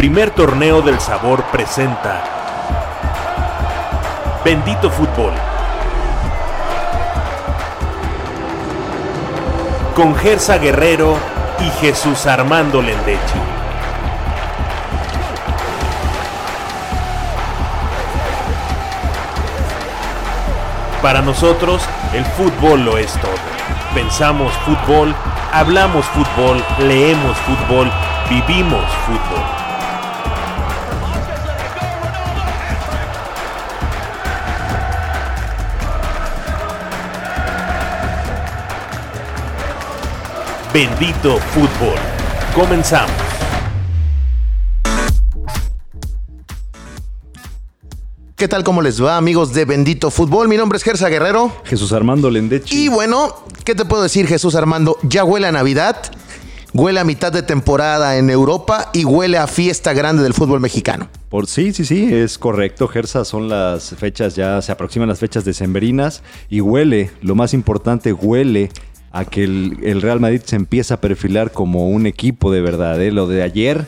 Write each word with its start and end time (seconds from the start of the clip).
primer 0.00 0.30
torneo 0.30 0.80
del 0.80 0.98
sabor 0.98 1.42
presenta 1.52 2.24
Bendito 4.42 4.90
Fútbol. 4.90 5.34
Con 9.94 10.14
Gersa 10.14 10.56
Guerrero 10.56 11.18
y 11.58 11.68
Jesús 11.82 12.24
Armando 12.24 12.80
Lendechi. 12.80 13.18
Para 21.02 21.20
nosotros, 21.20 21.82
el 22.14 22.24
fútbol 22.24 22.86
lo 22.86 22.96
es 22.96 23.12
todo. 23.20 23.32
Pensamos 23.92 24.50
fútbol, 24.64 25.14
hablamos 25.52 26.06
fútbol, 26.06 26.64
leemos 26.78 27.36
fútbol, 27.36 27.92
vivimos 28.30 28.90
fútbol. 29.04 29.59
Bendito 40.80 41.36
fútbol. 41.36 41.98
Comenzamos. 42.54 43.12
¿Qué 48.34 48.48
tal? 48.48 48.64
¿Cómo 48.64 48.80
les 48.80 49.04
va, 49.04 49.18
amigos 49.18 49.52
de 49.52 49.66
Bendito 49.66 50.10
Fútbol? 50.10 50.48
Mi 50.48 50.56
nombre 50.56 50.78
es 50.78 50.82
Gersa 50.82 51.10
Guerrero. 51.10 51.52
Jesús 51.64 51.92
Armando 51.92 52.30
Lendechi. 52.30 52.84
Y 52.84 52.88
bueno, 52.88 53.44
¿qué 53.62 53.74
te 53.74 53.84
puedo 53.84 54.02
decir, 54.02 54.26
Jesús 54.26 54.54
Armando? 54.54 54.96
Ya 55.02 55.22
huele 55.22 55.48
a 55.48 55.52
Navidad, 55.52 55.98
huele 56.72 57.00
a 57.00 57.04
mitad 57.04 57.30
de 57.30 57.42
temporada 57.42 58.16
en 58.16 58.30
Europa 58.30 58.88
y 58.94 59.04
huele 59.04 59.36
a 59.36 59.48
fiesta 59.48 59.92
grande 59.92 60.22
del 60.22 60.32
fútbol 60.32 60.60
mexicano. 60.60 61.08
Por, 61.28 61.46
sí, 61.46 61.74
sí, 61.74 61.84
sí, 61.84 62.08
es 62.10 62.38
correcto, 62.38 62.88
Gersa. 62.88 63.26
Son 63.26 63.50
las 63.50 63.94
fechas, 63.96 64.34
ya 64.34 64.62
se 64.62 64.72
aproximan 64.72 65.10
las 65.10 65.18
fechas 65.18 65.44
decembrinas 65.44 66.22
y 66.48 66.62
huele, 66.62 67.10
lo 67.20 67.34
más 67.34 67.52
importante, 67.52 68.14
huele 68.14 68.70
a 69.12 69.24
que 69.24 69.44
el, 69.44 69.78
el 69.82 70.02
Real 70.02 70.20
Madrid 70.20 70.40
se 70.44 70.56
empieza 70.56 70.94
a 70.94 71.00
perfilar 71.00 71.52
como 71.52 71.88
un 71.88 72.06
equipo 72.06 72.52
de 72.52 72.60
verdad. 72.60 73.00
¿eh? 73.02 73.10
Lo 73.10 73.26
de 73.26 73.42
ayer 73.42 73.86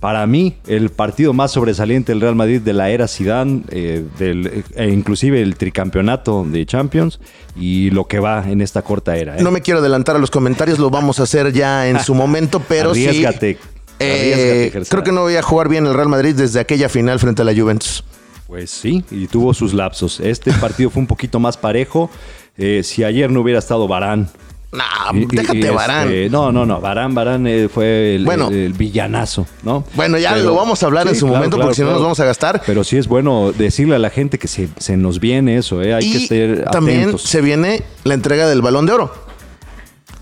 para 0.00 0.26
mí, 0.26 0.54
el 0.66 0.90
partido 0.90 1.32
más 1.32 1.52
sobresaliente 1.52 2.12
del 2.12 2.20
Real 2.20 2.34
Madrid 2.34 2.60
de 2.60 2.72
la 2.72 2.90
era 2.90 3.08
Zidane, 3.08 3.62
eh, 3.70 4.04
del, 4.18 4.64
e 4.74 4.88
inclusive 4.88 5.40
el 5.40 5.56
tricampeonato 5.56 6.44
de 6.44 6.66
Champions 6.66 7.18
y 7.56 7.90
lo 7.90 8.06
que 8.06 8.20
va 8.20 8.44
en 8.48 8.60
esta 8.60 8.82
corta 8.82 9.16
era. 9.16 9.38
¿eh? 9.38 9.42
No 9.42 9.50
me 9.50 9.62
quiero 9.62 9.80
adelantar 9.80 10.16
a 10.16 10.18
los 10.18 10.30
comentarios, 10.30 10.78
lo 10.78 10.90
vamos 10.90 11.18
a 11.18 11.22
hacer 11.22 11.52
ya 11.52 11.88
en 11.88 11.98
su 12.00 12.14
momento, 12.14 12.62
pero 12.68 12.90
Arriesgate, 12.90 13.54
sí. 13.54 13.68
Eh, 13.98 14.84
creo 14.88 15.02
que 15.02 15.12
no 15.12 15.22
voy 15.22 15.36
a 15.36 15.42
jugar 15.42 15.68
bien 15.70 15.86
el 15.86 15.94
Real 15.94 16.08
Madrid 16.08 16.34
desde 16.34 16.60
aquella 16.60 16.88
final 16.90 17.18
frente 17.18 17.42
a 17.42 17.44
la 17.44 17.54
Juventus. 17.54 18.04
Pues 18.46 18.70
sí, 18.70 19.02
y 19.10 19.26
tuvo 19.26 19.54
sus 19.54 19.72
lapsos. 19.72 20.20
Este 20.20 20.52
partido 20.52 20.90
fue 20.90 21.00
un 21.00 21.06
poquito 21.06 21.40
más 21.40 21.56
parejo. 21.56 22.10
Eh, 22.58 22.82
si 22.84 23.02
ayer 23.02 23.30
no 23.30 23.40
hubiera 23.40 23.58
estado 23.58 23.88
Barán 23.88 24.28
no, 24.76 25.26
déjate, 25.28 25.58
y, 25.58 25.70
Barán. 25.70 26.08
Este, 26.08 26.30
no, 26.30 26.52
no, 26.52 26.66
no. 26.66 26.80
Barán, 26.80 27.14
Barán 27.14 27.46
eh, 27.46 27.68
fue 27.72 28.16
el, 28.16 28.24
bueno, 28.24 28.48
el, 28.48 28.54
el, 28.54 28.72
villanazo, 28.72 29.46
¿no? 29.62 29.84
Bueno, 29.94 30.18
ya 30.18 30.34
Pero, 30.34 30.44
lo 30.44 30.54
vamos 30.54 30.82
a 30.82 30.86
hablar 30.86 31.04
sí, 31.04 31.10
en 31.10 31.14
su 31.14 31.26
claro, 31.26 31.36
momento 31.36 31.56
claro, 31.56 31.68
porque 31.68 31.76
si 31.76 31.82
no 31.82 31.90
nos 31.92 32.02
vamos 32.02 32.20
a 32.20 32.24
gastar. 32.24 32.62
Pero 32.66 32.84
sí 32.84 32.96
es 32.96 33.08
bueno 33.08 33.52
decirle 33.52 33.96
a 33.96 33.98
la 33.98 34.10
gente 34.10 34.38
que 34.38 34.48
se, 34.48 34.68
se 34.78 34.96
nos 34.96 35.20
viene 35.20 35.56
eso, 35.56 35.82
¿eh? 35.82 35.94
Hay 35.94 36.04
y 36.04 36.26
que 36.28 36.54
estar 36.54 36.70
también 36.70 37.00
atentos. 37.00 37.22
se 37.22 37.40
viene 37.40 37.82
la 38.04 38.14
entrega 38.14 38.46
del 38.46 38.62
Balón 38.62 38.86
de 38.86 38.92
Oro. 38.92 39.26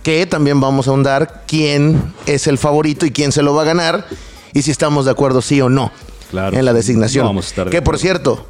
Que 0.03 0.27
también 0.27 0.61
vamos 0.61 0.87
a 0.87 0.91
ahondar 0.91 1.45
quién 1.47 2.13
es 2.27 2.47
el 2.47 2.59
favorito 2.59 3.07
y 3.07 3.11
quién 3.11 3.33
se 3.33 3.43
lo 3.43 3.55
va 3.55 3.63
a 3.63 3.65
ganar. 3.65 4.07
Y 4.53 4.63
si 4.63 4.71
estamos 4.71 5.07
de 5.07 5.11
acuerdo, 5.11 5.41
sí 5.41 5.61
o 5.61 5.69
no. 5.69 5.91
Claro, 6.31 6.57
en 6.57 6.65
la 6.65 6.73
designación. 6.73 7.25
No 7.25 7.31
vamos 7.31 7.47
a 7.47 7.49
estar 7.49 7.65
de 7.67 7.71
que 7.71 7.81
por 7.81 7.99
cierto, 7.99 8.47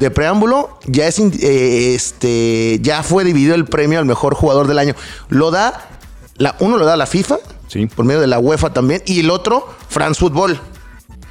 de 0.00 0.10
preámbulo, 0.10 0.78
ya 0.86 1.06
es 1.06 1.18
eh, 1.18 1.94
este 1.94 2.78
ya 2.82 3.02
fue 3.02 3.24
dividido 3.24 3.54
el 3.54 3.64
premio 3.64 3.98
al 3.98 4.04
mejor 4.04 4.34
jugador 4.34 4.66
del 4.68 4.78
año. 4.78 4.94
Lo 5.28 5.50
da 5.50 5.88
la, 6.36 6.54
uno 6.60 6.76
lo 6.78 6.84
da 6.86 6.96
la 6.96 7.06
FIFA 7.06 7.38
sí. 7.66 7.86
por 7.86 8.04
medio 8.04 8.20
de 8.20 8.26
la 8.28 8.38
UEFA 8.38 8.72
también 8.72 9.02
y 9.06 9.20
el 9.20 9.30
otro 9.30 9.68
France 9.88 10.20
Football. 10.20 10.60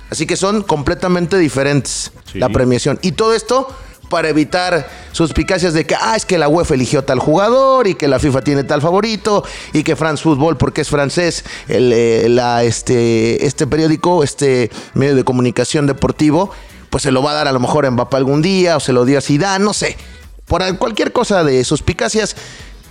Así 0.09 0.25
que 0.25 0.35
son 0.37 0.63
completamente 0.63 1.37
diferentes 1.37 2.11
Sí. 2.31 2.39
la 2.39 2.49
premiación 2.49 2.99
y 3.01 3.13
todo 3.13 3.33
esto 3.33 3.69
para 4.09 4.27
evitar 4.29 4.89
suspicacias 5.13 5.73
de 5.73 5.85
que 5.85 5.95
ah 5.95 6.15
es 6.15 6.25
que 6.25 6.37
la 6.37 6.47
UEFA 6.49 6.75
eligió 6.75 7.03
tal 7.03 7.19
jugador 7.19 7.87
y 7.87 7.95
que 7.95 8.07
la 8.07 8.19
FIFA 8.19 8.41
tiene 8.41 8.63
tal 8.65 8.81
favorito 8.81 9.43
y 9.73 9.83
que 9.83 9.95
France 9.95 10.23
Football 10.23 10.57
porque 10.57 10.81
es 10.81 10.89
francés 10.89 11.43
el, 11.67 11.91
eh, 11.93 12.27
la, 12.29 12.63
este 12.63 13.45
este 13.45 13.65
periódico 13.67 14.23
este 14.23 14.69
medio 14.93 15.15
de 15.15 15.23
comunicación 15.23 15.87
deportivo 15.87 16.51
pues 16.89 17.03
se 17.03 17.11
lo 17.11 17.21
va 17.21 17.31
a 17.31 17.35
dar 17.35 17.47
a 17.47 17.51
lo 17.51 17.59
mejor 17.59 17.85
a 17.85 17.91
Mbappé 17.91 18.17
algún 18.17 18.41
día 18.41 18.77
o 18.77 18.79
se 18.79 18.93
lo 18.93 19.05
dio 19.05 19.17
a 19.17 19.21
Zidane, 19.21 19.63
no 19.63 19.73
sé. 19.73 19.97
Por 20.45 20.77
cualquier 20.77 21.11
cosa 21.11 21.43
de 21.43 21.63
suspicacias, 21.63 22.35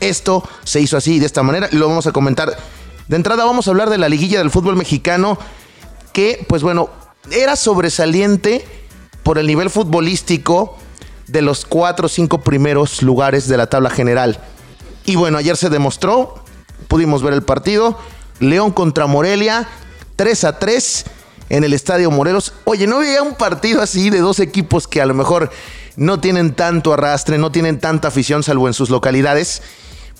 esto 0.01 0.47
se 0.65 0.81
hizo 0.81 0.97
así, 0.97 1.19
de 1.19 1.27
esta 1.27 1.43
manera, 1.43 1.69
lo 1.73 1.89
vamos 1.89 2.07
a 2.07 2.13
comentar. 2.13 2.57
De 3.09 3.17
entrada 3.17 3.45
vamos 3.45 3.67
a 3.67 3.71
hablar 3.71 3.89
de 3.89 3.99
la 3.99 4.09
liguilla 4.09 4.39
del 4.39 4.51
fútbol 4.51 4.77
mexicano, 4.77 5.39
que 6.13 6.45
pues 6.49 6.63
bueno, 6.63 6.91
era 7.31 7.57
sobresaliente 7.57 8.65
por 9.23 9.39
el 9.39 9.47
nivel 9.47 9.71
futbolístico 9.71 10.77
de 11.27 11.43
los 11.43 11.65
cuatro 11.65 12.07
o 12.07 12.09
cinco 12.09 12.43
primeros 12.43 13.03
lugares 13.03 13.49
de 13.49 13.57
la 13.57 13.69
tabla 13.69 13.91
general. 13.91 14.39
Y 15.05 15.17
bueno, 15.17 15.39
ayer 15.39 15.57
se 15.57 15.71
demostró, 15.71 16.35
pudimos 16.89 17.23
ver 17.23 17.33
el 17.33 17.43
partido, 17.43 17.99
León 18.39 18.73
contra 18.73 19.07
Morelia, 19.07 19.69
3 20.17 20.45
a 20.45 20.59
3 20.59 21.05
en 21.49 21.65
el 21.65 21.73
Estadio 21.73 22.11
Morelos. 22.11 22.53
Oye, 22.65 22.87
no 22.87 22.99
veía 22.99 23.23
un 23.23 23.35
partido 23.35 23.83
así 23.83 24.11
de 24.11 24.19
dos 24.19 24.41
equipos 24.41 24.89
que 24.89 25.01
a 25.01 25.07
lo 25.07 25.15
mejor 25.15 25.51
no 25.97 26.21
tienen 26.21 26.55
tanto 26.55 26.93
arrastre, 26.93 27.39
no 27.39 27.53
tienen 27.53 27.79
tanta 27.81 28.09
afición, 28.09 28.43
salvo 28.43 28.69
en 28.69 28.75
sus 28.75 28.91
localidades. 28.91 29.63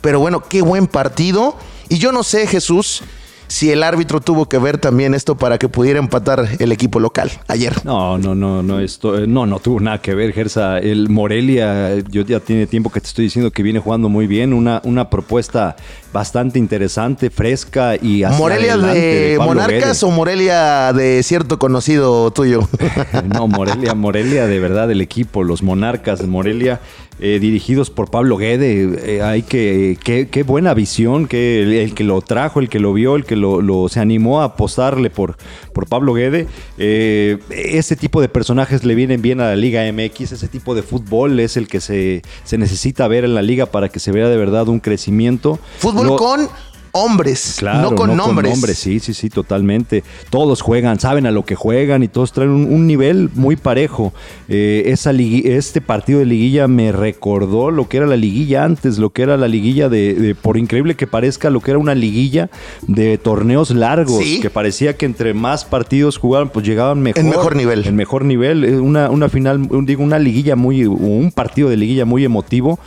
Pero 0.01 0.21
bueno, 0.21 0.43
qué 0.49 0.63
buen 0.63 0.87
partido. 0.87 1.57
Y 1.89 1.99
yo 1.99 2.13
no 2.13 2.23
sé, 2.23 2.47
Jesús, 2.47 3.03
si 3.49 3.71
el 3.71 3.83
árbitro 3.83 4.21
tuvo 4.21 4.49
que 4.49 4.59
ver 4.59 4.79
también 4.79 5.15
esto 5.15 5.37
para 5.37 5.59
que 5.59 5.69
pudiera 5.69 5.99
empatar 5.99 6.49
el 6.59 6.73
equipo 6.73 7.01
local 7.01 7.31
ayer. 7.49 7.85
No, 7.85 8.19
no, 8.19 8.35
no, 8.35 8.63
no, 8.63 8.81
esto, 8.81 9.27
no, 9.27 9.47
no 9.47 9.59
tuvo 9.61 9.81
nada 9.81 10.01
que 10.01 10.15
ver, 10.15 10.33
Gersa. 10.33 10.79
El 10.79 11.09
Morelia, 11.09 11.99
yo 12.11 12.23
ya 12.23 12.41
tiene 12.41 12.67
tiempo 12.67 12.91
que 12.91 13.01
te 13.01 13.07
estoy 13.07 13.25
diciendo 13.27 13.51
que 13.51 13.63
viene 13.63 13.79
jugando 13.79 14.09
muy 14.09 14.27
bien, 14.27 14.53
una, 14.53 14.81
una 14.85 15.11
propuesta 15.11 15.77
bastante 16.13 16.59
interesante, 16.59 17.31
fresca 17.31 17.97
y 18.01 18.23
hacia 18.23 18.39
¿Morelia 18.39 18.77
de, 18.77 19.01
de 19.01 19.39
Monarcas 19.39 20.03
o 20.03 20.11
Morelia 20.11 20.93
de 20.93 21.23
cierto 21.23 21.59
conocido 21.59 22.31
tuyo? 22.31 22.69
no, 23.35 23.49
Morelia, 23.49 23.95
Morelia 23.95 24.47
de 24.47 24.59
verdad, 24.59 24.91
el 24.91 25.01
equipo, 25.01 25.45
los 25.45 25.63
Monarcas 25.63 26.21
de 26.21 26.27
Morelia, 26.27 26.81
eh, 27.19 27.39
dirigidos 27.41 27.91
por 27.91 28.11
Pablo 28.11 28.37
Guede. 28.37 29.17
Eh, 29.17 29.23
hay 29.23 29.43
que, 29.43 29.99
qué, 30.03 30.29
qué 30.29 30.43
buena 30.43 30.75
visión, 30.75 31.27
que 31.27 31.63
el, 31.63 31.73
el, 31.73 31.95
que 31.95 32.05
lo 32.05 32.21
trajo, 32.21 32.61
el 32.61 32.69
que 32.69 32.79
lo 32.79 32.93
vio, 32.93 33.17
el 33.17 33.25
que 33.25 33.37
lo, 33.37 33.63
lo 33.63 33.89
se 33.89 34.01
animó 34.01 34.41
a 34.41 34.45
apostarle 34.45 35.11
por, 35.11 35.37
por 35.73 35.89
Pablo 35.89 36.15
Guede. 36.15 36.47
Eh, 36.79 37.39
ese 37.51 37.97
tipo 37.97 38.21
de 38.21 38.29
personajes 38.29 38.85
le 38.85 38.95
vienen 38.95 39.23
bien 39.23 39.41
a 39.41 39.47
la 39.47 39.57
Liga 39.57 39.83
MX, 39.91 40.33
ese 40.33 40.49
tipo 40.49 40.75
de 40.75 40.83
fútbol 40.83 41.41
es 41.41 41.57
el 41.57 41.69
que 41.69 41.81
se, 41.81 42.23
se 42.45 42.59
necesita 42.59 43.09
ver 43.09 43.25
en 43.25 43.35
la 43.35 43.43
liga 43.43 43.67
para 43.67 43.89
que 43.89 44.01
se 44.01 44.13
vea 44.13 44.29
de 44.29 44.37
verdad 44.37 44.69
un 44.69 44.81
crecimiento. 44.81 45.59
Fútbol 45.79 46.07
lo, 46.07 46.17
con 46.17 46.49
hombres, 46.97 47.57
claro, 47.59 47.91
no 47.91 47.97
con 47.97 48.11
no 48.11 48.17
nombres. 48.17 48.51
Con 48.51 48.61
nombres, 48.61 48.79
sí, 48.79 49.01
sí, 49.01 49.15
sí, 49.15 49.31
totalmente. 49.31 50.05
Todos 50.31 50.63
juegan, 50.63 50.99
saben 51.01 51.27
a 51.27 51.31
lo 51.31 51.45
que 51.45 51.55
juegan 51.55 52.03
y 52.03 52.09
todos 52.09 52.33
traen 52.33 52.51
un, 52.51 52.73
un 52.73 52.87
nivel 52.87 53.31
muy 53.35 53.57
parejo. 53.57 54.13
Eh, 54.49 54.85
esa 54.87 55.13
este 55.13 55.81
partido 55.81 56.19
de 56.19 56.27
liguilla 56.27 56.69
me 56.69 56.93
recordó 56.93 57.71
lo 57.71 57.89
que 57.89 57.99
era 57.99 58.07
la 58.07 58.17
liguilla 58.17 58.65
antes, 58.65 58.99
lo 58.99 59.11
que 59.11 59.23
era 59.23 59.37
la 59.37 59.49
liguilla 59.49 59.89
de, 59.89 60.15
de 60.15 60.35
por 60.35 60.57
increíble 60.57 60.95
que 60.95 61.07
parezca, 61.07 61.51
lo 61.51 61.61
que 61.61 61.71
era 61.73 61.79
una 61.79 61.95
liguilla 61.95 62.51
de 62.87 63.19
torneos 63.19 63.71
largos, 63.71 64.23
¿Sí? 64.23 64.41
que 64.41 64.51
parecía 64.51 64.97
que 64.97 65.07
entre 65.07 65.35
más 65.35 65.65
partidos 65.65 66.19
jugaban, 66.19 66.51
pues 66.51 66.67
llegaban 66.67 67.01
mejor. 67.01 67.21
En 67.21 67.31
mejor 67.31 67.57
nivel. 67.57 67.87
En 67.87 67.97
mejor 67.97 68.25
nivel. 68.25 68.65
Una, 68.81 69.11
una 69.11 69.29
final, 69.29 69.69
digo, 69.85 70.03
una 70.03 70.19
liguilla 70.19 70.57
muy, 70.57 70.85
un 70.87 71.33
partido 71.33 71.69
de 71.69 71.77
liguilla 71.77 72.05
muy 72.05 72.25
emotivo. 72.25 72.79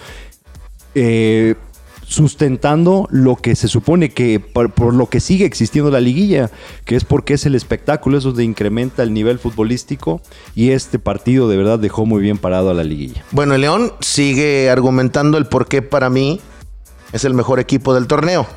Eh, 0.96 1.56
sustentando 2.10 3.08
lo 3.12 3.36
que 3.36 3.56
se 3.56 3.68
supone 3.68 4.10
que 4.10 4.40
por, 4.40 4.96
lo 4.96 5.10
que 5.10 5.20
sigue 5.20 5.46
existiendo 5.46 5.92
la 5.92 6.02
liguilla, 6.02 6.50
que 6.84 6.96
es 6.96 7.06
porque 7.06 7.36
es 7.36 7.46
el 7.46 7.54
espectáculo, 7.54 8.18
eso 8.18 8.32
de 8.32 8.44
incrementa 8.44 9.04
el 9.04 9.14
nivel 9.14 9.38
futbolístico 9.38 10.20
y 10.56 10.72
este 10.72 10.98
partido 10.98 11.48
de 11.48 11.56
verdad 11.56 11.78
dejó 11.78 12.08
muy 12.08 12.22
bien 12.22 12.40
parado 12.40 12.72
a 12.72 12.74
la 12.74 12.84
liguilla. 12.84 13.24
Bueno, 13.30 13.54
el 13.54 13.62
León 13.62 13.94
sigue 14.00 14.72
argumentando 14.72 15.38
el 15.38 15.46
por 15.46 15.68
qué 15.68 15.84
para 15.84 16.10
mí 16.10 16.42
es 17.14 17.26
el 17.26 17.36
mejor 17.36 17.60
equipo 17.60 17.94
del 17.94 18.08
torneo. 18.08 18.48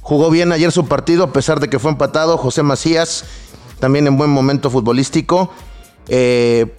Jugó 0.00 0.30
bien 0.30 0.50
ayer 0.50 0.72
su 0.72 0.86
partido 0.86 1.24
a 1.24 1.32
pesar 1.32 1.60
de 1.60 1.68
que 1.68 1.78
fue 1.78 1.90
empatado. 1.90 2.38
José 2.38 2.62
Macías 2.62 3.26
también 3.80 4.06
en 4.06 4.16
buen 4.16 4.30
momento 4.30 4.70
futbolístico. 4.70 5.52
Eh, 6.08 6.74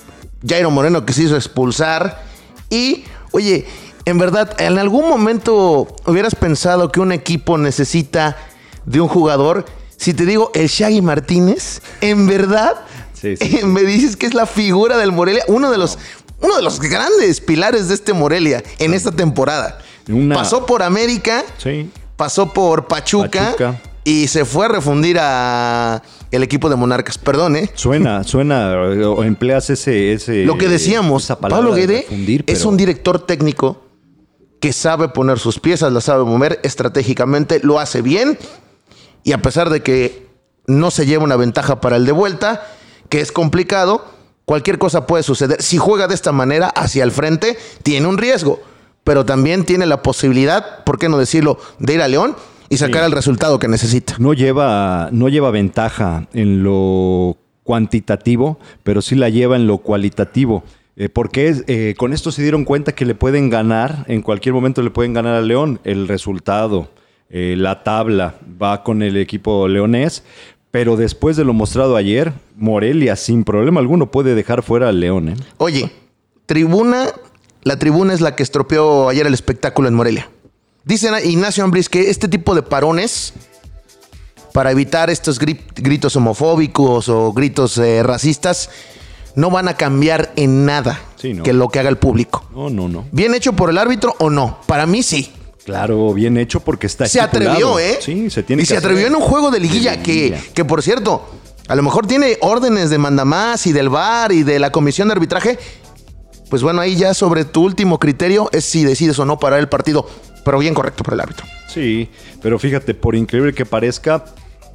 Jairo 0.47 0.71
Moreno 0.71 1.05
que 1.05 1.13
se 1.13 1.23
hizo 1.23 1.35
expulsar. 1.35 2.23
Y, 2.71 3.03
oye, 3.31 3.67
en 4.05 4.17
verdad, 4.17 4.59
¿en 4.61 4.77
algún 4.77 5.09
momento 5.09 5.87
hubieras 6.05 6.35
pensado 6.35 6.91
que 6.91 6.99
un 6.99 7.11
equipo 7.11 7.57
necesita 7.57 8.37
de 8.85 9.01
un 9.01 9.07
jugador? 9.07 9.65
Si 9.97 10.13
te 10.13 10.25
digo 10.25 10.51
el 10.53 10.67
Shaggy 10.67 11.01
Martínez, 11.01 11.81
en 12.01 12.27
verdad, 12.27 12.73
Sí, 13.13 13.35
Sí, 13.37 13.47
sí, 13.59 13.65
me 13.65 13.81
dices 13.81 14.15
que 14.17 14.25
es 14.27 14.33
la 14.33 14.45
figura 14.45 14.97
del 14.97 15.11
Morelia, 15.11 15.43
uno 15.47 15.71
de 15.71 15.77
los, 15.77 15.97
uno 16.41 16.55
de 16.57 16.61
los 16.61 16.79
grandes 16.79 17.41
pilares 17.41 17.87
de 17.87 17.95
este 17.95 18.13
Morelia 18.13 18.61
en 18.77 18.93
esta 18.93 19.11
temporada. 19.11 19.79
Una- 20.09 20.35
Pasó 20.35 20.65
por 20.65 20.83
América, 20.83 21.43
pasó 22.17 22.53
por 22.53 22.87
Pachuca, 22.87 23.45
Pachuca. 23.45 23.81
y 24.03 24.27
se 24.27 24.45
fue 24.45 24.65
a 24.65 24.69
refundir 24.69 25.17
a 25.19 26.03
el 26.29 26.43
equipo 26.43 26.69
de 26.69 26.75
Monarcas. 26.75 27.17
Perdón, 27.17 27.55
¿eh? 27.55 27.71
Suena, 27.73 28.23
suena, 28.23 28.73
o 28.73 29.23
empleas 29.23 29.69
ese, 29.71 30.11
ese 30.13 30.43
Lo 30.45 30.57
que 30.57 30.67
decíamos, 30.67 31.25
Pablo 31.41 31.73
de 31.73 31.81
Guede 31.87 32.43
es 32.45 32.65
un 32.65 32.77
director 32.77 33.25
técnico 33.25 33.81
que 34.65 34.73
sabe 34.73 35.09
poner 35.09 35.37
sus 35.37 35.59
piezas, 35.59 35.93
las 35.93 36.05
sabe 36.05 36.23
mover 36.23 36.59
estratégicamente, 36.63 37.59
lo 37.61 37.79
hace 37.79 38.01
bien 38.01 38.35
y 39.23 39.31
a 39.33 39.37
pesar 39.39 39.69
de 39.69 39.83
que 39.83 40.25
no 40.65 40.89
se 40.89 41.05
lleva 41.05 41.23
una 41.23 41.35
ventaja 41.35 41.79
para 41.79 41.97
el 41.97 42.05
de 42.07 42.11
vuelta, 42.11 42.65
que 43.09 43.21
es 43.21 43.31
complicado, 43.31 44.03
cualquier 44.43 44.79
cosa 44.79 45.05
puede 45.05 45.21
suceder. 45.21 45.61
Si 45.61 45.77
juega 45.77 46.07
de 46.07 46.15
esta 46.15 46.31
manera 46.31 46.69
hacia 46.69 47.03
el 47.03 47.11
frente, 47.11 47.59
tiene 47.83 48.07
un 48.07 48.17
riesgo, 48.17 48.59
pero 49.03 49.23
también 49.23 49.65
tiene 49.65 49.85
la 49.85 50.01
posibilidad, 50.01 50.83
¿por 50.83 50.97
qué 50.97 51.09
no 51.09 51.19
decirlo?, 51.19 51.59
de 51.77 51.93
ir 51.93 52.01
a 52.01 52.07
León 52.07 52.35
y 52.67 52.77
sacar 52.77 53.01
Sí. 53.03 53.05
el 53.05 53.11
resultado 53.11 53.59
que 53.59 53.67
necesita. 53.67 54.15
No 54.17 54.33
lleva, 54.33 55.09
no 55.11 55.29
lleva 55.29 55.51
ventaja 55.51 56.25
en 56.33 56.63
lo 56.63 57.37
cuantitativo, 57.61 58.57
pero 58.81 59.03
sí 59.03 59.13
la 59.13 59.29
lleva 59.29 59.57
en 59.57 59.67
lo 59.67 59.77
cualitativo. 59.77 60.63
Eh, 60.97 61.09
porque 61.09 61.53
eh, 61.67 61.93
con 61.97 62.13
esto 62.13 62.31
se 62.31 62.41
dieron 62.41 62.63
cuenta 62.63 62.93
que 62.93 63.05
le 63.05 63.15
pueden 63.15 63.49
ganar, 63.49 64.05
en 64.07 64.21
cualquier 64.21 64.53
momento 64.53 64.81
le 64.81 64.91
pueden 64.91 65.13
ganar 65.13 65.35
a 65.35 65.41
León. 65.41 65.79
El 65.83 66.07
resultado, 66.07 66.89
eh, 67.29 67.55
la 67.57 67.83
tabla 67.83 68.35
va 68.61 68.81
con 68.83 69.01
el 69.01 69.17
equipo 69.17 69.67
leonés, 69.67 70.23
pero 70.71 70.95
después 70.95 71.35
de 71.35 71.43
lo 71.43 71.53
mostrado 71.53 71.97
ayer, 71.97 72.31
Morelia 72.55 73.15
sin 73.17 73.43
problema 73.43 73.81
alguno 73.81 74.09
puede 74.09 74.35
dejar 74.35 74.63
fuera 74.63 74.87
al 74.89 74.99
León. 75.01 75.35
Oye, 75.57 75.91
tribuna, 76.45 77.07
la 77.63 77.77
tribuna 77.77 78.13
es 78.13 78.21
la 78.21 78.35
que 78.35 78.43
estropeó 78.43 79.09
ayer 79.09 79.27
el 79.27 79.33
espectáculo 79.33 79.89
en 79.89 79.95
Morelia. 79.95 80.29
Dicen 80.85 81.13
a 81.13 81.21
Ignacio 81.21 81.63
Ambris 81.63 81.89
que 81.89 82.09
este 82.09 82.27
tipo 82.29 82.55
de 82.55 82.61
parones, 82.61 83.33
para 84.53 84.71
evitar 84.71 85.09
estos 85.09 85.41
gri- 85.41 85.59
gritos 85.75 86.15
homofóbicos 86.15 87.09
o 87.09 87.33
gritos 87.33 87.81
racistas, 88.03 88.69
no 89.35 89.49
van 89.51 89.67
a 89.67 89.75
cambiar 89.75 90.31
en 90.35 90.65
nada 90.65 90.99
Sí, 91.17 91.33
no. 91.33 91.43
que 91.43 91.53
lo 91.53 91.69
que 91.69 91.79
haga 91.79 91.89
el 91.89 91.97
público. 91.97 92.45
No, 92.53 92.69
no, 92.69 92.87
no. 92.87 93.05
¿Bien 93.11 93.33
hecho 93.35 93.53
por 93.53 93.69
el 93.69 93.77
árbitro 93.77 94.15
o 94.19 94.29
no? 94.29 94.59
Para 94.67 94.85
mí 94.85 95.03
sí. 95.03 95.31
Claro, 95.65 96.13
bien 96.13 96.37
hecho 96.37 96.59
porque 96.59 96.85
está 96.87 97.07
Se 97.07 97.19
atrevió. 97.19 97.79
¿eh? 97.79 97.97
Sí, 97.99 98.29
se 98.29 98.43
tiene 98.43 98.61
y 98.61 98.63
que 98.65 98.67
se 98.67 98.77
hacer. 98.77 98.87
atrevió 98.89 99.07
en 99.07 99.15
un 99.15 99.21
juego 99.21 99.49
de 99.51 99.59
liguilla, 99.59 99.97
De 99.97 100.03
Que, 100.03 100.39
que, 100.53 100.63
por 100.63 100.83
cierto, 100.83 101.25
a 101.67 101.75
lo 101.75 101.81
mejor 101.81 102.05
tiene 102.05 102.37
órdenes 102.41 102.89
de 102.91 102.97
mandamás 102.99 103.65
y 103.65 103.73
del 103.73 103.89
VAR 103.89 104.31
y 104.31 104.43
de 104.43 104.59
la 104.59 104.71
comisión 104.71 105.07
de 105.07 105.13
arbitraje. 105.13 105.57
Pues 106.49 106.61
bueno, 106.61 106.81
ahí 106.81 106.95
ya 106.95 107.15
sobre 107.15 107.43
tu 107.45 107.63
último 107.63 107.99
criterio 107.99 108.49
es 108.53 108.63
si 108.65 108.83
decides 108.83 109.17
o 109.17 109.25
no 109.25 109.39
parar 109.39 109.59
el 109.59 109.67
partido. 109.67 110.07
Pero 110.43 110.59
bien 110.59 110.75
correcto 110.75 111.03
por 111.03 111.15
el 111.15 111.19
árbitro. 111.21 111.47
Sí, 111.67 112.07
pero 112.43 112.59
fíjate, 112.59 112.93
por 112.93 113.15
increíble 113.15 113.51
que 113.55 113.65
parezca, 113.65 114.23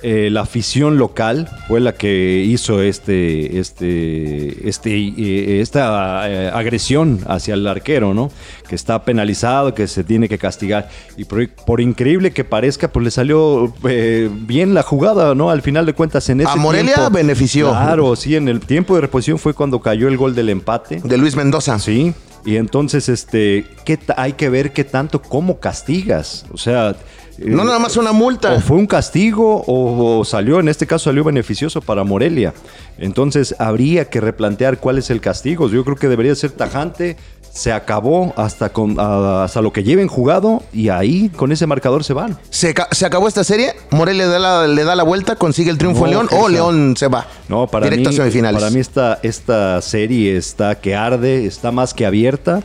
eh, 0.02 0.29
la 0.31 0.43
afición 0.43 0.97
local 0.99 1.49
fue 1.69 1.81
la 1.81 1.93
que 1.94 2.43
hizo 2.47 2.82
este, 2.82 3.58
este, 3.58 4.69
este, 4.69 4.91
eh, 4.97 5.61
esta 5.61 6.29
eh, 6.31 6.50
agresión 6.52 7.20
hacia 7.26 7.55
el 7.55 7.67
arquero, 7.67 8.14
¿no? 8.14 8.31
Que 8.69 8.75
está 8.75 9.05
penalizado, 9.05 9.75
que 9.75 9.87
se 9.87 10.05
tiene 10.05 10.29
que 10.29 10.38
castigar. 10.38 10.88
Y 11.17 11.25
por, 11.25 11.49
por 11.50 11.81
increíble 11.81 12.32
que 12.32 12.44
parezca, 12.44 12.88
pues 12.88 13.05
le 13.05 13.11
salió 13.11 13.73
bien 13.82 14.75
la 14.75 14.82
jugada, 14.82 15.35
¿no? 15.35 15.50
Al 15.50 15.62
final 15.62 15.87
de 15.87 15.93
cuentas, 15.93 16.29
en 16.29 16.41
ese 16.41 16.50
A 16.50 16.56
Morelia 16.56 16.94
tiempo- 16.94 17.11
benefició. 17.12 17.70
Claro, 17.70 18.17
sí, 18.17 18.37
en 18.37 18.49
el 18.49 18.61
tiempo 18.61 18.94
de 18.94 19.03
reposición 19.03 19.38
fue 19.38 19.55
cuando 19.55 19.81
cayó 19.81 20.08
el 20.08 20.17
gol 20.17 20.35
del 20.35 20.49
empate. 20.49 21.00
De 21.03 21.19
Luis 21.19 21.37
Mendoza. 21.37 21.79
Sí, 21.79 22.14
y 22.44 22.56
entonces 22.56 23.08
este, 23.08 23.67
¿qué 23.85 23.99
hay 24.17 24.32
que 24.32 24.49
ver 24.49 24.73
qué 24.73 24.85
tanto, 24.85 25.20
cómo 25.20 25.58
castigas. 25.61 26.46
O 26.53 26.56
sea, 26.56 26.96
No 27.38 27.65
nada 27.65 27.79
más 27.79 27.97
una 27.97 28.12
multa. 28.12 28.53
o 28.53 28.61
fue 28.61 28.77
un 28.77 28.87
castigo 28.87 29.62
o, 29.67 30.19
o 30.21 30.25
salió, 30.25 30.61
en 30.61 30.69
este 30.69 30.87
caso 30.87 31.05
salió 31.05 31.25
beneficioso 31.25 31.81
para 31.81 32.05
Morelia. 32.05 32.53
Entonces 32.99 33.55
habría 33.59 34.06
que 34.06 34.21
replantear 34.21 34.79
cuál 34.79 34.99
es 34.99 35.11
el 35.11 35.21
castigo. 35.21 35.69
Yo 35.69 35.85
creo 35.85 35.97
que 35.97 36.09
debería 36.09 36.35
ser 36.35 36.50
tajante. 36.50 37.17
Se 37.53 37.73
acabó 37.73 38.32
hasta, 38.37 38.69
con, 38.69 39.00
hasta 39.00 39.61
lo 39.61 39.73
que 39.73 39.82
lleven 39.82 40.06
jugado 40.06 40.62
y 40.73 40.88
ahí 40.91 41.31
con 41.31 41.50
ese 41.50 41.67
marcador 41.67 42.05
se 42.05 42.12
van. 42.12 42.38
Se, 42.50 42.73
se 42.93 43.06
acabó 43.06 43.27
esta 43.27 43.43
serie. 43.43 43.75
Morelia 43.91 44.27
le 44.27 44.31
da 44.31 44.38
la, 44.38 44.67
le 44.69 44.85
da 44.85 44.94
la 44.94 45.03
vuelta, 45.03 45.35
consigue 45.35 45.71
el 45.71 45.77
triunfo 45.79 46.03
No, 46.03 46.06
en 46.06 46.11
León 46.12 46.29
o. 46.31 46.49
León 46.49 46.94
se 46.97 47.09
va. 47.09 47.27
No, 47.49 47.67
para 47.67 47.87
Directo 47.87 48.11
mí, 48.11 48.15
a 48.15 48.19
semifinales. 48.19 48.61
Para 48.61 48.71
mí 48.73 48.79
esta, 48.79 49.19
esta 49.25 49.82
serie 49.82 50.37
está 50.37 50.77
que 50.77 50.94
arde, 50.94 51.47
está 51.47 51.73
más 51.73 51.93
que 51.93 52.06
abierta. 52.06 52.62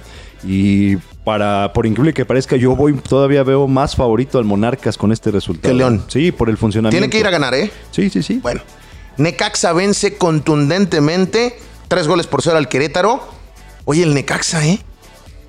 Y 0.47 0.97
para, 1.25 1.73
por 1.73 1.87
increíble 1.87 2.13
que 2.13 2.23
parezca, 2.23 2.55
yo 2.55 2.75
voy 2.75 2.93
todavía 2.93 3.43
veo 3.43 3.67
más 3.67 3.95
favorito 3.95 4.37
al 4.37 4.45
Monarcas 4.45 4.95
con 4.95 5.11
este 5.11 5.31
resultado. 5.31 5.73
Que 5.73 5.77
León. 5.77 6.05
Sí, 6.07 6.31
por 6.31 6.49
el 6.49 6.57
funcionamiento. 6.57 6.95
Tiene 6.95 7.09
que 7.09 7.19
ir 7.19 7.27
a 7.27 7.31
ganar, 7.31 7.55
¿eh? 7.55 7.71
Sí, 7.91 8.11
sí, 8.11 8.21
sí. 8.21 8.39
Bueno, 8.41 8.61
Necaxa 9.17 9.73
vence 9.73 10.17
contundentemente. 10.17 11.57
Tres 11.87 12.07
goles 12.07 12.27
por 12.27 12.43
cero 12.43 12.57
al 12.57 12.69
Querétaro. 12.69 13.27
Oye, 13.85 14.03
el 14.03 14.13
Necaxa, 14.13 14.65
¿eh? 14.65 14.79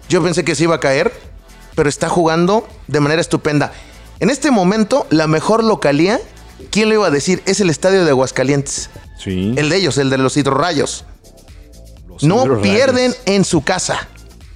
Yo 0.08 0.22
pensé 0.22 0.44
que 0.44 0.54
se 0.54 0.64
iba 0.64 0.76
a 0.76 0.80
caer, 0.80 1.12
pero 1.74 1.90
está 1.90 2.08
jugando 2.08 2.66
de 2.86 3.00
manera 3.00 3.20
estupenda. 3.20 3.72
En 4.18 4.30
este 4.30 4.50
momento, 4.50 5.06
la 5.10 5.26
mejor 5.26 5.62
localía, 5.62 6.20
¿quién 6.70 6.88
lo 6.88 6.94
iba 6.94 7.06
a 7.06 7.10
decir? 7.10 7.42
Es 7.44 7.60
el 7.60 7.68
estadio 7.68 8.02
de 8.04 8.10
Aguascalientes. 8.10 8.88
Sí. 9.18 9.52
El 9.56 9.68
de 9.68 9.76
ellos, 9.76 9.98
el 9.98 10.08
de 10.08 10.16
los 10.16 10.38
hidrorrayos. 10.38 11.04
Los 12.08 12.22
No 12.22 12.62
pierden 12.62 13.14
en 13.26 13.44
su 13.44 13.62
casa. 13.62 14.08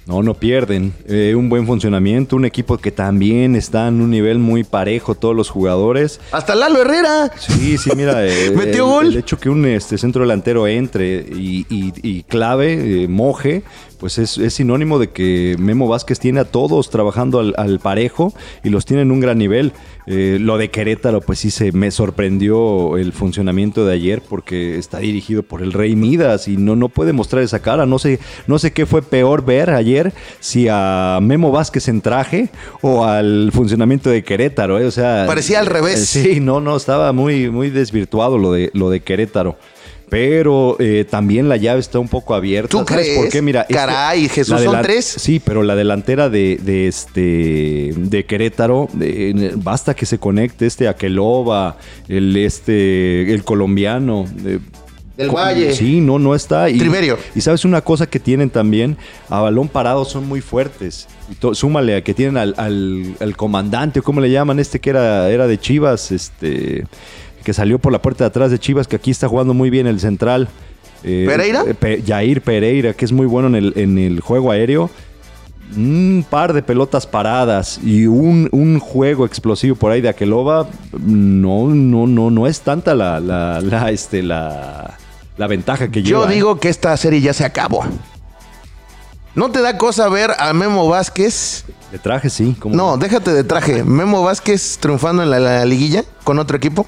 No, 0.07 0.23
no 0.23 0.33
pierden. 0.33 0.93
Eh, 1.07 1.35
un 1.35 1.47
buen 1.47 1.65
funcionamiento, 1.67 2.35
un 2.35 2.45
equipo 2.45 2.77
que 2.77 2.91
también 2.91 3.55
está 3.55 3.87
en 3.87 4.01
un 4.01 4.09
nivel 4.09 4.39
muy 4.39 4.63
parejo, 4.63 5.13
todos 5.15 5.35
los 5.35 5.49
jugadores. 5.49 6.19
Hasta 6.31 6.55
Lalo 6.55 6.81
Herrera. 6.81 7.31
Sí, 7.37 7.77
sí, 7.77 7.91
mira. 7.95 8.25
eh, 8.27 8.51
Metió 8.55 8.85
el, 8.85 8.89
gol. 8.91 9.07
El 9.07 9.17
hecho 9.17 9.39
que 9.39 9.49
un 9.49 9.63
este, 9.65 9.97
centro 9.99 10.23
delantero 10.23 10.67
entre 10.67 11.17
y, 11.17 11.65
y- 11.69 11.93
y 12.01 12.23
clave, 12.23 13.03
eh, 13.03 13.07
moje, 13.07 13.63
pues 14.01 14.17
es, 14.17 14.37
es 14.39 14.55
sinónimo 14.55 14.97
de 14.99 15.11
que 15.11 15.55
Memo 15.59 15.87
Vázquez 15.87 16.19
tiene 16.19 16.39
a 16.41 16.45
todos 16.45 16.89
trabajando 16.89 17.39
al, 17.39 17.53
al 17.55 17.79
parejo 17.79 18.33
y 18.63 18.69
los 18.69 18.83
tiene 18.85 19.03
en 19.03 19.11
un 19.11 19.19
gran 19.21 19.37
nivel. 19.37 19.71
Eh, 20.07 20.39
lo 20.41 20.57
de 20.57 20.71
Querétaro, 20.71 21.21
pues 21.21 21.37
sí 21.37 21.51
se 21.51 21.71
me 21.71 21.91
sorprendió 21.91 22.97
el 22.97 23.13
funcionamiento 23.13 23.85
de 23.85 23.93
ayer 23.93 24.21
porque 24.27 24.77
está 24.79 24.97
dirigido 24.99 25.43
por 25.43 25.61
el 25.61 25.71
Rey 25.71 25.95
Midas 25.95 26.47
y 26.47 26.57
no, 26.57 26.75
no 26.75 26.89
puede 26.89 27.13
mostrar 27.13 27.43
esa 27.43 27.61
cara. 27.61 27.85
No 27.85 27.99
sé, 27.99 28.19
no 28.47 28.57
sé 28.57 28.71
qué 28.73 28.85
fue 28.87 29.03
peor 29.03 29.45
ver 29.45 29.69
ayer, 29.69 30.11
si 30.39 30.67
a 30.69 31.19
Memo 31.21 31.51
Vázquez 31.51 31.87
en 31.87 32.01
traje 32.01 32.49
o 32.81 33.05
al 33.05 33.51
funcionamiento 33.53 34.09
de 34.09 34.23
Querétaro. 34.23 34.79
eh, 34.79 34.85
O 34.87 34.91
sea, 34.91 35.25
Parecía 35.27 35.59
al 35.59 35.67
revés. 35.67 36.15
eh, 36.15 36.23
Sí, 36.33 36.39
no, 36.39 36.59
no, 36.59 36.75
estaba 36.75 37.13
muy, 37.13 37.51
muy 37.51 37.69
desvirtuado 37.69 38.39
lo 38.39 38.51
de, 38.51 38.71
lo 38.73 38.89
de 38.89 39.01
Querétaro. 39.01 39.57
Pero 40.11 40.75
eh, 40.79 41.05
también 41.09 41.47
la 41.47 41.55
llave 41.55 41.79
está 41.79 41.97
un 41.97 42.09
poco 42.09 42.35
abierta. 42.35 42.67
¿Tú 42.69 42.79
¿Sabes 42.85 43.05
crees? 43.05 43.17
por 43.17 43.29
qué? 43.29 43.41
Mira, 43.41 43.61
este- 43.61 43.73
Caray, 43.75 44.27
Jesús, 44.27 44.59
¿son 44.61 44.81
tres? 44.81 45.05
Sí, 45.05 45.39
pero 45.39 45.63
la 45.63 45.73
delantera 45.73 46.29
de, 46.29 46.59
de 46.61 46.89
este 46.89 47.93
de 47.95 48.25
Querétaro, 48.25 48.89
de- 48.91 49.53
basta 49.55 49.93
que 49.95 50.05
se 50.05 50.17
conecte 50.19 50.65
este 50.65 50.89
Aqueloba, 50.89 51.77
el 52.09 52.35
este 52.35 53.33
el 53.33 53.45
colombiano. 53.45 54.25
eh, 54.45 54.59
Del 55.15 55.29
Valle. 55.29 55.73
Sí, 55.75 56.01
no, 56.01 56.19
no 56.19 56.35
está. 56.35 56.69
Y, 56.69 56.77
Triverio. 56.77 57.17
Y 57.33 57.39
sabes 57.39 57.63
una 57.63 57.79
cosa 57.81 58.05
que 58.09 58.19
tienen 58.19 58.49
también, 58.49 58.97
a 59.29 59.39
balón 59.39 59.69
parado 59.69 60.03
son 60.03 60.27
muy 60.27 60.41
fuertes. 60.41 61.07
Y 61.31 61.35
to- 61.35 61.55
súmale 61.55 61.95
a 61.95 62.03
que 62.03 62.13
tienen 62.13 62.35
al, 62.35 62.53
al- 62.57 63.15
al 63.21 63.37
comandante, 63.37 63.99
o 64.01 64.03
cómo 64.03 64.19
le 64.19 64.29
llaman, 64.29 64.59
este 64.59 64.79
que 64.81 64.89
era, 64.89 65.29
era 65.29 65.47
de 65.47 65.57
Chivas, 65.57 66.11
este 66.11 66.85
que 67.43 67.53
salió 67.53 67.79
por 67.79 67.91
la 67.91 68.01
puerta 68.01 68.23
de 68.23 68.27
atrás 68.29 68.51
de 68.51 68.59
Chivas, 68.59 68.87
que 68.87 68.95
aquí 68.95 69.11
está 69.11 69.27
jugando 69.27 69.53
muy 69.53 69.69
bien 69.69 69.87
el 69.87 69.99
central. 69.99 70.47
Eh, 71.03 71.25
¿Pereira? 71.27 71.63
eh, 71.67 71.73
Pe- 71.73 72.03
Jair 72.05 72.41
Pereira, 72.41 72.93
que 72.93 73.05
es 73.05 73.11
muy 73.11 73.25
bueno 73.25 73.47
en 73.47 73.55
el, 73.55 73.73
en 73.75 73.97
el 73.97 74.19
juego 74.21 74.51
aéreo. 74.51 74.89
Un 75.75 76.25
par 76.29 76.51
de 76.51 76.61
pelotas 76.61 77.07
paradas 77.07 77.79
y 77.81 78.05
un, 78.05 78.49
un 78.51 78.79
juego 78.79 79.25
explosivo 79.25 79.75
por 79.77 79.91
ahí 79.91 80.01
de 80.01 80.09
Aqueloba, 80.09 80.67
no, 80.91 81.69
no, 81.69 82.07
no, 82.07 82.29
no 82.29 82.45
es 82.45 82.59
tanta 82.59 82.93
la, 82.93 83.21
la, 83.21 83.61
la, 83.61 83.89
este, 83.89 84.21
la, 84.21 84.97
la 85.37 85.47
ventaja 85.47 85.87
que 85.89 86.03
Yo 86.03 86.19
lleva. 86.19 86.31
¿eh? 86.31 86.35
digo 86.35 86.59
que 86.59 86.67
esta 86.67 86.95
serie 86.97 87.21
ya 87.21 87.33
se 87.33 87.45
acabó. 87.45 87.85
¿No 89.33 89.49
te 89.49 89.61
da 89.61 89.77
cosa 89.77 90.09
ver 90.09 90.31
a 90.39 90.51
Memo 90.51 90.89
Vázquez? 90.89 91.63
De 91.89 91.99
traje, 91.99 92.29
sí. 92.29 92.53
No, 92.65 92.97
déjate 92.97 93.31
de 93.31 93.45
traje. 93.45 93.85
Memo 93.85 94.23
Vázquez 94.23 94.77
triunfando 94.77 95.23
en 95.23 95.29
la 95.31 95.63
liguilla 95.65 96.03
con 96.25 96.37
otro 96.37 96.57
equipo. 96.57 96.85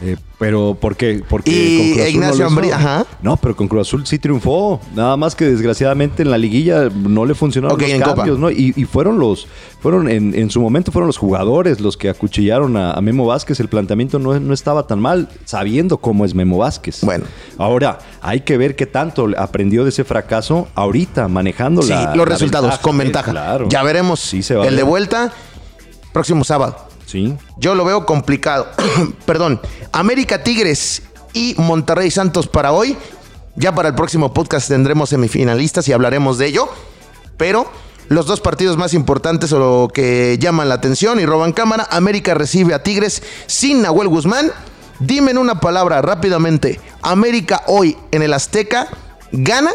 Eh, 0.00 0.16
pero 0.38 0.76
¿por 0.80 0.94
qué? 0.96 1.22
Porque 1.28 1.50
Y 1.50 1.76
con 1.76 1.86
Cruz 1.88 1.98
Azul 2.00 2.14
Ignacio 2.14 2.50
no. 2.50 2.50
Ambrí- 2.60 2.72
ajá. 2.72 3.04
No, 3.20 3.36
pero 3.36 3.56
con 3.56 3.66
Cruz 3.66 3.88
Azul 3.88 4.06
sí 4.06 4.20
triunfó. 4.20 4.80
Nada 4.94 5.16
más 5.16 5.34
que 5.34 5.44
desgraciadamente 5.46 6.22
en 6.22 6.30
la 6.30 6.38
liguilla 6.38 6.88
no 6.88 7.24
le 7.26 7.34
funcionaron 7.34 7.76
los 7.80 7.92
Copa. 8.00 8.14
cambios, 8.14 8.38
¿no? 8.38 8.48
Y, 8.48 8.72
y 8.76 8.84
fueron 8.84 9.18
los, 9.18 9.48
fueron 9.80 10.08
en, 10.08 10.34
en 10.36 10.50
su 10.50 10.60
momento 10.60 10.92
fueron 10.92 11.08
los 11.08 11.16
jugadores 11.18 11.80
los 11.80 11.96
que 11.96 12.08
acuchillaron 12.10 12.76
a, 12.76 12.92
a 12.92 13.00
Memo 13.00 13.26
Vázquez. 13.26 13.58
El 13.58 13.68
planteamiento 13.68 14.20
no, 14.20 14.38
no 14.38 14.54
estaba 14.54 14.86
tan 14.86 15.00
mal, 15.00 15.28
sabiendo 15.44 15.98
cómo 15.98 16.24
es 16.24 16.32
Memo 16.32 16.58
Vázquez. 16.58 17.00
Bueno. 17.02 17.24
Ahora, 17.56 17.98
hay 18.20 18.42
que 18.42 18.56
ver 18.56 18.76
qué 18.76 18.86
tanto 18.86 19.28
aprendió 19.36 19.82
de 19.82 19.90
ese 19.90 20.04
fracaso 20.04 20.68
ahorita, 20.76 21.26
manejando 21.26 21.82
Sí, 21.82 21.88
la- 21.90 22.14
los 22.14 22.28
la 22.28 22.34
resultados 22.36 22.68
ventaja. 22.68 22.82
con 22.82 22.98
ventaja. 22.98 23.30
Claro. 23.32 23.66
Ya 23.68 23.82
veremos 23.82 24.20
Sí, 24.20 24.44
se 24.44 24.54
va 24.54 24.62
a 24.64 24.68
el 24.68 24.76
de 24.76 24.82
vuelta 24.84 25.32
próximo 26.12 26.44
sábado. 26.44 26.76
Sí. 27.08 27.34
Yo 27.56 27.74
lo 27.74 27.86
veo 27.86 28.04
complicado. 28.04 28.68
Perdón. 29.24 29.60
América 29.92 30.42
Tigres 30.42 31.02
y 31.32 31.54
Monterrey 31.56 32.10
Santos 32.10 32.46
para 32.48 32.72
hoy. 32.72 32.96
Ya 33.56 33.74
para 33.74 33.88
el 33.88 33.94
próximo 33.94 34.34
podcast 34.34 34.68
tendremos 34.68 35.08
semifinalistas 35.08 35.88
y 35.88 35.92
hablaremos 35.94 36.36
de 36.36 36.46
ello. 36.46 36.68
Pero 37.38 37.66
los 38.08 38.26
dos 38.26 38.40
partidos 38.42 38.76
más 38.76 38.92
importantes 38.92 39.52
o 39.52 39.58
lo 39.58 39.88
que 39.92 40.36
llaman 40.38 40.68
la 40.68 40.74
atención 40.74 41.18
y 41.18 41.24
roban 41.24 41.52
cámara. 41.54 41.88
América 41.90 42.34
recibe 42.34 42.74
a 42.74 42.82
Tigres 42.82 43.22
sin 43.46 43.80
Nahuel 43.80 44.08
Guzmán. 44.08 44.52
Dime 45.00 45.30
en 45.30 45.38
una 45.38 45.60
palabra 45.60 46.02
rápidamente. 46.02 46.78
América 47.00 47.62
hoy 47.68 47.96
en 48.10 48.20
el 48.22 48.34
Azteca 48.34 48.88
gana. 49.32 49.70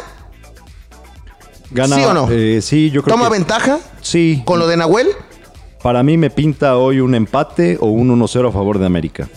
Gana, 1.72 1.96
¿Sí 1.96 2.04
o 2.04 2.14
no? 2.14 2.28
eh, 2.30 2.60
sí, 2.62 2.92
yo 2.92 3.02
creo 3.02 3.16
Toma 3.16 3.30
que 3.30 3.34
ventaja 3.38 3.80
sí. 4.02 4.44
con 4.46 4.60
lo 4.60 4.68
de 4.68 4.78
Nahuel. 4.78 5.08
Para 5.84 6.02
mí 6.02 6.18
me 6.18 6.30
pinta 6.30 6.78
hoy 6.78 7.02
un 7.02 7.14
empate 7.14 7.78
o 7.78 7.88
un 7.88 8.18
1-0 8.18 8.48
a 8.48 8.52
favor 8.54 8.80
de 8.80 8.86
América. 8.86 9.28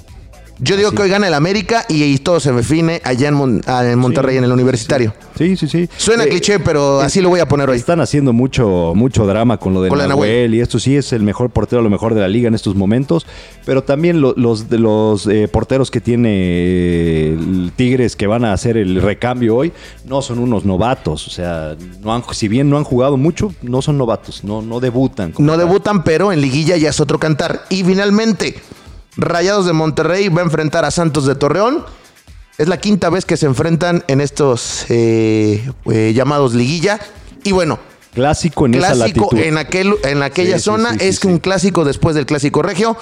Yo 0.58 0.76
digo 0.76 0.90
que 0.92 1.02
hoy 1.02 1.10
gana 1.10 1.28
el 1.28 1.34
América 1.34 1.84
y, 1.88 2.02
y 2.04 2.16
todo 2.18 2.40
se 2.40 2.50
define 2.50 3.02
allá 3.04 3.28
en, 3.28 3.34
Mon- 3.34 3.60
ah, 3.66 3.84
en 3.84 3.98
Monterrey, 3.98 4.34
Sí, 4.34 4.38
en 4.38 4.44
el 4.44 4.52
universitario. 4.52 5.12
Sí, 5.36 5.54
sí, 5.56 5.68
sí. 5.68 5.88
Suena 5.98 6.24
Eh, 6.24 6.28
cliché, 6.30 6.58
pero 6.60 7.00
así 7.00 7.20
lo 7.20 7.28
voy 7.28 7.40
a 7.40 7.46
poner 7.48 7.68
hoy. 7.68 7.76
Están 7.76 8.00
haciendo 8.00 8.32
mucho, 8.32 8.92
mucho 8.94 9.26
drama 9.26 9.58
con 9.58 9.74
lo 9.74 9.82
de 9.82 9.90
Con 9.90 9.98
Nahuel, 9.98 10.08
Nahuel. 10.10 10.54
y 10.54 10.60
esto 10.60 10.78
sí 10.78 10.96
es 10.96 11.12
el 11.12 11.22
mejor 11.22 11.50
portero, 11.50 11.82
lo 11.82 11.90
mejor 11.90 12.14
de 12.14 12.22
la 12.22 12.28
liga 12.28 12.48
en 12.48 12.54
estos 12.54 12.74
momentos, 12.74 13.26
pero 13.66 13.84
también 13.84 14.22
lo- 14.22 14.32
los 14.36 14.70
de 14.70 14.78
los 14.78 15.26
eh, 15.26 15.46
porteros 15.46 15.90
que 15.90 16.00
tiene 16.00 16.30
eh, 16.32 17.36
el 17.38 17.72
Tigres 17.76 18.16
que 18.16 18.26
van 18.26 18.44
a 18.46 18.52
hacer 18.54 18.76
el 18.78 19.02
recambio 19.02 19.56
hoy 19.56 19.72
no 20.06 20.22
son 20.22 20.38
unos 20.38 20.64
novatos, 20.64 21.26
o 21.26 21.30
sea, 21.30 21.76
no 22.02 22.14
han, 22.14 22.22
si 22.32 22.48
bien 22.48 22.70
no 22.70 22.78
han 22.78 22.84
jugado 22.84 23.16
mucho, 23.18 23.52
no 23.62 23.82
son 23.82 23.98
novatos, 23.98 24.42
no, 24.42 24.62
no 24.62 24.80
debutan. 24.80 25.34
No 25.38 25.52
tal. 25.56 25.58
debutan, 25.66 26.02
pero 26.02 26.32
en 26.32 26.40
liguilla 26.40 26.76
ya 26.78 26.88
es 26.88 26.98
otro 27.00 27.18
cantar. 27.18 27.64
Y 27.68 27.84
finalmente, 27.84 28.56
Rayados 29.16 29.66
de 29.66 29.72
Monterrey 29.72 30.28
va 30.28 30.42
a 30.42 30.44
enfrentar 30.44 30.84
a 30.84 30.90
Santos 30.90 31.26
de 31.26 31.34
Torreón. 31.34 31.84
Es 32.58 32.68
la 32.68 32.78
quinta 32.78 33.10
vez 33.10 33.24
que 33.24 33.36
se 33.36 33.46
enfrentan 33.46 34.04
en 34.08 34.20
estos 34.20 34.86
eh, 34.88 35.70
eh, 35.90 36.12
llamados 36.14 36.54
liguilla. 36.54 36.98
Y 37.44 37.52
bueno, 37.52 37.78
Clásico 38.14 38.64
en 38.64 38.74
esa 38.74 38.94
clásico 38.94 39.28
latitud. 39.30 39.38
en, 39.46 39.58
aquel, 39.58 39.94
en 40.04 40.22
aquella 40.22 40.56
Sí, 40.58 40.64
zona 40.64 40.92
sí, 40.92 40.98
sí, 41.00 41.06
es 41.08 41.16
sí. 41.16 41.26
un 41.26 41.38
clásico 41.38 41.84
después 41.84 42.14
del 42.16 42.24
clásico 42.24 42.62
regio. 42.62 42.96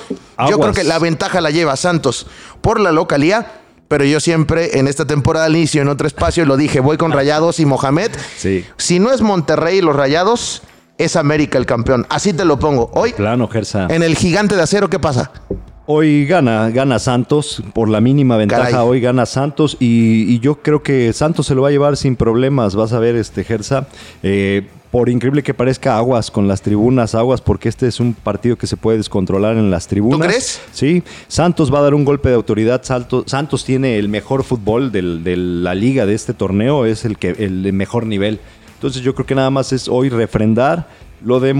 Yo 0.49 0.59
creo 0.59 0.73
que 0.73 0.83
la 0.83 0.99
ventaja 0.99 1.41
la 1.41 1.51
lleva 1.51 1.77
Santos 1.77 2.27
por 2.61 2.81
la 2.81 2.91
localía. 2.93 3.61
Pero 3.87 4.05
yo 4.05 4.19
siempre 4.19 4.79
en 4.79 4.89
esta 4.89 5.05
temporada 5.07 5.45
al 5.47 5.55
inicio, 5.55 5.83
en 5.83 5.89
otro 5.89 6.07
espacio, 6.09 6.47
lo 6.47 6.57
dije, 6.57 6.81
voy 6.81 6.97
con 6.97 7.13
Rayados 7.13 7.61
y 7.61 7.67
Mohamed. 7.67 8.11
Si 8.77 8.99
no 8.99 9.13
es 9.13 9.21
Monterrey 9.21 9.79
y 9.79 9.81
los 9.83 9.95
Rayados, 9.95 10.63
es 10.99 11.15
América 11.17 11.59
el 11.59 11.67
campeón. 11.67 12.07
Así 12.09 12.33
te 12.33 12.45
lo 12.47 12.59
pongo. 12.59 12.91
Hoy, 12.95 13.13
Plano, 13.13 13.47
Gersa. 13.47 13.87
en 13.91 14.03
el 14.03 14.17
gigante 14.17 14.57
de 14.57 14.63
acero, 14.63 14.89
¿qué 14.89 14.99
pasa? 14.99 15.31
Hoy 15.87 16.25
gana, 16.25 16.71
gana 16.71 16.99
Santos, 16.99 17.63
por 17.75 17.91
la 17.91 18.01
mínima 18.01 18.39
ventaja, 18.39 18.71
Caray. 18.71 18.87
hoy 18.89 19.01
gana 19.01 19.27
Santos 19.27 19.77
y, 19.81 20.23
y 20.35 20.39
yo 20.41 20.57
creo 20.63 20.83
que 20.83 21.13
Santos 21.13 21.47
se 21.47 21.55
lo 21.55 21.61
va 21.63 21.69
a 21.69 21.73
llevar 21.73 21.99
sin 21.99 22.17
problemas, 22.17 22.75
vas 22.75 22.95
a 22.95 22.99
ver 22.99 23.17
este 23.17 23.45
Gersa, 23.45 23.87
eh, 24.23 24.67
por 24.91 25.11
increíble 25.11 25.43
que 25.43 25.53
parezca 25.53 25.99
aguas 25.99 26.31
con 26.31 26.49
las 26.49 26.63
tribunas, 26.63 27.15
aguas 27.15 27.43
porque 27.43 27.69
este 27.69 27.87
es 27.87 28.01
un 28.01 28.15
partido 28.15 28.57
que 28.57 28.67
se 28.67 28.79
puede 28.79 28.97
descontrolar 28.97 29.59
en 29.59 29.71
las 29.71 29.87
tribunas. 29.87 30.27
crees? 30.27 30.61
Sí, 30.73 31.03
Santos 31.29 31.73
va 31.75 31.81
a 31.81 31.83
dar 31.83 31.93
un 31.93 32.07
golpe 32.07 32.31
de 32.31 32.37
autoridad, 32.37 32.81
Santos 32.83 33.65
tiene 33.67 33.99
el 33.99 34.09
mejor 34.09 34.43
fútbol 34.43 34.91
del- 34.91 35.23
de 35.23 35.37
la 35.37 35.75
liga 35.75 36.07
de 36.07 36.15
este 36.15 36.33
torneo, 36.33 36.87
es 36.87 37.05
el, 37.05 37.19
que, 37.19 37.31
el 37.31 37.71
mejor 37.75 38.07
nivel. 38.07 38.41
Entonces 38.77 39.03
yo 39.03 39.15
creo 39.15 39.27
que 39.27 39.35
nada 39.35 39.51
más 39.51 39.73
es 39.73 39.89
hoy 39.89 40.09
refrendar. 40.09 40.89
Lo 41.25 41.41
de, 41.41 41.55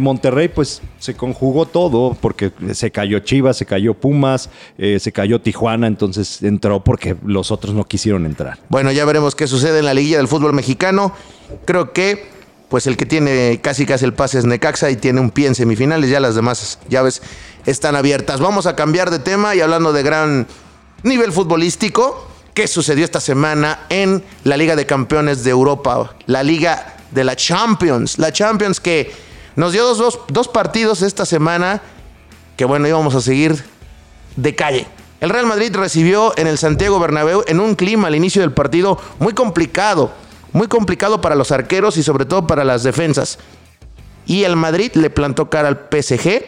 Monterrey, 0.00 0.48
pues 0.48 0.80
se 0.98 1.14
conjugó 1.14 1.66
todo, 1.66 2.16
porque 2.20 2.52
se 2.72 2.90
cayó 2.90 3.18
Chivas, 3.18 3.58
se 3.58 3.66
cayó 3.66 3.92
Pumas, 3.92 4.48
eh, 4.78 4.98
se 4.98 5.12
cayó 5.12 5.40
Tijuana, 5.40 5.86
entonces 5.86 6.42
entró 6.42 6.82
porque 6.82 7.14
los 7.24 7.50
otros 7.50 7.74
no 7.74 7.84
quisieron 7.84 8.24
entrar. 8.24 8.58
Bueno, 8.70 8.90
ya 8.90 9.04
veremos 9.04 9.34
qué 9.34 9.46
sucede 9.46 9.80
en 9.80 9.84
la 9.84 9.94
liguilla 9.94 10.16
del 10.16 10.28
fútbol 10.28 10.54
mexicano. 10.54 11.12
Creo 11.66 11.92
que, 11.92 12.26
pues 12.70 12.86
el 12.86 12.96
que 12.96 13.04
tiene 13.04 13.60
casi 13.62 13.84
casi 13.84 14.06
el 14.06 14.14
pase 14.14 14.38
es 14.38 14.46
Necaxa 14.46 14.90
y 14.90 14.96
tiene 14.96 15.20
un 15.20 15.30
pie 15.30 15.48
en 15.48 15.54
semifinales. 15.54 16.08
Ya 16.08 16.20
las 16.20 16.34
demás 16.34 16.78
llaves 16.88 17.22
están 17.66 17.94
abiertas. 17.94 18.40
Vamos 18.40 18.66
a 18.66 18.74
cambiar 18.74 19.10
de 19.10 19.18
tema 19.18 19.54
y 19.54 19.60
hablando 19.60 19.92
de 19.92 20.02
gran 20.02 20.46
nivel 21.02 21.32
futbolístico, 21.32 22.26
¿qué 22.54 22.66
sucedió 22.66 23.04
esta 23.04 23.20
semana 23.20 23.80
en 23.90 24.22
la 24.44 24.56
Liga 24.56 24.76
de 24.76 24.86
Campeones 24.86 25.44
de 25.44 25.50
Europa? 25.50 26.14
La 26.26 26.42
Liga 26.42 26.97
de 27.10 27.24
la 27.24 27.36
Champions. 27.36 28.18
La 28.18 28.32
Champions 28.32 28.80
que 28.80 29.12
nos 29.56 29.72
dio 29.72 29.84
dos, 29.84 29.98
dos, 29.98 30.20
dos 30.28 30.48
partidos 30.48 31.02
esta 31.02 31.26
semana 31.26 31.82
que 32.58 32.64
bueno, 32.64 32.88
íbamos 32.88 33.14
a 33.14 33.20
seguir 33.20 33.62
de 34.34 34.54
calle. 34.56 34.86
El 35.20 35.30
Real 35.30 35.46
Madrid 35.46 35.74
recibió 35.74 36.36
en 36.36 36.48
el 36.48 36.58
Santiago 36.58 36.98
Bernabéu 36.98 37.44
en 37.46 37.60
un 37.60 37.76
clima 37.76 38.08
al 38.08 38.16
inicio 38.16 38.42
del 38.42 38.52
partido 38.52 38.98
muy 39.20 39.32
complicado, 39.32 40.10
muy 40.52 40.66
complicado 40.66 41.20
para 41.20 41.36
los 41.36 41.52
arqueros 41.52 41.96
y 41.96 42.02
sobre 42.02 42.24
todo 42.24 42.48
para 42.48 42.64
las 42.64 42.82
defensas. 42.82 43.38
Y 44.26 44.42
el 44.42 44.56
Madrid 44.56 44.90
le 44.94 45.08
plantó 45.08 45.48
cara 45.48 45.68
al 45.68 45.88
PSG. 45.88 46.44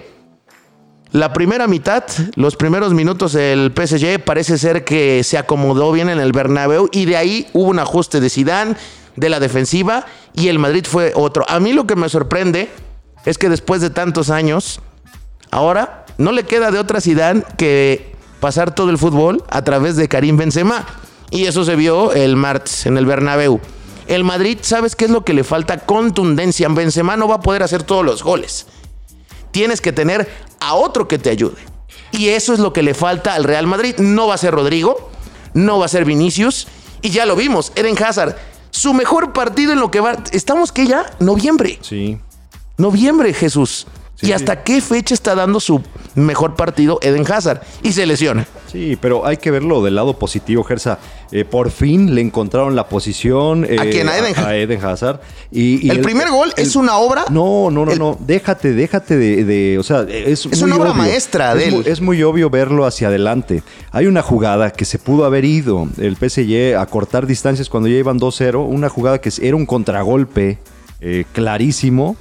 La 1.13 1.33
primera 1.33 1.69
mitad, 1.69 2.05
los 2.35 2.57
primeros 2.57 2.93
minutos 2.93 3.33
del 3.33 3.73
PSG 3.73 4.21
parece 4.25 4.59
ser 4.59 4.85
que 4.85 5.23
se 5.23 5.39
acomodó 5.39 5.93
bien 5.93 6.09
en 6.09 6.19
el 6.19 6.33
Bernabéu 6.33 6.89
y 6.91 7.05
de 7.05 7.17
ahí 7.17 7.49
hubo 7.53 7.69
un 7.69 7.79
ajuste 7.79 8.21
de 8.21 8.31
Zidane 8.31 8.75
de 9.17 9.29
la 9.29 9.41
defensiva 9.41 10.07
y 10.35 10.49
el 10.49 10.59
Madrid 10.59 10.87
fue 10.89 11.13
otro. 11.15 11.45
A 11.49 11.61
mí 11.61 11.73
lo 11.73 11.87
que 11.87 11.97
me 11.97 12.09
sorprende 12.09 12.71
es 13.25 13.39
que 13.39 13.49
después 13.49 13.81
de 13.81 13.91
tantos 13.91 14.31
años 14.31 14.81
Ahora 15.51 16.07
no 16.19 16.33
le 16.33 16.45
queda 16.45 16.71
de 16.71 16.79
otra 16.79 17.01
Zidane 17.01 17.43
que 17.57 18.15
pasar 18.39 18.75
todo 18.75 18.91
el 18.91 18.99
fútbol 18.99 19.43
a 19.49 19.63
través 19.63 19.97
de 19.97 20.09
Karim 20.09 20.37
Benzema. 20.37 20.87
Y 21.31 21.47
eso 21.47 21.65
se 21.65 21.77
vio 21.77 22.13
el 22.13 22.37
martes 22.37 22.87
en 22.87 22.97
el 22.97 23.07
Bernabéu. 23.07 23.61
El 24.07 24.25
Madrid, 24.25 24.59
¿sabes 24.63 24.97
qué 24.97 25.05
es 25.05 25.11
lo 25.11 25.25
que 25.25 25.35
le 25.35 25.45
falta? 25.45 25.79
Contundencia. 25.79 26.69
Benzema 26.69 27.17
no 27.17 27.29
va 27.29 27.37
a 27.37 27.41
poder 27.41 27.63
hacer 27.63 27.83
todos 27.83 28.05
los 28.05 28.23
goles. 28.23 28.67
Tienes 29.51 29.81
que 29.81 29.93
tener 29.93 30.29
a 30.61 30.75
otro 30.75 31.07
que 31.07 31.19
te 31.19 31.31
ayude. 31.31 31.59
Y 32.13 32.29
eso 32.29 32.53
es 32.53 32.59
lo 32.59 32.73
que 32.73 32.83
le 32.83 32.95
falta 32.95 33.35
al 33.35 33.45
Real 33.45 33.67
Madrid. 33.67 33.97
No 33.99 34.27
va 34.27 34.35
a 34.35 34.39
ser 34.39 34.55
Rodrigo, 34.55 35.11
no 35.55 35.79
va 35.79 35.87
a 35.87 35.89
ser 35.89 36.05
Vinicius. 36.05 36.67
Y 37.03 37.11
ya 37.11 37.27
lo 37.27 37.37
vimos, 37.37 37.73
Eden 37.77 38.01
Hazard. 38.03 38.37
Su 38.71 38.95
mejor 38.95 39.33
partido 39.33 39.73
en 39.73 39.81
lo 39.81 39.91
que 39.91 40.01
va... 40.01 40.17
Estamos 40.33 40.73
que 40.73 40.87
ya, 40.87 41.11
noviembre. 41.19 41.79
Sí. 41.83 42.19
Noviembre, 42.77 43.35
Jesús. 43.35 43.87
Sí, 44.21 44.27
¿Y 44.29 44.33
hasta 44.33 44.63
qué 44.63 44.81
fecha 44.83 45.15
está 45.15 45.35
dando 45.35 45.61
su 45.61 45.81
mejor 46.15 46.55
partido 46.55 46.99
Eden 47.01 47.25
Hazard? 47.31 47.63
Y 47.83 47.93
se 47.93 48.05
lesiona. 48.05 48.47
Sí, 48.71 48.97
pero 49.01 49.25
hay 49.27 49.39
que 49.39 49.51
verlo 49.51 49.83
del 49.83 49.95
lado 49.95 50.19
positivo, 50.19 50.63
Gersa. 50.63 50.99
Eh, 51.33 51.45
por 51.45 51.71
fin 51.71 52.15
le 52.15 52.21
encontraron 52.21 52.77
la 52.77 52.87
posición. 52.89 53.65
eh, 53.69 53.77
¿A 53.81 53.85
quién? 53.89 54.09
¿A 54.09 54.19
Eden 54.19 54.35
a, 54.39 54.55
Eden 54.57 54.85
Hazard. 54.85 55.21
Y, 55.51 55.87
y 55.87 55.91
el, 55.91 56.01
primer 56.01 56.29
gol 56.31 56.53
el- 56.57 56.63
es 56.67 56.77
una 56.77 56.99
obra. 56.99 57.25
No, 57.31 57.71
no, 57.71 57.85
no, 57.87 57.93
El- 57.93 57.99
no. 57.99 58.19
Déjate, 58.21 58.73
déjate 58.75 59.17
de, 59.17 59.45
de- 59.45 59.79
o 59.79 59.83
sea, 59.83 60.03
es, 60.03 60.45
Es 60.47 60.61
muy 60.61 60.71
una 60.71 60.77
obra 60.77 60.91
obvio. 60.91 61.03
maestra 61.03 61.55
de 61.55 61.63
es 61.63 61.69
él. 61.69 61.75
Muy, 61.75 61.85
es 61.87 62.01
muy 62.01 62.23
obvio 62.23 62.51
verlo 62.51 62.85
hacia 62.87 63.09
adelante. 63.09 63.63
Hay 63.91 64.07
una 64.07 64.23
jugada 64.23 64.71
que 64.71 64.85
se 64.85 64.99
pudo 64.99 65.25
haber 65.25 65.45
ido 65.45 65.89
el 65.99 66.17
PSG 66.17 66.77
a 66.79 66.85
cortar 66.87 67.27
distancias 67.27 67.69
cuando 67.71 67.89
ya 67.89 67.97
iban 67.97 68.19
2-0. 68.21 68.65
Una 68.67 68.89
jugada 68.89 69.19
que 69.21 69.31
era 69.41 69.57
un 69.57 69.67
contragolpe 69.67 70.59
eh, 71.01 71.25
clarísimo. 71.33 72.17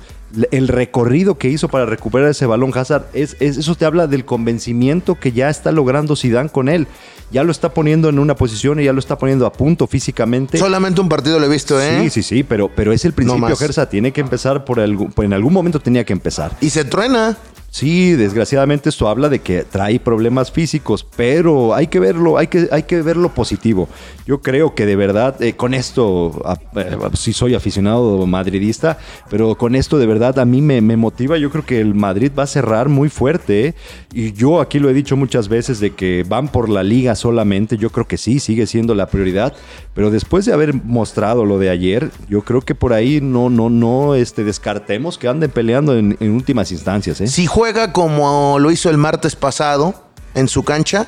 El 0.51 0.67
recorrido 0.67 1.37
que 1.37 1.49
hizo 1.49 1.69
para 1.69 1.85
recuperar 1.85 2.29
ese 2.29 2.45
balón 2.45 2.71
Hazard, 2.75 3.05
es, 3.13 3.35
es- 3.39 3.57
eso 3.57 3.75
te 3.75 3.85
habla 3.85 4.05
del 4.07 4.25
convencimiento 4.25 5.15
que 5.19 5.31
ya 5.31 5.49
está 5.49 5.71
logrando 5.71 6.15
Zidane 6.15 6.49
con 6.49 6.69
él. 6.69 6.87
Ya 7.31 7.43
lo 7.43 7.51
está 7.51 7.73
poniendo 7.73 8.09
en 8.09 8.17
una 8.19 8.35
posición 8.35 8.79
y 8.79 8.83
ya 8.85 8.93
lo 8.93 8.99
está 8.99 9.17
poniendo 9.17 9.45
a 9.45 9.53
punto 9.53 9.85
físicamente. 9.87 10.57
Solamente 10.57 10.99
un 11.01 11.09
partido 11.09 11.39
lo 11.39 11.45
he 11.45 11.49
visto, 11.49 11.79
¿eh? 11.79 11.99
Sí, 12.03 12.09
sí, 12.09 12.23
sí, 12.23 12.43
pero, 12.43 12.69
pero 12.75 12.91
es 12.91 13.05
el 13.05 13.13
principio, 13.13 13.39
más. 13.49 13.59
Gersa. 13.59 13.87
Tiene 13.89 14.11
que 14.11 14.21
empezar 14.21 14.65
por 14.65 14.79
algún, 14.79 15.11
por- 15.11 15.25
en 15.25 15.33
algún 15.33 15.53
momento 15.53 15.79
tenía 15.79 16.03
que 16.03 16.13
empezar. 16.13 16.51
Y 16.61 16.69
se 16.71 16.85
truena. 16.85 17.37
Sí, 17.71 18.13
desgraciadamente 18.13 18.89
esto 18.89 19.07
habla 19.07 19.29
de 19.29 19.39
que 19.39 19.63
trae 19.63 19.99
problemas 19.99 20.51
físicos, 20.51 21.05
pero 21.15 21.75
hay 21.75 21.87
que 21.87 21.99
verlo, 21.99 22.37
hay 22.37 22.47
que, 22.47 22.67
hay 22.71 22.83
que 22.83 23.01
verlo 23.01 23.33
positivo. 23.33 23.87
Yo 24.25 24.41
creo 24.41 24.75
que 24.75 24.85
de 24.85 24.95
verdad, 24.95 25.41
eh, 25.41 25.53
con 25.53 25.73
esto, 25.73 26.41
eh, 26.75 26.97
sí 27.13 27.33
soy 27.33 27.55
aficionado 27.55 28.25
madridista, 28.27 28.97
pero 29.29 29.55
con 29.55 29.75
esto 29.75 29.97
de 29.97 30.05
verdad 30.05 30.37
a 30.39 30.45
mí 30.45 30.61
me, 30.61 30.81
motiva. 30.81 31.37
Yo 31.37 31.49
creo 31.49 31.65
que 31.65 31.79
el 31.79 31.95
Madrid 31.95 32.31
va 32.37 32.43
a 32.43 32.47
cerrar 32.47 32.89
muy 32.89 33.09
fuerte. 33.09 33.75
Y 34.13 34.33
yo 34.33 34.61
aquí 34.61 34.79
lo 34.79 34.89
he 34.89 34.93
dicho 34.93 35.15
muchas 35.15 35.47
veces 35.47 35.79
de 35.79 35.91
que 35.91 36.25
van 36.27 36.47
por 36.47 36.69
la 36.69 36.83
liga 36.83 37.15
solamente. 37.15 37.77
Yo 37.77 37.91
creo 37.91 38.07
que 38.07 38.17
sí, 38.17 38.39
sigue 38.39 38.67
siendo 38.67 38.95
la 38.95 39.07
prioridad. 39.07 39.53
Pero 39.93 40.11
después 40.11 40.45
de 40.45 40.53
haber 40.53 40.73
mostrado 40.73 41.45
lo 41.45 41.59
de 41.59 41.69
ayer, 41.69 42.11
yo 42.29 42.43
creo 42.43 42.61
que 42.61 42.75
por 42.75 42.93
ahí 42.93 43.21
no, 43.21 43.49
no, 43.49 43.69
no 43.69 44.15
este, 44.15 44.43
descartemos 44.43 45.17
que 45.17 45.27
anden 45.27 45.51
peleando 45.51 45.97
en, 45.97 46.17
últimas 46.21 46.71
instancias. 46.71 47.19
¿eh? 47.21 47.27
Juega 47.59 47.91
como 47.91 48.57
lo 48.57 48.71
hizo 48.71 48.89
el 48.89 48.95
martes 48.95 49.35
pasado 49.35 49.93
en 50.33 50.47
su 50.47 50.63
cancha, 50.63 51.07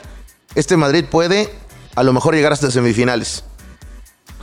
este 0.54 0.76
Madrid 0.76 1.06
puede 1.10 1.50
a 1.96 2.04
lo 2.04 2.12
mejor 2.12 2.36
llegar 2.36 2.52
hasta 2.52 2.70
semifinales. 2.70 3.46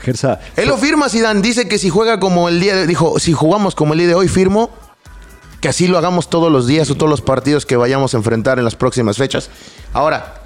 Gersa, 0.00 0.41
Él 0.57 0.69
lo 0.69 0.79
firma, 0.79 1.11
Zidane. 1.11 1.43
Dice 1.43 1.69
que 1.69 1.77
si 1.77 1.91
juega 1.91 2.19
como 2.19 2.49
el 2.49 2.61
día 2.61 2.75
de, 2.75 2.87
dijo, 2.87 3.19
si 3.19 3.35
jugamos 3.35 3.75
como 3.75 3.93
el 3.93 3.99
día 3.99 4.09
de 4.09 4.15
hoy, 4.15 4.27
firmo 4.27 4.71
que 5.61 5.69
así 5.69 5.87
lo 5.87 5.99
hagamos 5.99 6.31
todos 6.31 6.50
los 6.50 6.67
días 6.67 6.88
o 6.91 6.95
todos 6.95 7.11
los 7.11 7.21
partidos 7.21 7.67
que 7.67 7.77
vayamos 7.77 8.15
a 8.15 8.17
enfrentar 8.17 8.59
en 8.59 8.65
las 8.65 8.75
próximas 8.75 9.19
fechas. 9.19 9.50
Ahora, 9.93 10.45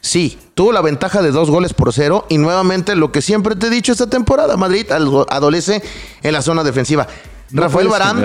sí, 0.00 0.38
tuvo 0.54 0.72
la 0.72 0.80
ventaja 0.80 1.20
de 1.20 1.32
dos 1.32 1.50
goles 1.50 1.74
por 1.74 1.92
cero 1.92 2.24
y 2.30 2.38
nuevamente 2.38 2.96
lo 2.96 3.12
que 3.12 3.20
siempre 3.20 3.56
te 3.56 3.66
he 3.66 3.70
dicho 3.70 3.92
esta 3.92 4.08
temporada, 4.08 4.56
Madrid 4.56 4.90
adolece 4.90 5.82
en 6.22 6.32
la 6.32 6.40
zona 6.40 6.64
defensiva. 6.64 7.08
Rafael 7.54 7.86
Barán. 7.86 8.16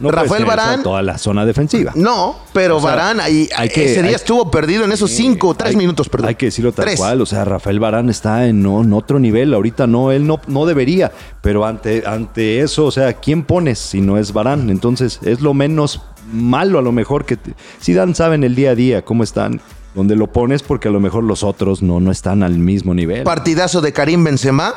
No 0.00 0.10
Rafael 0.10 0.44
Barán. 0.44 0.82
Toda 0.82 1.00
la 1.02 1.16
zona 1.16 1.46
defensiva. 1.46 1.92
No, 1.94 2.40
pero 2.52 2.80
Barán 2.80 3.20
ahí, 3.20 3.48
ese 3.72 4.02
día 4.02 4.16
estuvo 4.16 4.50
perdido 4.50 4.84
en 4.84 4.92
esos 4.92 5.10
cinco, 5.10 5.54
tres 5.54 5.76
minutos, 5.76 6.08
perdón. 6.08 6.28
Hay 6.28 6.34
que 6.34 6.46
decirlo 6.46 6.72
tal 6.72 6.94
cual. 6.96 7.20
O 7.20 7.26
sea, 7.26 7.44
Rafael 7.44 7.78
Barán 7.78 8.10
está 8.10 8.46
en, 8.46 8.64
otro 8.92 9.18
nivel. 9.18 9.54
Ahorita 9.54 9.86
no, 9.86 10.10
él 10.10 10.26
no, 10.26 10.40
no 10.48 10.66
debería. 10.66 11.12
Pero 11.40 11.64
ante, 11.64 12.02
ante 12.06 12.60
eso, 12.60 12.86
o 12.86 12.90
sea, 12.90 13.12
¿quién 13.14 13.44
pones 13.44 13.78
si 13.78 14.00
no 14.00 14.18
es 14.18 14.32
Barán? 14.32 14.68
Entonces, 14.70 15.20
es 15.22 15.40
lo 15.40 15.54
menos 15.54 16.02
malo 16.32 16.80
a 16.80 16.82
lo 16.82 16.90
mejor 16.90 17.24
que. 17.24 17.38
Si 17.80 17.94
Dan 17.94 18.14
saben 18.16 18.42
el 18.42 18.56
día 18.56 18.70
a 18.70 18.74
día 18.74 19.04
cómo 19.04 19.22
están 19.22 19.60
donde 19.94 20.16
lo 20.16 20.32
pones 20.32 20.64
porque 20.64 20.88
a 20.88 20.90
lo 20.90 20.98
mejor 20.98 21.22
los 21.22 21.44
otros 21.44 21.80
no, 21.80 22.00
no 22.00 22.10
están 22.10 22.42
al 22.42 22.58
mismo 22.58 22.92
nivel. 22.92 23.22
Partidazo 23.22 23.80
de 23.80 23.92
Karim 23.92 24.24
Benzema 24.24 24.74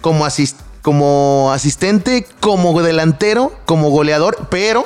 como 0.00 0.24
asistente 0.24 0.73
como 0.84 1.50
asistente, 1.50 2.26
como 2.40 2.82
delantero, 2.82 3.58
como 3.64 3.88
goleador, 3.88 4.48
pero 4.50 4.84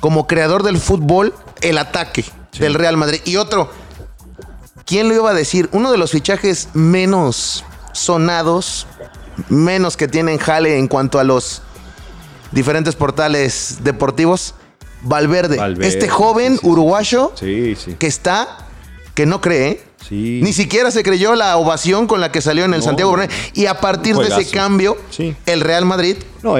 como 0.00 0.26
creador 0.26 0.64
del 0.64 0.78
fútbol, 0.78 1.32
el 1.60 1.78
ataque 1.78 2.24
del 2.58 2.74
Real 2.74 2.96
Madrid. 2.96 3.20
Y 3.24 3.36
otro, 3.36 3.70
¿quién 4.84 5.08
lo 5.08 5.14
iba 5.14 5.30
a 5.30 5.34
decir? 5.34 5.68
Uno 5.70 5.92
de 5.92 5.96
los 5.96 6.10
fichajes 6.10 6.70
menos 6.74 7.64
sonados, 7.92 8.88
menos 9.48 9.96
que 9.96 10.08
tienen 10.08 10.38
jale 10.38 10.76
en 10.76 10.88
cuanto 10.88 11.20
a 11.20 11.24
los 11.24 11.62
diferentes 12.50 12.96
portales 12.96 13.78
deportivos, 13.84 14.56
Valverde. 15.02 15.86
este 15.86 16.08
joven 16.08 16.58
uruguayo 16.64 17.32
que 17.36 17.76
está, 18.00 18.66
que 19.14 19.26
no 19.26 19.40
cree, 19.40 19.84
ni 20.10 20.52
siquiera 20.52 20.90
se 20.90 21.02
creyó 21.02 21.34
la 21.34 21.56
ovación 21.56 22.06
con 22.06 22.20
la 22.20 22.32
que 22.32 22.40
salió 22.40 22.64
en 22.64 22.74
el 22.74 22.82
Santiago 22.82 23.12
Bernabéu. 23.12 23.36
Y 23.54 23.66
a 23.66 23.80
partir 23.80 24.16
de 24.16 24.28
ese 24.28 24.50
cambio, 24.50 24.96
el 25.46 25.60
Real 25.60 25.84
Madrid 25.84 26.16
no, 26.42 26.54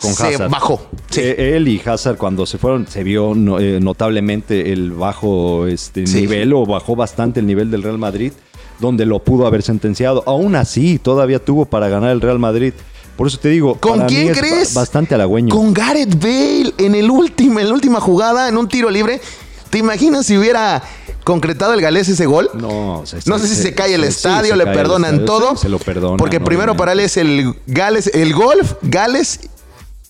con 0.00 0.14
se 0.14 0.36
bajó. 0.48 0.88
Eh, 1.14 1.54
él 1.56 1.68
y 1.68 1.80
Hazard 1.84 2.16
cuando 2.16 2.46
se 2.46 2.58
fueron 2.58 2.86
se 2.86 3.04
vio 3.04 3.32
eh, 3.58 3.78
notablemente 3.82 4.72
el 4.72 4.92
bajo 4.92 5.66
este, 5.66 6.02
nivel 6.04 6.52
o 6.54 6.64
bajó 6.64 6.96
bastante 6.96 7.40
el 7.40 7.46
nivel 7.46 7.70
del 7.70 7.82
Real 7.82 7.98
Madrid, 7.98 8.32
donde 8.80 9.04
lo 9.04 9.18
pudo 9.18 9.46
haber 9.46 9.62
sentenciado. 9.62 10.22
Aún 10.26 10.56
así, 10.56 10.98
todavía 10.98 11.38
tuvo 11.38 11.66
para 11.66 11.88
ganar 11.88 12.10
el 12.10 12.20
Real 12.20 12.38
Madrid. 12.38 12.72
Por 13.16 13.26
eso 13.26 13.38
te 13.38 13.48
digo, 13.48 13.76
¿con 13.76 14.06
quién 14.06 14.32
crees? 14.34 14.74
Bastante 14.74 15.14
halagüeño. 15.14 15.54
Con 15.54 15.72
Gareth 15.72 16.18
Bale 16.20 16.72
en 16.78 16.94
el 16.94 17.10
último, 17.10 17.60
en 17.60 17.68
la 17.68 17.74
última 17.74 18.00
jugada, 18.00 18.48
en 18.48 18.56
un 18.56 18.68
tiro 18.68 18.90
libre. 18.90 19.20
¿Te 19.70 19.78
imaginas 19.78 20.26
si 20.26 20.36
hubiera 20.38 20.82
concretado 21.26 21.74
el 21.74 21.80
Galés 21.80 22.08
ese 22.08 22.24
gol. 22.24 22.48
No, 22.54 23.02
no 23.26 23.38
sé 23.38 23.48
si 23.48 23.56
se, 23.56 23.74
cae 23.74 23.94
el 23.94 24.04
estadio, 24.04 24.54
le 24.54 24.64
perdonan 24.64 25.24
todo. 25.24 25.56
Se, 25.56 25.68
lo 25.68 25.80
perdonan. 25.80 26.18
Porque 26.18 26.38
primero 26.38 26.76
para 26.76 26.92
él 26.92 27.00
es 27.00 27.16
el 27.16 27.52
Gales, 27.66 28.06
el 28.14 28.32
golf, 28.32 28.74
Gales 28.82 29.40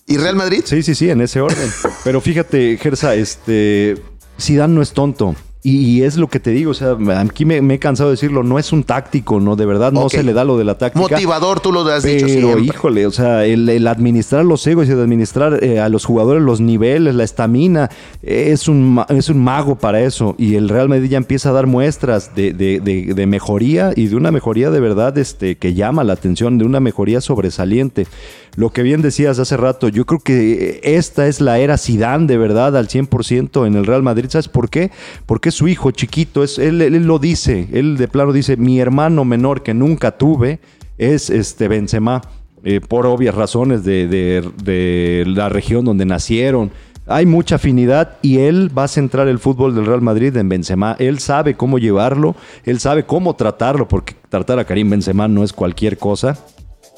y 0.05 0.17
Real 0.17 0.35
Madrid. 0.35 0.61
Sí, 0.63 0.83
sí, 0.83 0.93
sí, 0.93 1.09
en 1.09 1.21
ese 1.21 1.41
orden. 1.41 1.73
Pero 2.03 2.21
fíjate, 2.21 2.77
Gersa, 2.77 3.15
este 3.15 3.97
Zidane 4.39 4.75
no 4.75 4.83
es 4.83 4.91
tonto. 4.91 5.35
Y, 5.69 6.03
es 6.03 6.15
lo 6.15 6.29
que 6.29 6.39
te 6.39 6.51
digo, 6.51 6.71
o 6.71 6.73
sea, 6.73 6.95
aquí 7.19 7.43
me, 7.43 7.57
he 7.57 7.77
cansado 7.77 8.09
de 8.09 8.13
decirlo, 8.13 8.41
no 8.41 8.57
es 8.57 8.71
un 8.71 8.85
táctico, 8.85 9.41
¿no? 9.41 9.57
De 9.57 9.65
verdad 9.65 9.91
no 9.91 10.07
se 10.07 10.23
le 10.23 10.31
da 10.31 10.45
lo 10.45 10.57
de 10.57 10.63
la 10.63 10.77
táctica. 10.77 11.01
Motivador, 11.01 11.59
tú 11.59 11.73
lo 11.73 11.81
has 11.81 12.03
pero, 12.03 12.15
dicho 12.15 12.27
siempre. 12.29 12.61
híjole, 12.61 13.05
o 13.05 13.11
sea, 13.11 13.43
el, 13.43 13.85
administrar 13.85 14.45
los 14.45 14.65
egos 14.65 14.87
y 14.87 14.91
el 14.91 15.01
administrar 15.01 15.61
eh, 15.61 15.81
a 15.81 15.89
los 15.89 16.05
jugadores 16.05 16.41
los 16.41 16.61
niveles, 16.61 17.15
la 17.15 17.25
estamina, 17.25 17.89
es 18.21 18.69
un, 18.69 19.03
es 19.09 19.27
un 19.27 19.43
mago 19.43 19.75
para 19.75 19.99
eso. 19.99 20.35
Y 20.37 20.55
el 20.55 20.69
Real 20.69 20.87
Madrid 20.87 21.09
ya 21.09 21.17
empieza 21.17 21.49
a 21.49 21.51
dar 21.51 21.67
muestras 21.67 22.33
de, 22.33 22.53
de, 22.53 22.79
de, 22.79 23.27
mejoría 23.27 23.91
y 23.93 24.07
de 24.07 24.15
una 24.15 24.31
mejoría 24.31 24.71
de 24.71 24.79
verdad 24.79 25.17
este, 25.17 25.57
que 25.57 25.73
llama 25.73 26.05
la 26.05 26.13
atención, 26.13 26.57
de 26.57 26.63
una 26.63 26.79
mejoría 26.79 27.19
sobresaliente. 27.19 28.07
Lo 28.55 28.71
que 28.71 28.81
bien 28.81 29.03
decías 29.03 29.37
hace 29.37 29.55
rato, 29.55 29.87
yo 29.87 30.05
creo 30.05 30.19
que 30.19 30.79
esta 30.81 31.27
es 31.27 31.41
la 31.41 31.59
era 31.59 31.77
Sidán 31.77 32.25
de 32.25 32.39
verdad 32.39 32.75
al 32.75 32.87
100% 32.87 33.67
en 33.67 33.75
el 33.75 33.85
Real 33.85 34.01
Madrid. 34.01 34.29
¿Sabes 34.29 34.47
por 34.47 34.71
qué? 34.71 34.89
Porque 35.27 35.51
su 35.57 35.67
hijo 35.67 35.89
chiquito, 35.89 36.43
es, 36.43 36.59
él, 36.59 36.77
lo 37.07 37.17
dice, 37.17 37.67
él 37.73 37.97
de 37.97 38.07
plano 38.07 38.31
dice, 38.31 38.57
mi 38.57 38.79
hermano 38.79 39.25
menor 39.25 39.63
que 39.63 39.73
nunca 39.73 40.11
tuve 40.11 40.59
es 40.99 41.31
este 41.31 41.67
Benzema, 41.67 42.21
eh, 42.63 42.79
por 42.79 43.07
obvias 43.07 43.33
razones 43.33 43.83
de, 43.83 44.07
de, 44.07 45.23
la 45.25 45.49
región 45.49 45.83
donde 45.83 46.05
nacieron. 46.05 46.69
Hay 47.07 47.25
mucha 47.25 47.55
afinidad 47.55 48.17
y 48.21 48.37
él 48.37 48.69
va 48.77 48.83
a 48.83 48.87
centrar 48.87 49.27
el 49.27 49.39
fútbol 49.39 49.73
del 49.73 49.87
Real 49.87 50.01
Madrid 50.01 50.37
en 50.37 50.47
Benzema. 50.47 50.95
Él 50.99 51.17
sabe 51.17 51.55
cómo 51.55 51.79
llevarlo, 51.79 52.35
él 52.63 52.79
sabe 52.79 53.07
cómo 53.07 53.35
tratarlo, 53.35 53.87
porque 53.87 54.13
tratar 54.29 54.59
a 54.59 54.65
Karim 54.65 54.91
Benzema 54.91 55.27
no 55.27 55.43
es 55.43 55.53
cualquier 55.53 55.97
cosa. 55.97 56.37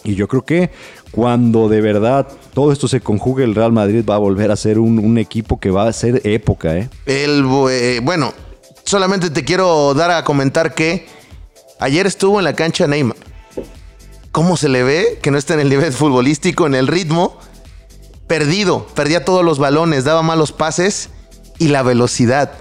Y 0.04 0.16
yo 0.16 0.28
creo 0.28 0.44
que 0.44 0.70
cuando 1.12 1.70
de 1.70 1.80
verdad 1.80 2.28
todo 2.54 2.74
esto 2.74 2.90
se 2.90 3.00
conjugue, 3.00 3.46
el 3.46 3.56
Real 3.56 3.72
Madrid 3.72 4.04
va 4.10 4.16
a 4.16 4.20
volver 4.20 4.52
a 4.52 4.58
ser 4.58 4.80
un, 4.80 5.18
equipo 5.18 5.62
que 5.62 5.72
va 5.72 5.88
a 5.88 5.94
ser 5.94 6.22
época. 6.26 6.78
¿eh? 6.78 6.90
El, 7.06 7.46
eh, 7.70 8.02
bueno, 8.04 8.34
solamente 8.90 9.30
te 9.30 9.46
quiero 9.46 9.94
dar 9.94 10.10
a 10.10 10.24
comentar 10.24 10.74
que 10.74 11.06
ayer 11.80 12.08
estuvo 12.08 12.40
en 12.40 12.44
la 12.44 12.54
cancha 12.54 12.88
Neymar. 12.88 13.18
¿Cómo 14.32 14.58
se 14.58 14.68
le 14.68 14.82
ve 14.82 15.20
que 15.22 15.30
no 15.30 15.38
está 15.38 15.54
en 15.54 15.60
el 15.60 15.70
nivel 15.70 15.94
futbolístico, 15.94 16.66
en 16.66 16.74
el 16.74 16.88
ritmo? 16.88 17.38
Perdido, 18.26 18.88
perdía 18.96 19.24
todos 19.24 19.46
los 19.46 19.60
balones, 19.60 20.06
daba 20.06 20.24
malos 20.24 20.52
pases 20.52 21.10
y 21.60 21.68
la 21.68 21.84
velocidad. 21.84 22.52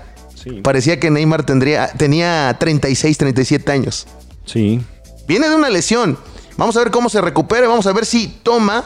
Parecía 0.63 1.01
que 1.01 1.11
Neymar 1.11 1.45
tendría, 1.45 1.93
tenía 1.93 2.55
36, 2.61 3.17
37 3.17 3.73
años. 3.73 4.07
Sí. 4.45 4.83
Viene 5.27 5.49
de 5.49 5.57
una 5.57 5.71
lesión. 5.71 6.19
Vamos 6.59 6.77
a 6.77 6.81
ver 6.81 6.91
cómo 6.91 7.09
se 7.09 7.23
recupera, 7.23 7.69
vamos 7.69 7.87
a 7.87 7.93
ver 7.93 8.05
si 8.05 8.29
toma 8.43 8.85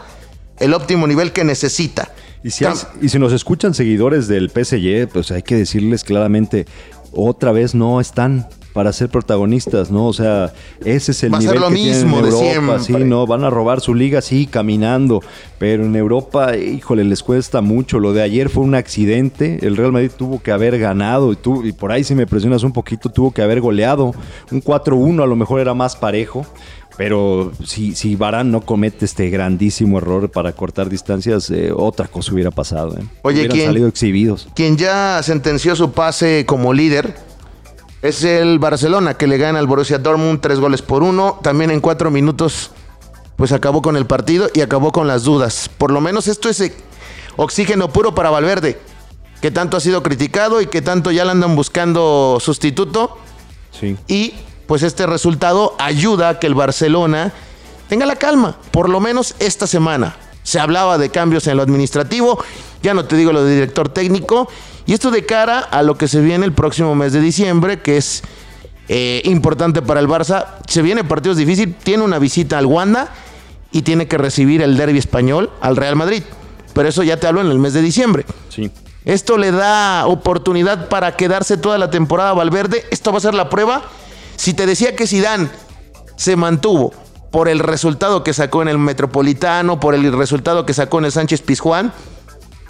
el 0.60 0.74
óptimo 0.74 1.08
nivel 1.08 1.32
que 1.32 1.42
necesita. 1.42 2.12
Y 2.44 2.50
si, 2.50 2.64
y 3.00 3.08
si 3.08 3.18
nos 3.18 3.32
escuchan 3.32 3.74
seguidores 3.74 4.28
del 4.28 4.50
PSG, 4.50 5.08
pues 5.12 5.30
hay 5.30 5.42
que 5.42 5.56
decirles 5.56 6.02
claramente, 6.04 6.66
otra 7.12 7.52
vez 7.52 7.74
no 7.74 8.00
están 8.00 8.46
para 8.72 8.92
ser 8.92 9.08
protagonistas, 9.10 9.90
¿no? 9.90 10.06
O 10.06 10.12
sea, 10.12 10.52
ese 10.84 11.12
es 11.12 11.22
el 11.22 11.32
nivel 11.32 11.60
lo 11.60 11.68
que 11.68 11.74
mismo 11.74 12.18
en 12.20 12.24
Europa, 12.26 12.78
sí, 12.80 12.92
¿no? 12.92 13.26
Van 13.26 13.44
a 13.44 13.50
robar 13.50 13.80
su 13.80 13.94
liga, 13.94 14.22
sí, 14.22 14.46
caminando, 14.46 15.22
pero 15.58 15.84
en 15.84 15.94
Europa, 15.94 16.56
híjole, 16.56 17.04
les 17.04 17.22
cuesta 17.22 17.60
mucho. 17.60 17.98
Lo 17.98 18.12
de 18.12 18.22
ayer 18.22 18.48
fue 18.48 18.64
un 18.64 18.74
accidente, 18.74 19.58
el 19.62 19.76
Real 19.76 19.92
Madrid 19.92 20.10
tuvo 20.16 20.42
que 20.42 20.52
haber 20.52 20.78
ganado 20.78 21.32
y, 21.32 21.36
tú, 21.36 21.64
y 21.64 21.72
por 21.72 21.92
ahí 21.92 22.02
si 22.02 22.14
me 22.14 22.26
presionas 22.26 22.62
un 22.62 22.72
poquito, 22.72 23.10
tuvo 23.10 23.30
que 23.30 23.42
haber 23.42 23.60
goleado. 23.60 24.14
Un 24.50 24.62
4-1 24.62 25.22
a 25.22 25.26
lo 25.26 25.36
mejor 25.36 25.60
era 25.60 25.74
más 25.74 25.94
parejo, 25.94 26.46
pero 27.02 27.50
si, 27.66 27.96
si 27.96 28.14
Barán 28.14 28.52
no 28.52 28.60
comete 28.60 29.06
este 29.06 29.28
grandísimo 29.28 29.98
error 29.98 30.30
para 30.30 30.52
cortar 30.52 30.88
distancias, 30.88 31.50
eh, 31.50 31.72
otra 31.74 32.06
cosa 32.06 32.32
hubiera 32.32 32.52
pasado. 32.52 32.96
¿eh? 32.96 33.02
Oye, 33.22 33.40
Hubieran 33.40 33.58
salido 33.58 33.88
exhibidos. 33.88 34.46
Quien 34.54 34.76
ya 34.76 35.20
sentenció 35.24 35.74
su 35.74 35.90
pase 35.90 36.46
como 36.46 36.72
líder 36.72 37.16
es 38.02 38.22
el 38.22 38.60
Barcelona, 38.60 39.14
que 39.14 39.26
le 39.26 39.36
gana 39.36 39.58
al 39.58 39.66
Borussia 39.66 39.98
Dortmund 39.98 40.40
tres 40.40 40.60
goles 40.60 40.80
por 40.80 41.02
uno. 41.02 41.40
También 41.42 41.72
en 41.72 41.80
cuatro 41.80 42.12
minutos, 42.12 42.70
pues 43.34 43.50
acabó 43.50 43.82
con 43.82 43.96
el 43.96 44.06
partido 44.06 44.48
y 44.54 44.60
acabó 44.60 44.92
con 44.92 45.08
las 45.08 45.24
dudas. 45.24 45.68
Por 45.76 45.90
lo 45.90 46.00
menos 46.00 46.28
esto 46.28 46.48
es 46.48 46.70
oxígeno 47.34 47.92
puro 47.92 48.14
para 48.14 48.30
Valverde, 48.30 48.78
que 49.40 49.50
tanto 49.50 49.76
ha 49.76 49.80
sido 49.80 50.04
criticado 50.04 50.60
y 50.60 50.66
que 50.66 50.82
tanto 50.82 51.10
ya 51.10 51.24
le 51.24 51.32
andan 51.32 51.56
buscando 51.56 52.38
sustituto. 52.40 53.18
Sí. 53.72 53.96
Y 54.06 54.34
pues 54.72 54.84
este 54.84 55.04
resultado 55.04 55.76
ayuda 55.78 56.30
a 56.30 56.38
que 56.38 56.46
el 56.46 56.54
Barcelona 56.54 57.30
tenga 57.90 58.06
la 58.06 58.16
calma, 58.16 58.56
por 58.70 58.88
lo 58.88 59.00
menos 59.00 59.34
esta 59.38 59.66
semana. 59.66 60.16
Se 60.44 60.58
hablaba 60.58 60.96
de 60.96 61.10
cambios 61.10 61.46
en 61.46 61.58
lo 61.58 61.62
administrativo, 61.62 62.42
ya 62.82 62.94
no 62.94 63.04
te 63.04 63.16
digo 63.16 63.34
lo 63.34 63.44
de 63.44 63.52
director 63.52 63.90
técnico, 63.90 64.48
Y 64.86 64.94
esto 64.94 65.10
de 65.10 65.26
cara 65.26 65.58
a 65.58 65.82
lo 65.82 65.98
que 65.98 66.08
se 66.08 66.22
viene 66.22 66.46
el 66.46 66.54
próximo 66.54 66.94
mes 66.94 67.12
de 67.12 67.20
diciembre, 67.20 67.82
que 67.82 67.98
es 67.98 68.22
eh, 68.88 69.20
importante 69.26 69.82
para 69.82 70.00
el 70.00 70.08
Barça. 70.08 70.46
Se 70.66 70.80
viene 70.80 71.04
partidos 71.04 71.36
difíciles, 71.36 71.76
tiene 71.80 72.02
una 72.02 72.18
visita 72.18 72.56
al 72.56 72.64
Wanda 72.64 73.12
y 73.72 73.82
tiene 73.82 74.08
que 74.08 74.16
recibir 74.16 74.62
el 74.62 74.78
derby 74.78 74.96
español 74.96 75.50
al 75.60 75.76
Real 75.76 75.96
Madrid. 75.96 76.22
Pero 76.72 76.88
eso 76.88 77.02
ya 77.02 77.20
te 77.20 77.26
hablo 77.26 77.42
en 77.42 77.50
el 77.50 77.58
mes 77.58 77.74
de 77.74 77.82
diciembre. 77.82 78.24
Sí. 78.48 78.70
Esto 79.04 79.36
le 79.36 79.52
da 79.52 80.06
oportunidad 80.06 80.88
para 80.88 81.14
quedarse 81.14 81.58
toda 81.58 81.76
la 81.76 81.90
temporada 81.90 82.30
a 82.30 82.32
Valverde. 82.32 82.86
Esto 82.90 83.12
va 83.12 83.18
a 83.18 83.20
ser 83.20 83.34
la 83.34 83.50
prueba. 83.50 83.82
Si 84.42 84.54
te 84.54 84.66
decía 84.66 84.96
que 84.96 85.06
Zidane 85.06 85.48
se 86.16 86.34
mantuvo 86.34 86.92
por 87.30 87.48
el 87.48 87.60
resultado 87.60 88.24
que 88.24 88.34
sacó 88.34 88.60
en 88.60 88.66
el 88.66 88.76
Metropolitano, 88.76 89.78
por 89.78 89.94
el 89.94 90.12
resultado 90.12 90.66
que 90.66 90.74
sacó 90.74 90.98
en 90.98 91.04
el 91.04 91.12
Sánchez 91.12 91.42
Pizjuán 91.42 91.92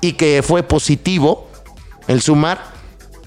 y 0.02 0.12
que 0.12 0.42
fue 0.42 0.64
positivo 0.64 1.48
el 2.08 2.20
sumar, 2.20 2.62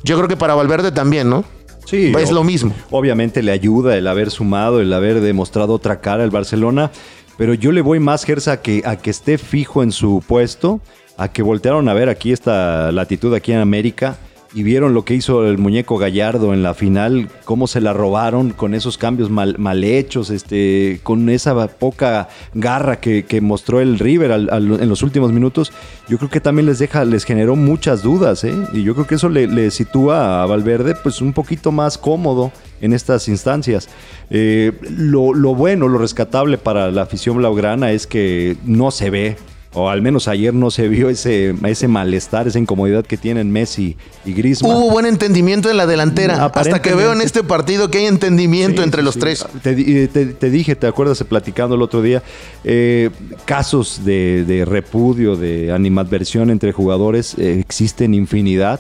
yo 0.03 0.15
creo 0.17 0.27
que 0.27 0.37
para 0.37 0.53
Valverde 0.53 0.91
también, 0.91 1.27
¿no? 1.27 1.43
Sí, 1.87 2.13
es 2.19 2.29
lo 2.29 2.43
mismo. 2.43 2.75
Obviamente 2.91 3.41
le 3.41 3.51
ayuda 3.51 3.97
el 3.97 4.05
haber 4.05 4.29
sumado, 4.29 4.79
el 4.79 4.93
haber 4.93 5.21
demostrado 5.21 5.73
otra 5.73 5.99
cara 5.99 6.23
al 6.23 6.29
Barcelona, 6.29 6.91
pero 7.39 7.55
yo 7.55 7.71
le 7.71 7.81
voy 7.81 7.99
más, 7.99 8.25
Gersa, 8.25 8.51
a 8.51 8.61
que, 8.61 8.83
a 8.85 8.97
que 8.97 9.09
esté 9.09 9.39
fijo 9.39 9.81
en 9.81 9.91
su 9.91 10.23
puesto, 10.27 10.81
a 11.17 11.29
que 11.29 11.41
voltearon 11.41 11.89
a 11.89 11.95
ver 11.95 12.09
aquí 12.09 12.31
esta 12.31 12.91
latitud 12.91 13.33
aquí 13.33 13.53
en 13.53 13.57
América 13.57 14.19
y 14.55 14.63
vieron 14.63 14.93
lo 14.93 15.03
que 15.03 15.13
hizo 15.13 15.45
el 15.45 15.57
muñeco 15.57 15.97
Gallardo 15.97 16.53
en 16.53 16.63
la 16.63 16.73
final, 16.73 17.27
cómo 17.43 17.67
se 17.67 17.81
la 17.81 17.91
robaron 17.91 18.51
con 18.51 18.73
esos 18.73 18.97
cambios 18.97 19.29
mal, 19.29 19.57
mal 19.59 19.83
hechos, 19.83 20.29
este, 20.29 21.01
con 21.03 21.27
esa 21.27 21.67
poca 21.67 22.29
garra 22.53 23.01
que, 23.01 23.25
que 23.25 23.41
mostró 23.41 23.81
el 23.81 23.99
River 23.99 24.31
en 24.31 24.89
los 24.89 25.03
últimos 25.03 25.33
minutos. 25.33 25.73
Yo 26.07 26.17
creo 26.17 26.29
que 26.29 26.39
también 26.39 26.67
les 26.67 26.79
deja, 26.79 27.03
les 27.03 27.25
generó 27.25 27.57
muchas 27.57 28.01
dudas, 28.01 28.45
¿eh? 28.45 28.55
y 28.71 28.83
yo 28.83 28.93
creo 28.93 29.05
que 29.05 29.15
eso 29.15 29.27
le, 29.27 29.45
le 29.47 29.71
sitúa 29.71 30.41
a 30.41 30.45
Valverde 30.45 30.95
pues 30.95 31.19
un 31.19 31.33
poquito 31.33 31.73
más 31.73 31.97
cómodo 31.97 32.53
en 32.79 32.93
estas 32.93 33.27
instancias. 33.27 33.89
Eh, 34.29 34.71
lo, 34.89 35.33
lo 35.33 35.53
bueno, 35.53 35.89
lo 35.89 35.97
rescatable 35.97 36.57
para 36.57 36.91
la 36.91 37.01
afición 37.01 37.35
blaugrana 37.35 37.91
es 37.91 38.07
que 38.07 38.55
no 38.63 38.91
se 38.91 39.09
ve 39.09 39.35
o 39.75 39.89
al 39.89 40.01
menos 40.01 40.27
ayer 40.27 40.53
no 40.53 40.71
se 40.71 40.87
vio 40.87 41.09
ese, 41.09 41.53
ese 41.67 41.87
malestar, 41.87 42.47
esa 42.47 42.57
incomodidad 42.57 43.05
que 43.05 43.17
tienen 43.17 43.51
Messi 43.51 43.95
y 44.25 44.33
Griezmann. 44.33 44.71
Hubo 44.75 44.89
buen 44.89 45.05
entendimiento 45.05 45.69
en 45.69 45.77
la 45.77 45.85
delantera. 45.85 46.45
Hasta 46.45 46.81
que 46.81 46.95
veo 46.95 47.13
en 47.13 47.21
este 47.21 47.43
partido 47.43 47.91
que 47.91 47.99
hay 47.99 48.05
entendimiento 48.05 48.81
Sí, 48.81 48.85
entre 48.85 49.01
sí, 49.01 49.05
los 49.05 49.13
sí. 49.15 49.19
tres. 49.19 49.45
Te, 49.61 49.75
di- 49.75 49.97
eh, 49.97 50.07
te- 50.07 50.25
te 50.27 50.49
dije, 50.49 50.75
¿te 50.75 50.87
acuerdas 50.87 51.23
platicando 51.27 51.75
el 51.75 51.81
otro 51.81 52.01
día? 52.01 52.23
Eh, 52.63 53.09
casos 53.45 54.01
de, 54.05 54.45
de 54.45 54.65
repudio, 54.65 55.35
de 55.35 55.71
animadversión 55.71 56.49
entre 56.49 56.71
jugadores, 56.71 57.35
eh, 57.37 57.59
existen 57.59 58.13
infinidad. 58.13 58.79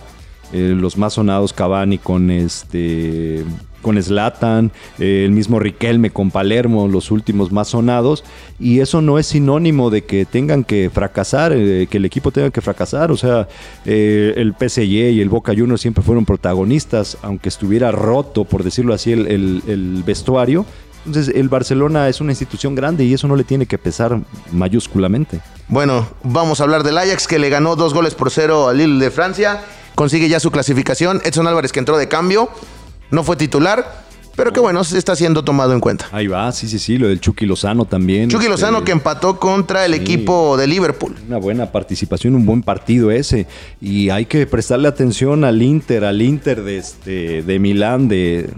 Eh, 0.53 0.73
los 0.77 0.97
más 0.97 1.13
sonados 1.13 1.51
Cavani 1.53 1.97
con 1.97 2.31
este 2.31 3.43
con 3.85 4.01
Zlatan, 4.01 4.71
eh, 4.97 5.25
el 5.25 5.31
mismo 5.31 5.59
Riquelme 5.59 6.09
con 6.09 6.31
Palermo, 6.31 6.87
los 6.87 7.11
últimos 7.11 7.51
más 7.51 7.67
sonados, 7.67 8.23
y 8.59 8.79
eso 8.79 8.99
no 8.99 9.19
es 9.19 9.27
sinónimo 9.27 9.91
de 9.91 10.03
que 10.03 10.25
tengan 10.25 10.63
que 10.63 10.89
fracasar, 10.91 11.53
eh, 11.55 11.85
que 11.87 11.97
el 11.97 12.05
equipo 12.05 12.31
tenga 12.31 12.49
que 12.49 12.61
fracasar, 12.61 13.11
o 13.11 13.17
sea, 13.17 13.47
eh, 13.85 14.33
el 14.37 14.55
PSG 14.57 15.11
y 15.11 15.21
el 15.21 15.29
Boca 15.29 15.53
Juniors 15.55 15.81
siempre 15.81 16.03
fueron 16.03 16.25
protagonistas, 16.25 17.17
aunque 17.21 17.49
estuviera 17.49 17.91
roto, 17.91 18.43
por 18.45 18.63
decirlo 18.63 18.91
así, 18.95 19.11
el, 19.11 19.27
el- 19.27 19.61
el 19.67 20.01
vestuario. 20.03 20.65
Entonces, 21.05 21.35
el 21.35 21.49
Barcelona 21.49 22.09
es 22.09 22.19
una 22.21 22.31
institución 22.31 22.73
grande 22.73 23.05
y 23.05 23.13
eso 23.13 23.27
no 23.27 23.35
le 23.35 23.43
tiene 23.43 23.67
que 23.67 23.77
pesar 23.77 24.19
mayúsculamente. 24.51 25.39
Bueno, 25.67 26.07
vamos 26.23 26.59
a 26.59 26.63
hablar 26.63 26.81
del 26.81 26.97
Ajax 26.97 27.27
que 27.27 27.37
le 27.37 27.49
ganó 27.49 27.75
dos 27.75 27.93
goles 27.93 28.15
por 28.15 28.31
cero 28.31 28.67
al 28.67 28.77
Lille 28.79 28.97
de 29.03 29.11
Francia. 29.11 29.61
Consigue 29.93 30.27
ya 30.27 30.39
su 30.39 30.49
clasificación. 30.49 31.21
Edson 31.23 31.45
Álvarez 31.47 31.71
que 31.71 31.77
entró 31.79 31.97
de 31.97 32.07
cambio. 32.07 32.49
No 33.11 33.23
fue 33.23 33.35
titular. 33.35 34.05
Pero 34.35 34.51
que 34.51 34.59
bueno, 34.59 34.83
se 34.83 34.97
está 34.97 35.15
siendo 35.15 35.45
tomado 35.45 35.71
en 35.71 35.79
cuenta. 35.79 36.07
Ahí 36.11 36.27
va, 36.27 36.51
sí, 36.51 36.67
sí, 36.67 36.77
sí, 36.77 36.97
lo 36.97 37.07
del 37.07 37.21
Chucky 37.21 37.45
Lozano 37.45 37.85
también. 37.85 38.29
Chucky 38.29 38.43
este, 38.43 38.49
Lozano 38.49 38.83
que 38.83 38.91
empató 38.91 39.39
contra 39.39 39.85
el 39.85 39.93
sí. 39.93 40.01
equipo 40.01 40.57
de 40.57 40.67
Liverpool. 40.67 41.15
Una 41.25 41.37
buena 41.37 41.71
participación, 41.71 42.35
un 42.35 42.45
buen 42.45 42.61
partido 42.61 43.11
ese. 43.11 43.47
Y 43.79 44.09
hay 44.09 44.25
que 44.25 44.45
prestarle 44.45 44.89
atención 44.89 45.45
al 45.45 45.61
Inter, 45.61 46.03
al 46.03 46.21
Inter 46.21 46.63
de, 46.63 46.77
este, 46.77 47.43
de 47.43 47.59
Milán, 47.59 48.09
de, 48.09 48.49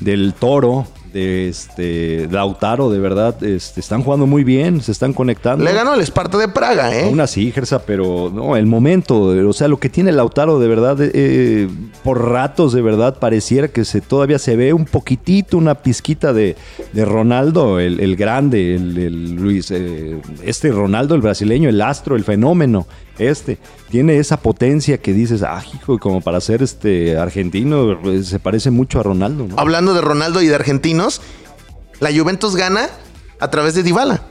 del 0.00 0.32
Toro, 0.32 0.88
de 1.16 1.48
este, 1.48 2.28
Lautaro, 2.30 2.90
de 2.90 2.98
verdad. 2.98 3.42
Este, 3.42 3.80
están 3.80 4.02
jugando 4.02 4.26
muy 4.26 4.44
bien, 4.44 4.82
se 4.82 4.92
están 4.92 5.14
conectando. 5.14 5.64
Le 5.64 5.72
ganó 5.72 5.94
el 5.94 6.00
Esparta 6.00 6.36
de 6.36 6.48
Praga, 6.48 6.94
¿eh? 6.94 7.06
Aún 7.06 7.20
así, 7.20 7.50
Gersa, 7.52 7.80
pero 7.80 8.30
no, 8.32 8.56
el 8.56 8.66
momento, 8.66 9.20
o 9.20 9.52
sea, 9.52 9.68
lo 9.68 9.78
que 9.78 9.88
tiene 9.88 10.12
Lautaro, 10.12 10.58
de 10.58 10.68
verdad, 10.68 10.98
eh, 11.00 11.68
por 12.04 12.28
ratos, 12.28 12.74
de 12.74 12.82
verdad, 12.82 13.18
pareciera 13.18 13.68
que 13.68 13.84
se, 13.84 14.00
todavía 14.00 14.38
se 14.38 14.56
ve 14.56 14.72
un 14.74 14.84
poquitito, 14.84 15.56
una 15.56 15.76
pizquita 15.76 16.32
de, 16.32 16.56
de 16.92 17.04
Ronaldo, 17.04 17.80
el, 17.80 18.00
el 18.00 18.16
grande, 18.16 18.74
el, 18.74 18.98
el 18.98 19.34
Luis, 19.36 19.70
eh, 19.70 20.20
este 20.44 20.70
Ronaldo, 20.70 21.14
el 21.14 21.22
brasileño, 21.22 21.70
el 21.70 21.80
astro, 21.80 22.16
el 22.16 22.24
fenómeno, 22.24 22.86
este, 23.18 23.58
tiene 23.90 24.18
esa 24.18 24.38
potencia 24.38 24.98
que 24.98 25.12
dices, 25.12 25.42
ah, 25.42 25.62
hijo, 25.74 25.98
como 25.98 26.20
para 26.20 26.40
ser 26.40 26.62
este 26.62 27.16
argentino, 27.18 27.92
eh, 28.10 28.22
se 28.24 28.38
parece 28.38 28.70
mucho 28.70 29.00
a 29.00 29.02
Ronaldo, 29.02 29.46
¿no? 29.48 29.58
Hablando 29.58 29.94
de 29.94 30.00
Ronaldo 30.00 30.42
y 30.42 30.46
de 30.46 30.54
argentinos, 30.54 31.20
la 32.00 32.10
Juventus 32.16 32.56
gana 32.56 32.88
a 33.40 33.50
través 33.50 33.74
de 33.74 33.82
Dybala. 33.82 34.22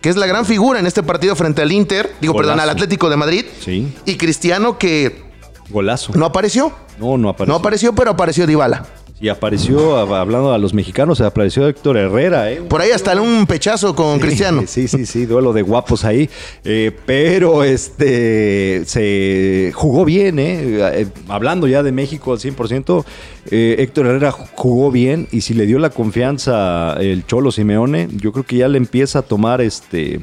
Que 0.00 0.10
es 0.10 0.16
la 0.16 0.26
gran 0.26 0.44
figura 0.46 0.78
en 0.78 0.86
este 0.86 1.02
partido 1.02 1.34
frente 1.34 1.62
al 1.62 1.72
Inter. 1.72 2.12
Digo, 2.20 2.32
Golazo. 2.34 2.48
perdón, 2.48 2.60
al 2.60 2.70
Atlético 2.70 3.10
de 3.10 3.16
Madrid. 3.16 3.44
Sí. 3.60 3.92
Y 4.04 4.16
Cristiano 4.16 4.78
que 4.78 5.24
Golazo. 5.70 6.12
no 6.14 6.26
apareció. 6.26 6.72
no, 7.00 7.18
no 7.18 7.30
apareció. 7.30 7.52
No 7.52 7.58
apareció, 7.58 7.94
pero 7.94 8.10
apareció 8.12 8.46
Dybala. 8.46 8.86
Y 9.18 9.28
apareció, 9.30 9.96
hablando 9.96 10.52
a 10.52 10.58
los 10.58 10.74
mexicanos, 10.74 11.22
apareció 11.22 11.66
Héctor 11.66 11.96
Herrera, 11.96 12.52
¿eh? 12.52 12.60
Por 12.68 12.82
ahí 12.82 12.90
hasta 12.90 13.18
un 13.18 13.46
pechazo 13.46 13.94
con 13.94 14.18
Cristiano. 14.18 14.64
Sí, 14.66 14.88
sí, 14.88 15.06
sí, 15.06 15.24
duelo 15.24 15.54
de 15.54 15.62
guapos 15.62 16.04
ahí. 16.04 16.28
Eh, 16.64 16.92
pero 17.06 17.64
este 17.64 18.82
se 18.84 19.72
jugó 19.74 20.04
bien, 20.04 20.38
¿eh? 20.38 20.80
Eh, 21.00 21.06
Hablando 21.28 21.66
ya 21.66 21.82
de 21.82 21.92
México 21.92 22.32
al 22.34 22.40
100%, 22.40 23.06
eh, 23.50 23.76
Héctor 23.78 24.04
Herrera 24.06 24.32
jugó 24.32 24.90
bien 24.90 25.28
y 25.32 25.40
si 25.40 25.54
le 25.54 25.64
dio 25.64 25.78
la 25.78 25.88
confianza 25.88 26.92
el 27.00 27.24
Cholo 27.24 27.52
Simeone, 27.52 28.08
yo 28.16 28.32
creo 28.32 28.44
que 28.44 28.56
ya 28.56 28.68
le 28.68 28.76
empieza 28.76 29.20
a 29.20 29.22
tomar 29.22 29.62
este. 29.62 30.20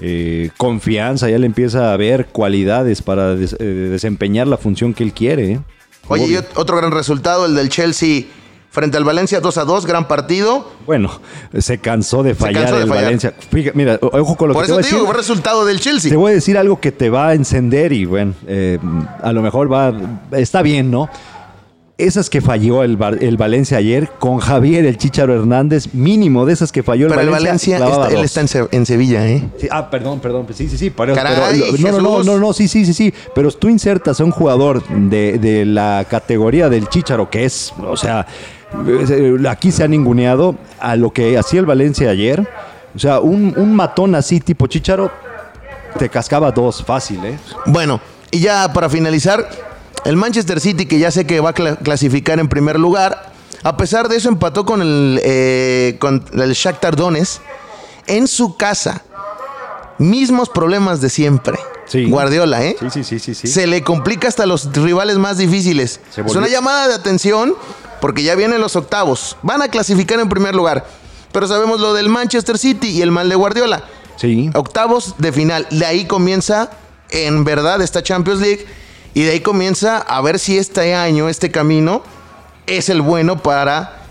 eh, 0.00 0.48
confianza, 0.56 1.28
ya 1.28 1.38
le 1.38 1.44
empieza 1.44 1.92
a 1.92 1.96
ver 1.98 2.26
cualidades 2.32 3.02
para 3.02 3.34
des- 3.36 3.56
eh, 3.60 3.64
desempeñar 3.64 4.46
la 4.48 4.56
función 4.56 4.94
que 4.94 5.04
él 5.04 5.12
quiere. 5.12 5.60
Oye, 6.08 6.26
y 6.26 6.36
otro 6.36 6.76
gran 6.76 6.90
resultado, 6.92 7.46
el 7.46 7.54
del 7.54 7.68
Chelsea 7.68 8.24
frente 8.70 8.96
al 8.96 9.04
Valencia 9.04 9.40
2 9.40 9.58
a 9.58 9.64
2, 9.64 9.84
gran 9.86 10.08
partido. 10.08 10.66
Bueno, 10.86 11.20
se 11.58 11.78
cansó 11.78 12.22
de 12.22 12.34
fallar 12.34 12.62
cansó 12.62 12.76
de 12.76 12.82
el 12.84 12.88
fallar. 12.88 13.04
Valencia. 13.04 13.34
Fíjate, 13.50 13.76
mira, 13.76 13.98
ojo 14.00 14.34
con 14.36 14.48
lo 14.48 14.54
Por 14.54 14.62
que 14.62 14.66
te 14.68 14.72
eso 14.72 14.74
voy 14.74 14.82
te 14.82 14.88
digo, 14.88 15.00
decir. 15.02 15.16
resultado 15.16 15.64
del 15.66 15.78
Chelsea. 15.78 16.10
Te 16.10 16.16
voy 16.16 16.32
a 16.32 16.34
decir 16.34 16.56
algo 16.56 16.80
que 16.80 16.90
te 16.90 17.10
va 17.10 17.28
a 17.28 17.34
encender 17.34 17.92
y 17.92 18.06
bueno, 18.06 18.32
eh, 18.46 18.78
a 19.22 19.32
lo 19.32 19.42
mejor 19.42 19.70
va, 19.70 19.92
está 20.32 20.62
bien, 20.62 20.90
¿no? 20.90 21.10
Esas 21.98 22.30
que 22.30 22.40
falló 22.40 22.82
el, 22.82 22.98
el 23.20 23.36
Valencia 23.36 23.76
ayer 23.78 24.08
con 24.18 24.38
Javier 24.38 24.86
el 24.86 24.96
Chicharo 24.96 25.34
Hernández, 25.34 25.92
mínimo 25.92 26.46
de 26.46 26.54
esas 26.54 26.72
que 26.72 26.82
falló 26.82 27.06
el 27.06 27.10
Pero 27.12 27.20
el 27.20 27.28
Valencia. 27.30 27.48
Valencia, 27.50 27.76
clavaba 27.76 28.04
está- 28.08 28.18
él 28.18 28.24
está 28.24 28.40
en, 28.40 28.48
Se- 28.48 28.68
en 28.72 28.86
Sevilla, 28.86 29.28
¿eh? 29.28 29.44
Sí, 29.58 29.68
ah, 29.70 29.88
perdón, 29.90 30.18
perdón, 30.18 30.46
sí, 30.52 30.68
sí, 30.68 30.78
sí. 30.78 30.90
pero- 30.90 31.14
Caray, 31.14 31.34
pero- 31.76 31.92
no, 31.92 32.00
no, 32.00 32.00
no, 32.18 32.24
no, 32.24 32.38
no, 32.38 32.52
sí, 32.54 32.66
sí, 32.66 32.86
sí, 32.86 32.94
sí. 32.94 33.12
Pero 33.34 33.52
tú 33.52 33.68
insertas 33.68 34.20
a 34.20 34.24
un 34.24 34.30
jugador 34.32 34.82
de, 34.88 35.38
de 35.38 35.64
la 35.66 36.04
categoría 36.08 36.68
del 36.68 36.88
Chicharo, 36.88 37.28
que 37.30 37.44
es, 37.44 37.72
o 37.86 37.96
sea, 37.96 38.26
eh, 38.88 39.36
aquí 39.48 39.70
se 39.70 39.84
ha 39.84 39.88
ninguneado 39.88 40.56
a 40.80 40.96
lo 40.96 41.10
que 41.12 41.36
hacía 41.38 41.60
el 41.60 41.66
Valencia 41.66 42.08
ayer. 42.10 42.48
O 42.96 42.98
sea, 42.98 43.20
un, 43.20 43.52
un 43.56 43.76
matón 43.76 44.14
así 44.14 44.40
tipo 44.40 44.66
Chicharo 44.66 45.10
te 45.98 46.08
cascaba 46.08 46.50
dos 46.50 46.82
fácil, 46.82 47.22
¿eh? 47.24 47.38
Bueno, 47.66 48.00
y 48.30 48.40
ya 48.40 48.72
para 48.72 48.88
finalizar, 48.88 49.46
el 50.04 50.16
Manchester 50.16 50.60
City, 50.60 50.86
que 50.86 50.98
ya 50.98 51.10
sé 51.10 51.26
que 51.26 51.40
va 51.40 51.50
a 51.50 51.54
cla- 51.54 51.78
clasificar 51.78 52.38
en 52.40 52.48
primer 52.48 52.78
lugar, 52.78 53.32
a 53.62 53.76
pesar 53.76 54.08
de 54.08 54.16
eso 54.16 54.28
empató 54.28 54.64
con 54.64 54.82
el, 54.82 55.20
eh, 55.22 55.96
con 56.00 56.24
el 56.32 56.52
Shakhtar 56.52 56.96
Donetsk 56.96 57.40
en 58.06 58.26
su 58.26 58.56
casa. 58.56 59.02
Mismos 59.98 60.48
problemas 60.48 61.00
de 61.00 61.10
siempre. 61.10 61.58
Sí. 61.86 62.06
Guardiola, 62.08 62.64
¿eh? 62.64 62.76
Sí, 62.90 63.04
sí, 63.04 63.18
sí, 63.18 63.34
sí. 63.34 63.46
Se 63.46 63.66
le 63.66 63.82
complica 63.82 64.26
hasta 64.26 64.46
los 64.46 64.72
rivales 64.72 65.18
más 65.18 65.36
difíciles. 65.38 66.00
Es 66.16 66.34
una 66.34 66.48
llamada 66.48 66.88
de 66.88 66.94
atención 66.94 67.54
porque 68.00 68.22
ya 68.22 68.34
vienen 68.34 68.60
los 68.60 68.74
octavos. 68.74 69.36
Van 69.42 69.62
a 69.62 69.68
clasificar 69.68 70.18
en 70.18 70.28
primer 70.28 70.54
lugar. 70.54 70.86
Pero 71.30 71.46
sabemos 71.46 71.80
lo 71.80 71.94
del 71.94 72.08
Manchester 72.08 72.58
City 72.58 72.88
y 72.88 73.02
el 73.02 73.10
mal 73.10 73.28
de 73.28 73.34
Guardiola. 73.36 73.84
Sí. 74.16 74.50
Octavos 74.54 75.14
de 75.18 75.32
final. 75.32 75.66
De 75.70 75.86
ahí 75.86 76.06
comienza, 76.06 76.70
en 77.10 77.44
verdad, 77.44 77.80
esta 77.82 78.02
Champions 78.02 78.40
League. 78.40 78.66
Y 79.14 79.22
de 79.22 79.32
ahí 79.32 79.40
comienza 79.40 79.98
a 79.98 80.20
ver 80.22 80.38
si 80.38 80.56
este 80.58 80.94
año, 80.94 81.28
este 81.28 81.50
camino, 81.50 82.02
es 82.66 82.88
el 82.88 83.02
bueno 83.02 83.42
para 83.42 84.02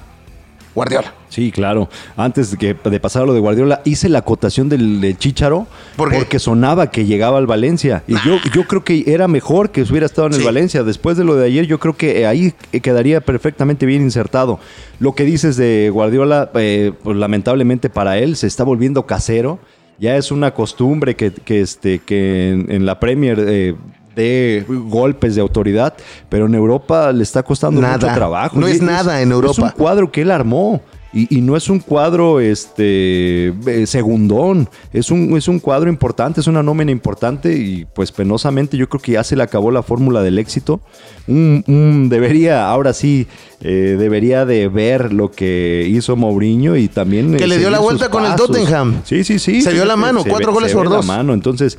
Guardiola. 0.76 1.14
Sí, 1.30 1.52
claro. 1.52 1.90
Antes 2.18 2.52
de, 2.52 2.58
que, 2.58 2.74
de 2.90 3.00
pasar 3.00 3.24
a 3.24 3.26
lo 3.26 3.34
de 3.34 3.40
Guardiola, 3.40 3.82
hice 3.86 4.10
la 4.10 4.20
acotación 4.20 4.68
del, 4.68 5.00
del 5.00 5.18
Chicharo 5.18 5.66
¿Por 5.96 6.14
porque 6.14 6.40
sonaba 6.40 6.92
que 6.92 7.06
llegaba 7.06 7.38
al 7.38 7.48
Valencia. 7.48 8.04
Y 8.06 8.16
yo, 8.26 8.38
yo 8.54 8.68
creo 8.68 8.84
que 8.84 9.06
era 9.08 9.30
mejor 9.30 9.72
que 9.72 9.84
hubiera 9.84 10.06
estado 10.06 10.28
en 10.28 10.34
el 10.34 10.40
Sí. 10.40 10.46
Valencia. 10.46 10.84
Después 10.84 11.16
de 11.18 11.24
lo 11.24 11.36
de 11.36 11.46
ayer, 11.46 11.66
yo 11.66 11.80
creo 11.80 11.96
que 11.96 12.28
ahí 12.28 12.54
quedaría 12.82 13.22
perfectamente 13.22 13.86
bien 13.86 14.02
insertado. 14.02 14.60
Lo 15.00 15.16
que 15.16 15.24
dices 15.24 15.56
de 15.56 15.90
Guardiola, 15.90 16.52
eh, 16.56 16.92
pues, 17.02 17.16
lamentablemente 17.16 17.90
para 17.90 18.18
él, 18.18 18.36
se 18.36 18.48
está 18.48 18.66
volviendo 18.66 19.06
casero. 19.06 19.60
Ya 20.00 20.18
es 20.18 20.32
una 20.32 20.54
costumbre 20.54 21.16
que, 21.16 21.32
que, 21.32 21.62
este, 21.62 22.00
que 22.00 22.50
en, 22.52 22.72
en 22.72 22.86
la 22.86 23.00
Premier 23.00 23.38
eh, 23.40 23.76
dé 24.16 24.66
golpes 24.68 25.36
de 25.36 25.42
autoridad, 25.42 25.94
pero 26.30 26.46
en 26.46 26.56
Europa 26.56 27.12
le 27.12 27.24
está 27.24 27.44
costando 27.44 27.82
Nada. 27.82 27.98
mucho 27.98 28.08
trabajo. 28.14 28.60
No 28.60 28.68
es 28.68 28.82
nada 28.82 29.22
en 29.22 29.30
Es 29.32 29.36
un 29.38 29.44
Europa. 29.44 29.74
cuadro 29.78 30.12
que 30.12 30.22
él 30.22 30.32
armó. 30.32 30.82
Y, 31.14 31.40
y 31.40 31.42
no 31.42 31.58
es 31.58 31.68
un 31.70 31.80
cuadro 31.80 32.40
este 32.40 33.48
eh, 33.68 33.86
segundón, 33.86 34.70
es 34.94 35.12
un, 35.12 35.36
es 35.36 35.50
un 35.50 35.60
cuadro 35.60 35.90
importante, 35.90 36.40
es 36.40 36.48
una 36.48 36.64
nómina 36.64 36.90
importante 36.92 37.54
y 37.54 37.84
pues 37.84 38.14
penosamente 38.14 38.78
yo 38.78 38.88
creo 38.88 39.02
que 39.02 39.12
ya 39.12 39.24
se 39.26 39.36
le 39.36 39.44
acabó 39.44 39.72
la 39.72 39.84
fórmula 39.84 40.22
del 40.22 40.40
éxito. 40.40 40.80
Un- 41.28 41.66
un- 41.68 42.08
debería, 42.08 42.70
ahora 42.70 42.94
sí, 42.94 43.28
eh, 43.60 43.98
debería 44.00 44.46
de 44.46 44.70
ver 44.70 45.12
lo 45.12 45.32
que 45.32 45.86
hizo 45.90 46.16
Mourinho 46.16 46.78
y 46.78 46.88
también... 46.88 47.36
Que 47.36 47.44
eh, 47.44 47.48
le 47.48 47.58
dio 47.58 47.70
la 47.70 47.80
vuelta 47.80 48.08
con 48.10 48.26
el. 48.26 48.34
Tottenham. 48.36 49.02
Sí, 49.04 49.26
sí, 49.26 49.38
sí. 49.38 49.62
Se 49.62 49.74
dio 49.74 49.84
la 49.84 49.98
mano, 49.98 50.24
se 50.24 50.30
cuatro 50.30 50.54
goles 50.54 50.72
se 50.72 50.78
por 50.78 50.88
dos. 50.88 51.06
La 51.06 51.18
mano, 51.18 51.34
entonces 51.34 51.78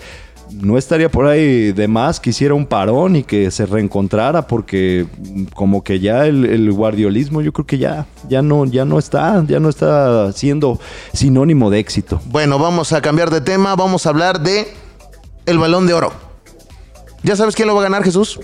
no 0.61 0.79
estaría 0.79 1.11
por 1.11 1.27
ahí 1.27 1.73
de 1.73 1.89
más 1.89 2.21
que 2.21 2.31
hiciera 2.31 2.55
un 2.55 2.67
parón 2.67 3.17
y 3.17 3.23
que 3.23 3.51
se 3.51 3.67
reencontrara 3.67 4.47
porque 4.47 5.07
como 5.55 5.83
que 5.83 6.01
ya 6.01 6.27
el, 6.27 6.45
el 6.45 6.73
guardiolismo 6.73 7.41
yo 7.41 7.53
creo 7.53 7.67
que 7.67 7.79
ya, 7.79 8.07
ya, 8.29 8.43
no, 8.43 8.65
ya 8.65 8.85
no 8.85 8.99
está, 8.99 9.45
ya 9.47 9.61
no 9.61 9.69
está 9.69 10.33
siendo 10.33 10.81
sinónimo 11.13 11.71
de 11.71 11.79
éxito. 11.79 12.21
Bueno, 12.27 12.59
vamos 12.59 12.93
a 12.93 13.01
cambiar 13.01 13.31
de 13.31 13.41
tema. 13.41 13.77
Vamos 13.77 14.07
a 14.07 14.11
hablar 14.11 14.41
de 14.41 14.67
el 15.47 15.59
balón 15.59 15.87
de 15.87 15.95
oro. 15.95 16.13
¿Ya 17.23 17.37
sabes 17.37 17.55
quién 17.55 17.69
lo 17.69 17.75
va 17.75 17.81
a 17.81 17.85
ganar, 17.85 18.03
Jesús? 18.03 18.41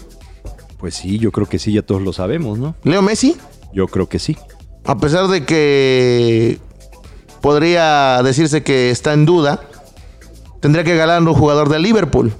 Pues 0.79 0.95
sí, 0.95 1.19
yo 1.19 1.33
creo 1.33 1.47
que 1.47 1.59
sí, 1.59 1.73
ya 1.73 1.83
todos 1.83 2.03
lo 2.03 2.13
sabemos, 2.13 2.59
¿no? 2.59 2.77
¿Leo 2.85 3.03
Messi? 3.03 3.37
Yo 3.73 3.89
creo 3.89 4.09
que 4.09 4.19
sí. 4.19 4.37
A 4.85 4.97
pesar 4.97 5.27
de 5.27 5.45
que 5.45 6.59
podría 7.41 8.23
decirse 8.23 8.63
que 8.63 8.91
está 8.91 9.13
en 9.13 9.27
duda, 9.27 9.61
tendría 10.61 10.85
que 10.85 10.97
ganar 10.97 11.23
un 11.23 11.35
jugador 11.35 11.69
de 11.69 11.79
Liverpool. 11.79 12.33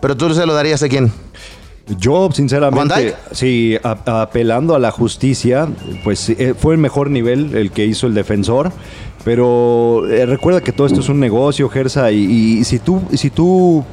Pero 0.00 0.16
tú 0.16 0.32
se 0.34 0.44
lo 0.46 0.54
darías 0.54 0.82
a 0.82 0.88
quién? 0.88 1.10
Yo, 1.98 2.22
¿Van 2.22 2.32
sinceramente, 2.32 3.14
sí, 3.30 3.76
a- 3.82 4.22
apelando 4.22 4.74
a 4.74 4.78
la 4.80 4.90
justicia, 4.90 5.68
pues 6.02 6.28
eh, 6.30 6.54
fue 6.58 6.74
el 6.74 6.80
mejor 6.80 7.10
nivel 7.10 7.54
el 7.54 7.70
que 7.70 7.84
hizo 7.86 8.06
el 8.08 8.14
defensor. 8.14 8.72
Pero 9.24 10.08
eh, 10.08 10.26
recuerda 10.26 10.60
que 10.60 10.72
todo 10.72 10.86
esto 10.86 11.00
es 11.00 11.08
un 11.08 11.18
negocio, 11.20 11.68
Gersa, 11.68 12.10
y, 12.12 12.58
y 12.60 12.64
si 12.64 12.78
tú, 12.80 13.02
si 13.14 13.30
tú 13.30 13.84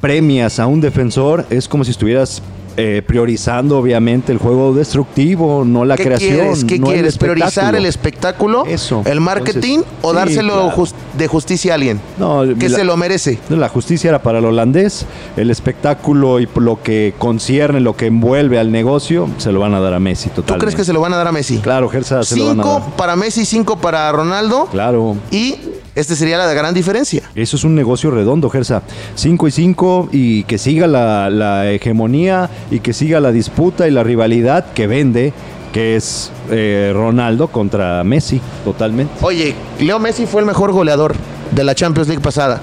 premias 0.00 0.58
a 0.58 0.66
un 0.66 0.80
defensor, 0.80 1.44
es 1.50 1.68
como 1.68 1.84
si 1.84 1.90
estuvieras 1.92 2.42
eh, 2.76 3.02
priorizando, 3.06 3.78
obviamente, 3.78 4.32
el 4.32 4.38
juego 4.38 4.74
destructivo, 4.74 5.64
no 5.64 5.84
la 5.84 5.96
¿Qué 5.96 6.04
creación. 6.04 6.34
quieres? 6.34 6.64
¿Qué 6.64 6.78
no 6.78 6.86
el 6.88 6.92
quieres? 6.92 7.18
¿Priorizar 7.18 7.74
el 7.74 7.86
espectáculo? 7.86 8.64
Eso. 8.66 9.02
¿El 9.04 9.20
marketing? 9.20 9.78
Entonces, 9.78 9.98
¿O 10.02 10.10
sí, 10.10 10.16
dárselo 10.16 10.52
claro. 10.74 10.84
de 11.16 11.26
justicia 11.26 11.72
a 11.72 11.74
alguien? 11.76 12.00
No, 12.18 12.42
que 12.58 12.68
la- 12.68 12.76
se 12.78 12.84
lo 12.84 12.96
merece. 12.96 13.38
La 13.48 13.68
justicia 13.68 14.08
era 14.08 14.22
para 14.22 14.38
el 14.38 14.44
holandés, 14.44 15.06
el 15.36 15.50
espectáculo 15.50 16.40
y 16.40 16.48
lo 16.56 16.82
que 16.82 17.14
concierne, 17.18 17.80
lo 17.80 17.96
que 17.96 18.06
envuelve 18.06 18.58
al 18.58 18.70
negocio, 18.72 19.28
se 19.38 19.52
lo 19.52 19.60
van 19.60 19.74
a 19.74 19.80
dar 19.80 19.94
a 19.94 20.00
Messi 20.00 20.28
¿Tú 20.28 20.36
totalmente. 20.42 20.64
crees 20.66 20.76
que 20.76 20.84
se 20.84 20.92
lo 20.92 21.00
van 21.00 21.12
a 21.12 21.16
dar 21.16 21.28
a 21.28 21.32
Messi? 21.32 21.58
Claro, 21.58 21.88
Gersa, 21.88 22.22
se 22.22 22.36
lo 22.36 22.46
van 22.48 22.60
a 22.60 22.62
Cinco 22.62 22.80
dar. 22.80 22.96
para 22.96 23.16
Messi, 23.16 23.44
cinco 23.44 23.76
para 23.78 24.10
Ronaldo. 24.12 24.66
Claro. 24.70 25.16
Y 25.30 25.56
este 25.96 26.14
sería 26.14 26.38
la 26.38 26.52
gran 26.54 26.72
diferencia. 26.74 27.22
Eso 27.34 27.56
es 27.56 27.64
un 27.64 27.74
negocio 27.74 28.10
redondo, 28.12 28.48
Gersa. 28.50 28.82
5 29.16 29.48
y 29.48 29.50
5 29.50 30.08
y 30.12 30.44
que 30.44 30.58
siga 30.58 30.86
la, 30.86 31.28
la 31.30 31.68
hegemonía 31.70 32.48
y 32.70 32.78
que 32.80 32.92
siga 32.92 33.18
la 33.18 33.32
disputa 33.32 33.88
y 33.88 33.90
la 33.90 34.04
rivalidad 34.04 34.66
que 34.72 34.86
vende, 34.86 35.32
que 35.72 35.96
es 35.96 36.30
eh, 36.50 36.92
Ronaldo 36.94 37.48
contra 37.48 38.04
Messi, 38.04 38.40
totalmente. 38.64 39.12
Oye, 39.22 39.54
Leo 39.80 39.98
Messi 39.98 40.26
fue 40.26 40.40
el 40.42 40.46
mejor 40.46 40.70
goleador 40.72 41.14
de 41.50 41.64
la 41.64 41.74
Champions 41.74 42.08
League 42.08 42.22
pasada. 42.22 42.60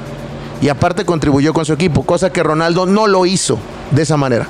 Y 0.62 0.69
aparte 0.69 1.04
contribuyó 1.04 1.54
con 1.54 1.65
su 1.65 1.74
equipo, 1.74 2.04
cosa 2.04 2.32
que 2.32 2.41
Ronaldo 2.41 2.86
no 2.86 3.08
lo 3.08 3.26
hizo 3.26 3.58
de 3.91 4.04
esa 4.04 4.15
manera. 4.15 4.48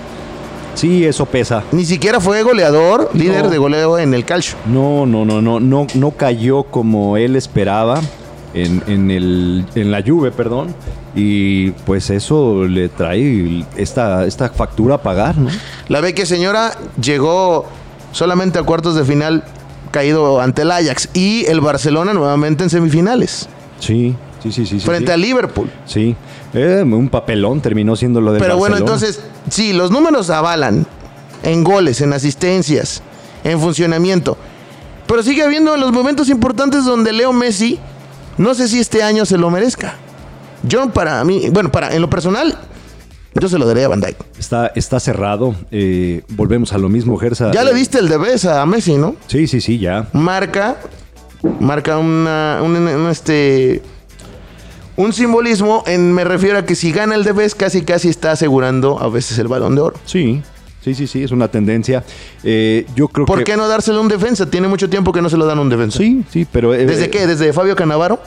Sí, 0.75 1.05
eso 1.05 1.25
pesa. 1.25 1.63
Ni 1.71 1.85
siquiera 1.85 2.19
fue 2.19 2.41
goleador, 2.43 3.09
líder 3.13 3.45
No. 3.45 3.49
de 3.49 3.57
goleo 3.59 3.97
en 3.99 4.13
el 4.13 4.25
calcio. 4.25 4.55
No, 4.65 5.05
no, 5.05 5.23
no, 5.23 5.41
no, 5.41 5.59
no, 5.59 5.87
no 5.93 6.11
cayó 6.11 6.63
como 6.63 7.15
él 7.17 7.35
esperaba 7.35 8.01
en, 8.53 8.83
en, 8.87 9.11
el, 9.11 9.65
en 9.75 9.91
la 9.91 10.01
Juve, 10.01 10.31
perdón. 10.31 10.75
Y 11.15 11.71
pues 11.71 12.09
eso 12.09 12.65
le 12.65 12.89
trae 12.89 13.65
esta, 13.77 14.25
esta 14.25 14.49
factura 14.49 14.95
a 14.95 15.01
pagar, 15.01 15.37
¿no? 15.37 15.49
La 15.89 16.01
Vecchia 16.01 16.25
señora 16.25 16.73
llegó 17.01 17.65
solamente 18.11 18.59
a 18.59 18.63
cuartos 18.63 18.95
de 18.95 19.03
final 19.05 19.43
caído 19.91 20.41
ante 20.41 20.63
el 20.63 20.71
Ajax 20.71 21.09
y 21.13 21.45
el 21.45 21.61
Barcelona 21.61 22.13
nuevamente 22.13 22.63
en 22.63 22.69
semifinales 22.71 23.47
Sí, 23.79 24.15
sí, 24.41 24.51
sí, 24.51 24.65
sí. 24.65 24.79
frente 24.79 25.07
sí. 25.07 25.11
a 25.11 25.17
Liverpool. 25.17 25.69
Sí, 25.85 26.15
Eh, 26.55 26.81
un 26.83 27.09
papelón 27.09 27.61
terminó 27.61 27.95
siendo 27.95 28.21
lo 28.21 28.31
del 28.31 28.41
Pero 28.41 28.57
bueno, 28.57 28.77
entonces, 28.77 29.21
sí, 29.49 29.73
los 29.73 29.91
números 29.91 30.29
avalan 30.29 30.85
en 31.43 31.63
goles, 31.63 31.99
en 32.01 32.13
asistencias, 32.13 33.01
en 33.43 33.59
funcionamiento. 33.59 34.37
Pero 35.07 35.21
sigue 35.21 35.43
habiendo 35.43 35.75
los 35.77 35.91
momentos 35.91 36.29
importantes 36.29 36.85
donde 36.85 37.11
Leo 37.11 37.33
Messi, 37.33 37.79
no 38.37 38.53
sé 38.53 38.67
si 38.67 38.79
este 38.79 39.03
año 39.03 39.25
se 39.25 39.37
lo 39.37 39.49
merezca. 39.49 39.95
Yo 40.63 40.89
para 40.91 41.23
mí, 41.23 41.49
bueno, 41.51 41.71
para 41.71 41.93
en 41.93 42.01
lo 42.01 42.09
personal, 42.09 42.57
yo 43.35 43.49
se 43.49 43.57
lo 43.57 43.65
daría 43.65 43.85
a 43.85 43.89
Van 43.89 43.99
Dijk. 43.99 44.15
Está, 44.39 44.67
está 44.75 44.99
cerrado. 44.99 45.55
eh, 45.71 46.23
volvemos 46.29 46.71
a 46.73 46.77
lo 46.77 46.87
mismo, 46.89 47.17
Gersa. 47.17 47.51
Ya 47.51 47.61
Eh, 47.61 47.65
le 47.65 47.73
diste 47.73 47.99
el 47.99 48.07
debes 48.09 48.45
a 48.45 48.65
Messi, 48.65 48.95
¿no? 48.95 49.15
Sí, 49.27 49.47
sí, 49.47 49.59
sí, 49.59 49.79
ya. 49.79 50.07
Marca, 50.13 50.77
marca 51.59 51.97
una, 51.97 52.59
un, 52.63 52.75
un, 52.75 53.09
este, 53.09 53.81
un 54.95 55.11
simbolismo. 55.11 55.83
En, 55.87 56.13
me 56.13 56.23
refiero 56.23 56.59
a 56.59 56.65
que 56.65 56.75
si 56.75 56.91
gana 56.91 57.15
el 57.15 57.23
debes, 57.23 57.55
casi 57.55 57.81
casi 57.81 58.07
está 58.09 58.31
asegurando 58.31 58.99
a 59.01 59.09
veces 59.09 59.37
el 59.39 59.47
balón 59.47 59.75
de 59.75 59.81
oro. 59.81 59.95
Sí, 60.05 60.41
sí, 60.83 60.93
sí, 60.95 61.07
sí, 61.07 61.23
es 61.23 61.31
una 61.31 61.47
tendencia. 61.47 62.03
Eh, 62.43 62.85
yo 62.95 63.07
creo 63.07 63.25
¿Por 63.25 63.39
que... 63.39 63.45
qué 63.45 63.57
no 63.57 63.67
dárselo 63.67 63.99
a 63.99 64.01
un 64.01 64.07
defensa? 64.07 64.49
Tiene 64.49 64.67
mucho 64.67 64.89
tiempo 64.89 65.11
que 65.11 65.21
no 65.21 65.29
se 65.29 65.37
lo 65.37 65.45
dan 65.45 65.57
a 65.57 65.61
un 65.61 65.69
defensa. 65.69 65.97
Sí, 65.97 66.23
sí, 66.29 66.45
pero... 66.51 66.73
eh, 66.73 66.85
¿Desde 66.85 67.09
qué? 67.09 67.25
¿Desde 67.27 67.53
Fabio 67.53 67.75
Canavaro? 67.75 68.19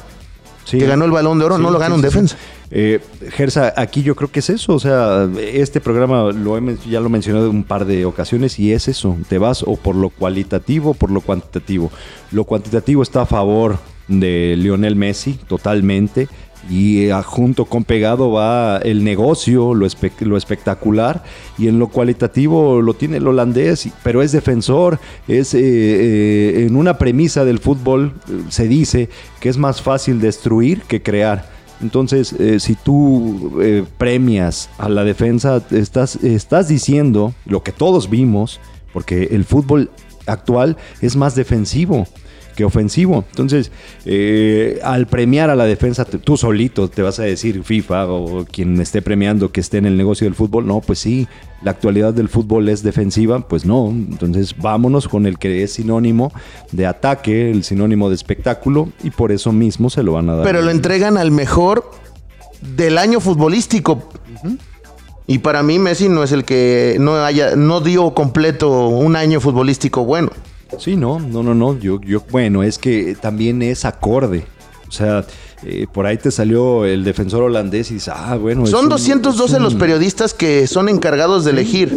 sí. 0.64 0.79
Que 0.79 0.87
ganó 0.87 1.05
el 1.05 1.12
balón 1.12 1.38
de 1.38 1.45
oro, 1.45 1.57
Sí, 1.57 1.62
no 1.62 1.71
lo 1.71 1.79
gana 1.79 1.95
sí, 1.95 2.01
un 2.01 2.03
defensa. 2.03 2.37
Eh, 2.73 3.01
Gersa, 3.31 3.73
aquí 3.77 4.03
yo 4.03 4.16
creo 4.16 4.31
que 4.31 4.40
es 4.40 4.51
eso. 4.51 4.75
O 4.75 4.81
sea, 4.81 5.29
este 5.40 5.81
programa 5.81 6.33
lo 6.33 6.59
he 6.59 6.77
ya 6.90 7.01
lo 7.01 7.09
mencioné 7.09 7.47
un 7.47 7.62
par 7.62 7.85
de 7.85 8.05
ocasiones 8.05 8.59
y 8.59 8.73
es 8.73 8.88
eso. 8.88 9.16
Te 9.29 9.38
vas 9.38 9.62
o 9.64 9.77
por 9.77 9.95
lo 9.95 10.11
cualitativo 10.11 10.90
o 10.90 10.95
por 10.95 11.11
lo 11.12 11.21
cuantitativo. 11.21 11.92
Lo 12.33 12.42
cuantitativo 12.45 13.03
está 13.03 13.23
a 13.23 13.27
favor 13.27 13.79
de 14.09 14.55
Lionel 14.57 14.97
Messi, 14.97 15.35
totalmente. 15.47 16.29
Y 16.68 17.05
eh, 17.05 17.12
junto 17.22 17.64
con 17.66 17.85
pegado 17.85 18.33
va 18.33 18.79
el 18.79 19.05
negocio, 19.05 19.72
lo, 19.74 19.87
espe- 19.87 20.20
lo 20.20 20.37
espectacular. 20.37 21.22
Y 21.59 21.68
en 21.68 21.79
lo 21.79 21.88
cualitativo 21.88 22.83
lo 22.83 22.94
tiene 22.94 23.18
el 23.18 23.29
holandés, 23.29 23.88
pero 24.02 24.22
es 24.22 24.33
defensor. 24.33 24.98
Es 25.29 25.55
eh, 25.55 25.61
eh, 25.62 26.66
en 26.66 26.74
una 26.76 26.98
premisa 26.98 27.44
del 27.44 27.59
fútbol, 27.61 28.14
eh, 28.29 28.42
se 28.48 28.66
dice 28.66 29.09
que 29.40 29.48
es 29.48 29.59
más 29.59 29.81
fácil 29.81 30.20
destruir 30.20 30.83
que 30.83 31.02
crear. 31.02 31.55
Entonces, 31.83 32.35
si 32.59 32.74
tú 32.74 33.61
premias 33.98 34.70
a 34.79 34.88
la 34.88 35.05
defensa, 35.05 35.62
estás, 35.70 36.16
estás 36.24 36.68
diciendo 36.68 37.35
lo 37.44 37.62
que 37.62 37.70
todos 37.70 38.09
vimos, 38.09 38.61
porque 38.94 39.24
el 39.33 39.44
fútbol 39.44 39.90
actual 40.26 40.79
es 41.02 41.16
más 41.16 41.35
defensivo 41.35 42.07
que 42.57 42.64
ofensivo. 42.64 43.25
Entonces, 43.31 43.71
eh, 44.05 44.81
al 44.83 45.07
premiar 45.07 45.51
a 45.51 45.55
la 45.55 45.64
defensa, 45.64 46.05
tú 46.05 46.37
solito 46.37 46.88
te 46.88 47.03
vas 47.03 47.21
a 47.21 47.23
decir 47.23 47.62
FIFA 47.62 48.07
o 48.09 48.45
quien 48.45 48.81
esté 48.81 49.03
premiando 49.03 49.53
que 49.53 49.61
esté 49.61 49.79
en 49.79 49.87
el 49.87 49.97
negocio 49.97 50.25
del 50.25 50.35
fútbol, 50.35 50.66
no, 50.66 50.81
pues 50.81 50.99
sí, 50.99 51.29
la 51.62 51.71
actualidad 51.71 52.12
del 52.14 52.29
fútbol 52.29 52.69
es 52.69 52.83
defensiva, 52.83 53.47
pues 53.47 53.64
no. 53.64 53.90
Entonces, 53.90 54.57
vámonos 54.57 55.07
con 55.07 55.27
el 55.27 55.38
que 55.38 55.62
es 55.62 55.75
sinónimo 55.75 56.33
de 56.73 56.87
ataque, 56.87 57.51
el 57.51 57.62
sinónimo 57.62 58.09
de 58.09 58.16
espectáculo, 58.16 58.88
y 59.05 59.11
por 59.11 59.31
eso 59.31 59.53
mismo 59.53 59.90
se 59.90 60.03
lo 60.03 60.12
van 60.12 60.31
a 60.31 60.37
dar. 60.37 60.45
Pero 60.45 60.62
lo 60.62 60.71
entregan 60.71 61.19
al 61.19 61.31
mejor 61.31 61.90
del 62.77 62.99
año 62.99 63.21
futbolístico. 63.21 64.09
Y 65.27 65.38
para 65.38 65.62
mí 65.62 65.79
Messi 65.79 66.09
no 66.09 66.23
es 66.23 66.33
el 66.33 66.45
que 66.45 66.97
no 67.01 67.16
haya, 67.25 67.57
no 67.57 67.81
dio 67.81 68.14
completo 68.14 68.88
un 68.88 69.16
año 69.16 69.40
futbolístico 69.40 70.05
bueno. 70.05 70.31
Sí, 70.79 70.96
no, 70.96 71.18
no, 71.20 71.42
no, 71.42 71.55
no. 71.55 71.79
Yo, 71.79 72.00
yo, 72.00 72.22
bueno, 72.31 72.62
es 72.62 72.79
que 72.79 73.14
también 73.20 73.62
es 73.62 73.85
acorde. 73.85 74.44
O 74.88 74.92
sea, 74.92 75.24
eh, 75.64 75.87
por 75.92 76.07
ahí 76.07 76.16
te 76.16 76.31
salió 76.31 76.85
el 76.85 77.02
defensor 77.05 77.42
holandés 77.42 77.90
y 77.90 77.94
dices, 77.94 78.12
ah, 78.14 78.37
bueno. 78.37 78.66
Son 78.66 78.85
un- 78.85 78.90
212 78.90 79.57
es 79.57 79.62
los 79.62 79.74
periodistas 79.74 80.35
que 80.35 80.66
son 80.66 80.88
encargados 80.88 81.44
de 81.44 81.50
elegir. 81.52 81.96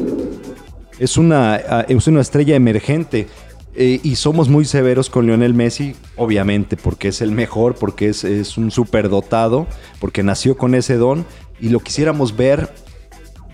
Es 0.97 1.17
una, 1.17 1.55
ah, 1.55 1.86
es 1.88 2.08
una 2.08 2.21
estrella 2.21 2.55
emergente. 2.55 3.27
Eh, 3.75 3.99
y 4.03 4.15
somos 4.15 4.49
muy 4.49 4.65
severos 4.65 5.10
con 5.10 5.25
Lionel 5.27 5.53
Messi, 5.53 5.95
obviamente, 6.17 6.75
porque 6.75 7.10
es 7.10 7.21
el 7.21 7.32
mejor, 7.32 7.75
porque 7.75 8.10
es, 8.10 8.23
es 8.23 8.58
un 8.58 8.71
superdotado, 8.71 9.67
porque 9.99 10.23
nació 10.23 10.58
con 10.58 10.73
ese 10.75 10.95
don 10.97 11.23
y 11.62 11.69
lo 11.69 11.79
quisiéramos 11.79 12.36
ver, 12.36 12.73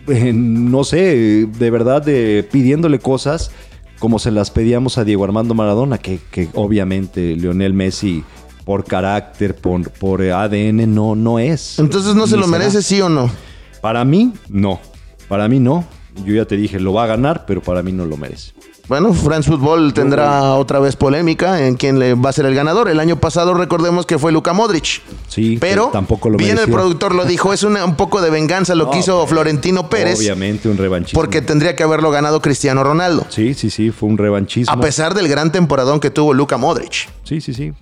eh, 0.07 0.31
no 0.33 0.83
sé, 0.83 1.45
de 1.45 1.69
verdad, 1.69 2.01
de, 2.01 2.47
pidiéndole 2.49 2.97
cosas 2.99 3.51
como 3.99 4.19
se 4.19 4.31
las 4.31 4.51
pedíamos 4.51 4.97
a 4.97 5.03
Diego 5.03 5.23
Armando 5.23 5.53
Maradona, 5.53 5.97
que, 5.97 6.19
que 6.31 6.49
obviamente 6.53 7.35
Lionel 7.35 7.73
Messi 7.73 8.23
por 8.65 8.83
carácter, 8.83 9.55
por, 9.55 9.89
por 9.91 10.21
ADN, 10.21 10.93
no, 10.93 11.15
no 11.15 11.39
es. 11.39 11.79
Entonces 11.79 12.15
no 12.15 12.27
se 12.27 12.35
lo 12.35 12.45
será. 12.45 12.57
merece, 12.57 12.81
sí 12.81 12.99
o 12.99 13.09
no. 13.09 13.29
Para 13.79 14.03
mí, 14.03 14.33
no. 14.49 14.79
Para 15.29 15.47
mí, 15.47 15.59
no. 15.59 15.85
Yo 16.25 16.33
ya 16.33 16.45
te 16.45 16.57
dije, 16.57 16.79
lo 16.79 16.93
va 16.93 17.03
a 17.03 17.07
ganar, 17.07 17.45
pero 17.45 17.61
para 17.61 17.83
mí 17.83 17.91
no 17.91 18.05
lo 18.05 18.17
merece. 18.17 18.53
Bueno, 18.87 19.13
France 19.13 19.49
Football 19.49 19.93
tendrá 19.93 20.53
otra 20.53 20.79
vez 20.79 20.95
polémica 20.95 21.65
en 21.65 21.75
quién 21.75 21.97
le 21.97 22.13
va 22.13 22.29
a 22.29 22.33
ser 22.33 22.45
el 22.45 22.53
ganador. 22.53 22.87
El 22.87 22.99
año 22.99 23.19
pasado 23.19 23.53
recordemos 23.55 24.05
que 24.05 24.19
fue 24.19 24.31
Luka 24.31 24.53
Modric. 24.53 25.01
Sí, 25.27 25.57
Pero 25.59 25.89
tampoco 25.91 26.29
lo 26.29 26.37
bien 26.37 26.59
el 26.59 26.69
productor 26.69 27.15
lo 27.15 27.25
dijo, 27.25 27.51
es 27.51 27.63
una- 27.63 27.83
un 27.83 27.95
poco 27.95 28.21
de 28.21 28.29
venganza 28.29 28.75
lo 28.75 28.89
que 28.91 28.99
hizo 28.99 29.25
Florentino 29.25 29.89
Pérez 29.89 30.19
Obviamente 30.19 30.69
un 30.69 30.77
revanchismo. 30.77 31.19
porque 31.19 31.41
tendría 31.41 31.75
que 31.75 31.81
haberlo 31.83 32.11
ganado 32.11 32.41
Cristiano 32.41 32.83
Ronaldo. 32.83 33.25
Sí, 33.29 33.55
sí, 33.55 33.71
sí, 33.71 33.89
fue 33.89 34.07
un 34.09 34.17
revanchismo. 34.19 34.71
A 34.71 34.79
pesar 34.79 35.15
del 35.15 35.27
gran 35.27 35.51
temporadón 35.51 35.99
que 35.99 36.11
tuvo 36.11 36.33
Luka 36.35 36.57
Modric. 36.57 37.09
Sí, 37.23 37.41
sí, 37.41 37.53
sí. 37.55 37.73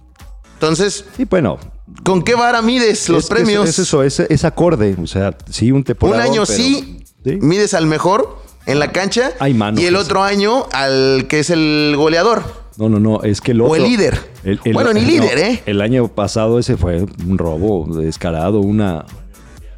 Entonces, 0.54 1.04
Y 1.18 1.26
bueno. 1.26 1.60
¿con 2.04 2.24
qué 2.24 2.36
vara 2.36 2.62
mides 2.62 3.10
los 3.10 3.26
es 3.26 3.30
premios? 3.30 3.68
Es, 3.68 3.80
es 3.80 3.88
eso, 3.88 4.04
es, 4.04 4.20
es 4.22 4.46
acorde. 4.46 4.96
O 5.04 5.08
sea, 5.08 5.36
sí, 5.50 5.72
un 5.72 5.80
Un 5.80 5.84
temporada. 5.84 6.24
año 6.24 6.46
sí, 6.46 7.04
mides 7.26 7.74
al 7.74 7.88
mejor 7.88 8.42
en 8.66 8.80
la 8.80 8.92
cancha 8.92 9.32
Hay 9.40 9.54
mano, 9.54 9.80
y 9.80 9.86
el 9.86 9.96
otro 9.96 10.24
año 10.24 10.68
al 10.72 11.26
que 11.28 11.40
es 11.40 11.50
el 11.50 11.94
goleador. 11.98 12.44
No, 12.78 12.90
no, 12.90 13.00
no. 13.00 13.22
Es 13.24 13.40
que 13.42 13.52
el 13.52 13.62
O 13.62 13.66
otro. 13.66 13.76
el 13.76 13.84
líder. 13.84 14.20
Bueno, 14.74 14.94
ni 14.94 15.02
líder, 15.02 15.38
¿eh? 15.38 15.64
El 15.66 15.80
año 15.82 16.08
pasado 16.08 16.58
ese 16.60 16.76
fue 16.76 17.06
un 17.28 17.38
robo 17.38 17.88
descarado, 17.96 18.62
una. 18.62 19.06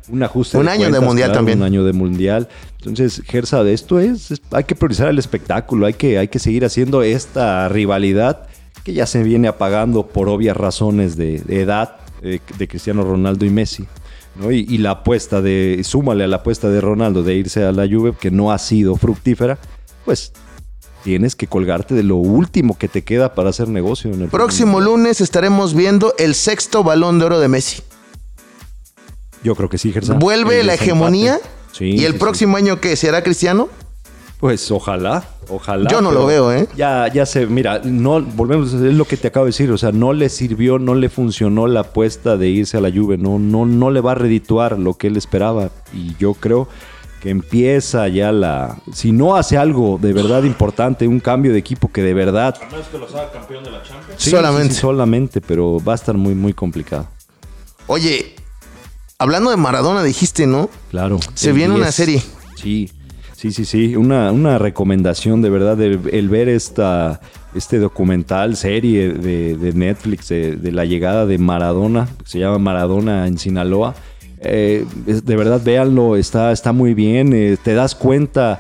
Un 0.07 0.21
ajuste. 0.23 0.57
Un 0.57 0.69
año 0.69 0.89
de 0.91 0.99
mundial 0.99 1.31
también. 1.33 1.57
Un 1.59 1.65
año 1.65 1.83
de 1.83 1.91
mundial. 1.91 2.47
Entonces, 2.79 3.21
Gersa, 3.25 3.63
de 3.63 3.73
esto 3.73 3.99
es, 3.99 4.31
es- 4.31 4.41
Hay 4.51 4.63
que 4.63 4.75
priorizar 4.75 5.07
el 5.09 5.17
espectáculo. 5.19 5.87
Hay 5.87 5.93
que, 5.95 6.17
hay 6.19 6.27
que 6.27 6.37
seguir 6.39 6.63
haciendo 6.63 7.01
esta 7.01 7.67
rivalidad 7.69 8.47
que 8.83 8.93
ya 8.93 9.07
se 9.07 9.23
viene 9.23 9.47
apagando 9.47 10.05
por 10.05 10.29
obvias 10.29 10.55
razones 10.55 11.17
de, 11.17 11.39
de 11.39 11.61
edad 11.61 11.95
eh, 12.21 12.39
de 12.57 12.67
Cristiano 12.67 13.03
Ronaldo 13.03 13.43
y 13.45 13.49
Messi. 13.49 13.85
¿No? 14.35 14.51
Y, 14.51 14.65
y 14.69 14.77
la 14.77 14.91
apuesta 14.91 15.41
de. 15.41 15.81
Súmale 15.83 16.23
a 16.23 16.27
la 16.27 16.37
apuesta 16.37 16.69
de 16.69 16.81
Ronaldo 16.81 17.23
de 17.23 17.35
irse 17.35 17.63
a 17.63 17.71
la 17.71 17.87
Juve, 17.87 18.13
que 18.19 18.31
no 18.31 18.51
ha 18.51 18.57
sido 18.57 18.95
fructífera, 18.95 19.57
pues 20.05 20.33
tienes 21.05 21.35
que 21.35 21.45
colgarte 21.45 21.93
de 21.93 22.01
lo 22.01 22.15
último 22.15 22.77
que 22.79 22.87
te 22.87 23.03
queda 23.03 23.35
para 23.35 23.51
hacer 23.51 23.67
negocio 23.69 24.11
en 24.11 24.23
el 24.23 24.29
Próximo 24.29 24.81
lunes 24.81 25.21
estaremos 25.21 25.75
viendo 25.75 26.15
el 26.17 26.33
sexto 26.33 26.83
balón 26.83 27.19
de 27.19 27.25
oro 27.25 27.39
de 27.39 27.47
Messi. 27.47 27.83
Yo 29.43 29.53
creo 29.53 29.69
que 29.69 29.77
sí, 29.77 29.93
Gersa. 29.93 30.15
Vuelve 30.15 30.61
El 30.61 30.67
la 30.67 30.73
hegemonía. 30.73 31.39
Sí, 31.71 31.91
y 31.91 32.05
el 32.05 32.13
sí, 32.13 32.17
próximo 32.17 32.57
año 32.57 32.81
que 32.81 32.95
será 32.95 33.21
Cristiano. 33.21 33.69
Pues 34.39 34.69
ojalá, 34.69 35.23
ojalá. 35.49 35.89
Yo 35.89 36.01
no 36.01 36.11
lo 36.11 36.25
veo, 36.25 36.51
¿eh? 36.51 36.67
Ya, 36.75 37.07
ya 37.11 37.25
se, 37.25 37.47
mira, 37.47 37.81
no, 37.83 38.21
volvemos, 38.21 38.73
es 38.73 38.81
lo 38.93 39.05
que 39.05 39.17
te 39.17 39.29
acabo 39.29 39.45
de 39.45 39.49
decir, 39.49 39.71
o 39.71 39.77
sea, 39.77 39.91
no 39.91 40.11
le 40.13 40.29
sirvió, 40.29 40.77
no 40.77 40.93
le 40.93 41.09
funcionó 41.09 41.67
la 41.67 41.81
apuesta 41.81 42.35
de 42.35 42.49
irse 42.49 42.77
a 42.77 42.81
la 42.81 42.91
Juve, 42.91 43.17
no, 43.17 43.39
no, 43.39 43.65
no 43.65 43.91
le 43.91 44.01
va 44.01 44.11
a 44.11 44.15
redituar 44.15 44.77
lo 44.77 44.95
que 44.95 45.07
él 45.07 45.17
esperaba. 45.17 45.69
Y 45.93 46.15
yo 46.17 46.33
creo 46.33 46.67
que 47.21 47.29
empieza 47.29 48.07
ya 48.09 48.31
la. 48.31 48.77
Si 48.93 49.11
no 49.11 49.35
hace 49.35 49.57
algo 49.57 49.97
de 49.99 50.13
verdad 50.13 50.43
importante, 50.43 51.07
un 51.07 51.19
cambio 51.21 51.53
de 51.53 51.59
equipo 51.59 51.91
que 51.91 52.03
de 52.03 52.13
verdad. 52.13 52.55
Sí, 54.17 54.29
Solamente. 54.29 54.69
sí, 54.69 54.75
sí, 54.75 54.81
solamente, 54.81 55.41
pero 55.41 55.83
va 55.83 55.93
a 55.93 55.95
estar 55.95 56.15
muy, 56.15 56.35
muy 56.35 56.53
complicado. 56.53 57.07
Oye, 57.87 58.35
hablando 59.17 59.49
de 59.49 59.57
Maradona, 59.57 60.03
dijiste, 60.03 60.45
¿no? 60.45 60.69
Claro. 60.91 61.19
Se 61.33 61.51
viene 61.51 61.73
una 61.73 61.85
10. 61.85 61.95
serie. 61.95 62.23
Sí, 62.55 62.91
sí, 63.35 63.51
sí, 63.51 63.65
sí. 63.65 63.95
Una, 63.95 64.31
una 64.31 64.57
recomendación 64.57 65.41
de 65.41 65.49
verdad, 65.49 65.79
el, 65.81 65.99
el 66.11 66.29
ver 66.29 66.49
esta, 66.49 67.19
este 67.53 67.79
documental, 67.79 68.55
serie 68.55 69.09
de, 69.13 69.55
de 69.57 69.73
Netflix 69.73 70.29
de, 70.29 70.55
de 70.55 70.71
la 70.71 70.85
llegada 70.85 71.25
de 71.25 71.37
Maradona, 71.37 72.07
que 72.23 72.29
se 72.29 72.39
llama 72.39 72.57
Maradona 72.59 73.27
en 73.27 73.37
Sinaloa. 73.37 73.95
Eh, 74.39 74.85
de 75.05 75.35
verdad, 75.35 75.61
véanlo, 75.63 76.15
está, 76.17 76.51
está 76.51 76.71
muy 76.71 76.93
bien. 76.93 77.33
eh, 77.33 77.57
te 77.63 77.73
das 77.73 77.95
cuenta 77.95 78.59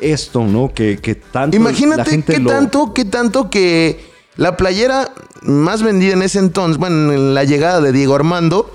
esto, 0.00 0.44
¿no? 0.46 0.72
Que, 0.74 0.98
que 0.98 1.14
tanto 1.14 1.56
la 1.56 1.60
Imagínate 1.60 2.10
gente 2.10 2.34
qué 2.34 2.40
lo- 2.40 2.50
tanto, 2.50 2.92
qué 2.92 3.04
tanto 3.04 3.48
que 3.48 4.00
la 4.36 4.56
playera 4.56 5.10
más 5.42 5.82
vendida 5.82 6.12
en 6.14 6.22
ese 6.22 6.38
entonces, 6.38 6.76
bueno, 6.78 7.12
en 7.12 7.34
la 7.34 7.44
llegada 7.44 7.80
de 7.80 7.92
Diego 7.92 8.14
Armando, 8.14 8.70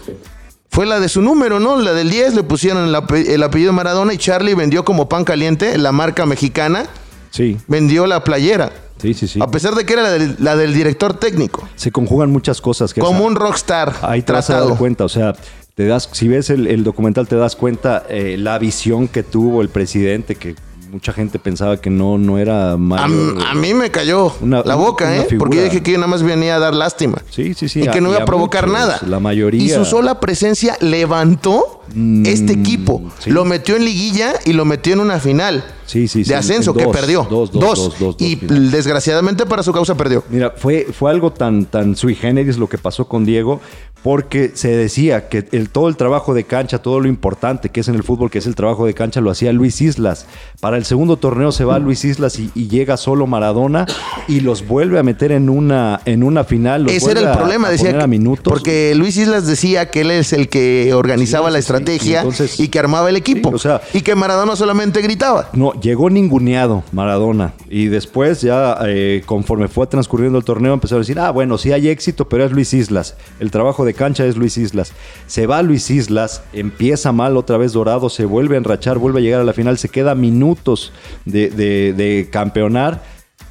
fue 0.77 0.85
la 0.85 0.99
de 0.99 1.09
su 1.09 1.23
número, 1.23 1.59
¿no? 1.59 1.75
La 1.81 1.91
del 1.93 2.11
10, 2.11 2.35
le 2.35 2.43
pusieron 2.43 2.87
el, 2.87 2.93
ape- 2.93 3.27
el 3.33 3.41
apellido 3.41 3.73
Maradona 3.73 4.13
y 4.13 4.19
Charlie 4.19 4.53
vendió 4.53 4.85
como 4.85 5.09
pan 5.09 5.23
caliente, 5.23 5.75
la 5.79 5.91
marca 5.91 6.27
mexicana, 6.27 6.85
Sí, 7.31 7.57
vendió 7.67 8.05
la 8.05 8.23
playera. 8.23 8.71
sí, 9.01 9.15
sí, 9.15 9.27
sí. 9.27 9.39
A 9.41 9.47
pesar 9.49 9.73
de 9.73 9.87
que 9.87 9.93
era 9.93 10.03
la 10.03 10.11
del, 10.11 10.35
la 10.37 10.55
del 10.55 10.75
director 10.75 11.15
técnico. 11.15 11.67
Se 11.75 11.91
conjugan 11.91 12.31
muchas 12.31 12.61
cosas. 12.61 12.93
que 12.93 13.01
Como 13.01 13.25
un 13.25 13.35
rockstar 13.35 13.91
Ahí 14.03 14.21
te 14.21 14.33
vas 14.33 14.51
a 14.51 14.53
dar 14.53 14.61
tratado. 14.61 14.77
cuenta, 14.77 15.03
o 15.03 15.09
sea, 15.09 15.33
te 15.73 15.87
das, 15.87 16.09
si 16.11 16.27
ves 16.27 16.51
el, 16.51 16.67
el 16.67 16.83
documental 16.83 17.27
te 17.27 17.35
das 17.37 17.55
cuenta 17.55 18.03
eh, 18.07 18.35
la 18.37 18.59
visión 18.59 19.07
que 19.07 19.23
tuvo 19.23 19.63
el 19.63 19.69
presidente, 19.69 20.35
que 20.35 20.53
mucha 20.91 21.13
gente 21.13 21.39
pensaba 21.39 21.77
que 21.77 21.89
no, 21.89 22.17
no 22.17 22.37
era 22.37 22.73
A, 22.73 22.77
malo. 22.77 23.35
a 23.45 23.53
mí 23.53 23.73
me 23.73 23.89
cayó 23.91 24.33
Una- 24.41 24.61
la 24.63 24.75
boca, 24.75 25.05
una 25.05 25.17
¿eh? 25.17 25.27
Porque 25.37 25.57
yo 25.57 25.63
dije 25.63 25.83
que 25.83 25.91
yo 25.91 25.97
nada 25.97 26.07
más 26.07 26.23
venía 26.23 26.55
a 26.55 26.59
dar 26.59 26.73
lástima. 26.73 27.21
Sí, 27.29 27.53
sí, 27.53 27.67
sí. 27.69 27.81
y 27.83 27.87
que 27.87 28.01
no 28.01 28.09
iba 28.09 28.19
a 28.21 28.25
provocar 28.25 28.67
muchos, 28.67 28.79
nada. 28.81 28.99
La 29.07 29.19
mayoría. 29.19 29.61
Y 29.63 29.69
su 29.69 29.85
sola 29.85 30.19
presencia 30.19 30.77
levantó 30.81 31.81
este 32.25 32.53
equipo. 32.53 32.99
Mm, 32.99 33.09
sí. 33.19 33.29
Lo 33.29 33.45
metió 33.45 33.75
en 33.75 33.85
liguilla 33.85 34.33
y 34.45 34.53
lo 34.53 34.65
metió 34.65 34.93
en 34.93 34.99
una 34.99 35.19
final 35.19 35.63
Sí, 35.87 36.07
sí, 36.07 36.23
sí, 36.23 36.29
de 36.29 36.35
ascenso 36.35 36.71
en 36.71 36.77
que 36.77 36.87
perdió. 36.87 37.25
dos, 37.29 37.51
dos, 37.51 37.97
y 38.19 38.35
desgraciadamente 38.35 39.45
para 39.45 39.63
su 39.63 39.71
causa 39.73 39.95
perdió. 39.95 40.23
Mira, 40.29 40.53
fue, 40.55 40.87
fue 40.91 41.09
algo 41.09 41.31
tan, 41.31 41.65
tan 41.65 41.95
sui 41.95 42.13
generis 42.13 42.57
lo 42.57 42.67
que 42.69 42.77
pasó 42.77 43.07
con 43.07 43.25
Diego, 43.25 43.59
porque 44.03 44.51
se 44.53 44.69
decía 44.69 45.27
que 45.27 45.47
el, 45.51 45.69
todo 45.69 45.89
el 45.89 45.97
trabajo 45.97 46.33
de 46.33 46.43
cancha, 46.43 46.77
todo 46.81 46.99
lo 46.99 47.07
importante 47.07 47.69
que 47.69 47.79
es 47.81 47.87
en 47.87 47.95
el 47.95 48.03
fútbol, 48.03 48.29
que 48.29 48.37
es 48.37 48.45
el 48.45 48.53
trabajo 48.55 48.85
de 48.85 48.93
cancha, 48.93 49.21
lo 49.21 49.31
hacía 49.31 49.51
Luis 49.51 49.81
Islas. 49.81 50.27
Para 50.61 50.77
el 50.77 50.85
segundo 50.85 51.17
torneo 51.17 51.51
se 51.51 51.65
va 51.65 51.79
Luis 51.79 52.05
Islas 52.05 52.37
y, 52.39 52.51
y 52.53 52.67
llega 52.67 52.95
solo 52.95 53.25
Maradona 53.27 53.85
y 54.27 54.41
los 54.41 54.65
vuelve 54.67 54.99
a 54.99 55.03
meter 55.03 55.31
en 55.31 55.49
una, 55.49 55.99
en 56.05 56.23
una 56.23 56.43
final. 56.43 56.83
los 56.83 56.93
Ese 56.93 57.11
era 57.11 57.31
el 57.31 57.37
problema, 57.37 57.67
a 57.69 57.71
decía 57.71 57.99
a 58.01 58.07
minutos. 58.07 58.43
porque 58.45 58.93
Luis 58.95 59.17
Islas 59.17 59.47
decía 59.47 59.89
que 59.89 60.01
él 60.01 60.11
es 60.11 60.31
el 60.31 60.47
que 60.47 60.93
organizaba 60.93 61.47
Sí, 61.47 61.53
la 61.53 61.57
sí. 61.57 61.61
estrategia 61.61 62.11
Y 62.11 62.15
entonces- 62.17 62.59
y 62.59 62.67
que 62.69 62.79
armaba 62.79 63.09
el 63.09 63.15
equipo. 63.15 63.49
Sí, 63.49 63.55
o 63.55 63.59
sea- 63.59 63.81
y 63.93 64.01
que 64.01 64.15
Maradona 64.15 64.55
solamente 64.55 65.01
gritaba. 65.01 65.49
No, 65.53 65.73
llegó 65.81 66.09
ninguneado 66.09 66.83
Maradona. 66.91 67.53
Y 67.69 67.87
después, 67.87 68.41
ya 68.41 68.77
eh, 68.85 69.23
conforme 69.25 69.67
fue 69.67 69.87
transcurriendo 69.87 70.37
el 70.37 70.43
torneo, 70.45 70.73
empezó 70.73 70.95
a 70.95 70.99
decir: 70.99 71.19
Ah, 71.19 71.31
bueno, 71.31 71.57
sí 71.57 71.71
hay 71.71 71.87
éxito, 71.89 72.27
pero 72.29 72.45
es 72.45 72.51
Luis 72.51 72.73
Islas. 72.73 73.15
El 73.39 73.51
trabajo 73.51 73.85
de 73.85 73.93
cancha 73.93 74.25
es 74.25 74.37
Luis 74.37 74.57
Islas. 74.57 74.93
Se 75.27 75.47
va 75.47 75.61
Luis 75.61 75.89
Islas, 75.89 76.43
empieza 76.53 77.11
mal 77.11 77.37
otra 77.37 77.57
vez 77.57 77.73
Dorado, 77.73 78.09
se 78.09 78.25
vuelve 78.25 78.55
a 78.55 78.59
enrachar, 78.59 78.97
vuelve 78.97 79.19
a 79.19 79.23
llegar 79.23 79.41
a 79.41 79.45
la 79.45 79.53
final, 79.53 79.77
se 79.77 79.89
queda 79.89 80.15
minutos 80.15 80.91
de- 81.25 81.49
de 81.49 82.27
campeonar. 82.31 83.01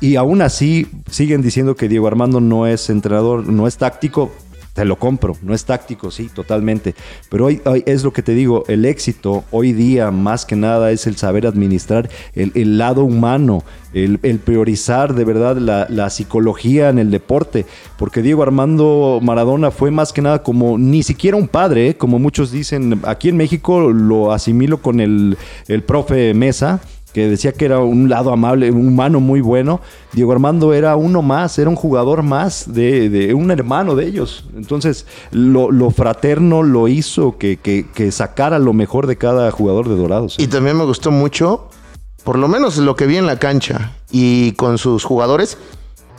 Y 0.01 0.17
aún 0.17 0.43
así 0.43 0.87
siguen 1.11 1.41
diciendo 1.41 1.75
que 1.75 1.89
Diego 1.89 2.07
Armando 2.07 2.39
no 2.41 2.67
es 2.67 2.91
entrenador, 2.91 3.47
no 3.49 3.67
es 3.67 3.79
táctico. 3.79 4.31
Te 4.77 4.85
lo 4.85 4.97
compro, 4.97 5.39
no 5.41 5.55
es 5.55 5.65
táctico, 5.65 6.11
sí, 6.11 6.29
totalmente. 6.29 6.95
Pero 7.31 7.47
hoy, 7.47 7.63
es 7.87 8.05
lo 8.05 8.13
que 8.13 8.23
te 8.23 8.33
digo, 8.33 8.63
el 8.69 8.85
éxito 8.85 9.43
hoy 9.51 9.73
día 9.73 10.11
más 10.11 10.45
que 10.45 10.55
nada 10.55 10.91
es 10.91 11.07
el 11.07 11.17
saber 11.17 11.47
administrar 11.47 12.11
el, 12.35 12.77
lado 12.77 13.03
humano, 13.03 13.65
el, 13.95 14.19
priorizar 14.19 15.15
de 15.15 15.25
verdad 15.25 15.57
la, 15.57 15.87
la 15.89 16.11
psicología 16.11 16.91
en 16.91 16.99
el 16.99 17.11
deporte. 17.11 17.65
Porque 17.97 18.21
Diego 18.21 18.43
Armando 18.43 19.19
Maradona 19.23 19.71
fue 19.71 19.91
más 19.91 20.13
que 20.13 20.21
nada 20.21 20.43
como 20.43 20.77
ni 20.77 21.03
siquiera 21.03 21.39
un 21.39 21.49
padre, 21.49 21.89
¿eh? 21.89 21.97
como 21.97 22.19
muchos 22.19 22.53
dicen. 22.53 23.01
Aquí 23.05 23.31
en 23.31 23.39
México 23.39 23.91
lo 23.91 24.31
asimilo 24.31 24.83
con 24.83 25.01
el, 25.01 25.39
el 25.69 25.83
profe 25.85 26.35
Mesa 26.35 26.83
que 27.17 27.31
decía 27.31 27.53
que 27.53 27.65
era 27.65 27.79
un 27.79 28.11
lado 28.11 28.31
amable, 28.31 28.71
un 28.71 28.89
humano 28.89 29.21
muy 29.21 29.41
bueno. 29.41 29.81
Diego 30.13 30.33
Armando 30.33 30.75
era 30.75 30.97
uno 30.97 31.23
más, 31.23 31.59
era 31.59 31.71
un 31.71 31.75
jugador 31.75 32.23
más, 32.23 32.71
de, 32.75 33.09
de 33.09 33.33
un 33.33 33.51
hermano 33.51 33.95
de 33.95 34.05
ellos. 34.07 34.45
Entonces, 34.55 35.07
lo, 35.31 35.71
lo 35.71 35.89
fraterno 35.91 36.63
lo 36.63 36.89
hizo 36.89 37.39
que, 37.39 37.57
que- 37.57 37.87
que 37.95 38.13
sacara 38.13 38.59
lo 38.59 38.75
mejor 38.75 39.07
de 39.07 39.17
cada 39.17 39.51
jugador 39.51 39.89
de 39.89 39.97
Dorados. 39.97 40.37
Y 40.39 40.49
también 40.49 40.77
me 40.77 40.85
gustó 40.85 41.11
mucho, 41.11 41.71
por 42.23 42.37
lo 42.39 42.49
menos 42.49 42.77
lo 42.77 42.97
que 42.97 43.07
vi 43.07 43.17
en 43.17 43.25
la 43.25 43.39
cancha 43.39 43.93
y 44.11 44.53
con 44.53 44.77
sus 44.77 45.03
jugadores, 45.03 45.57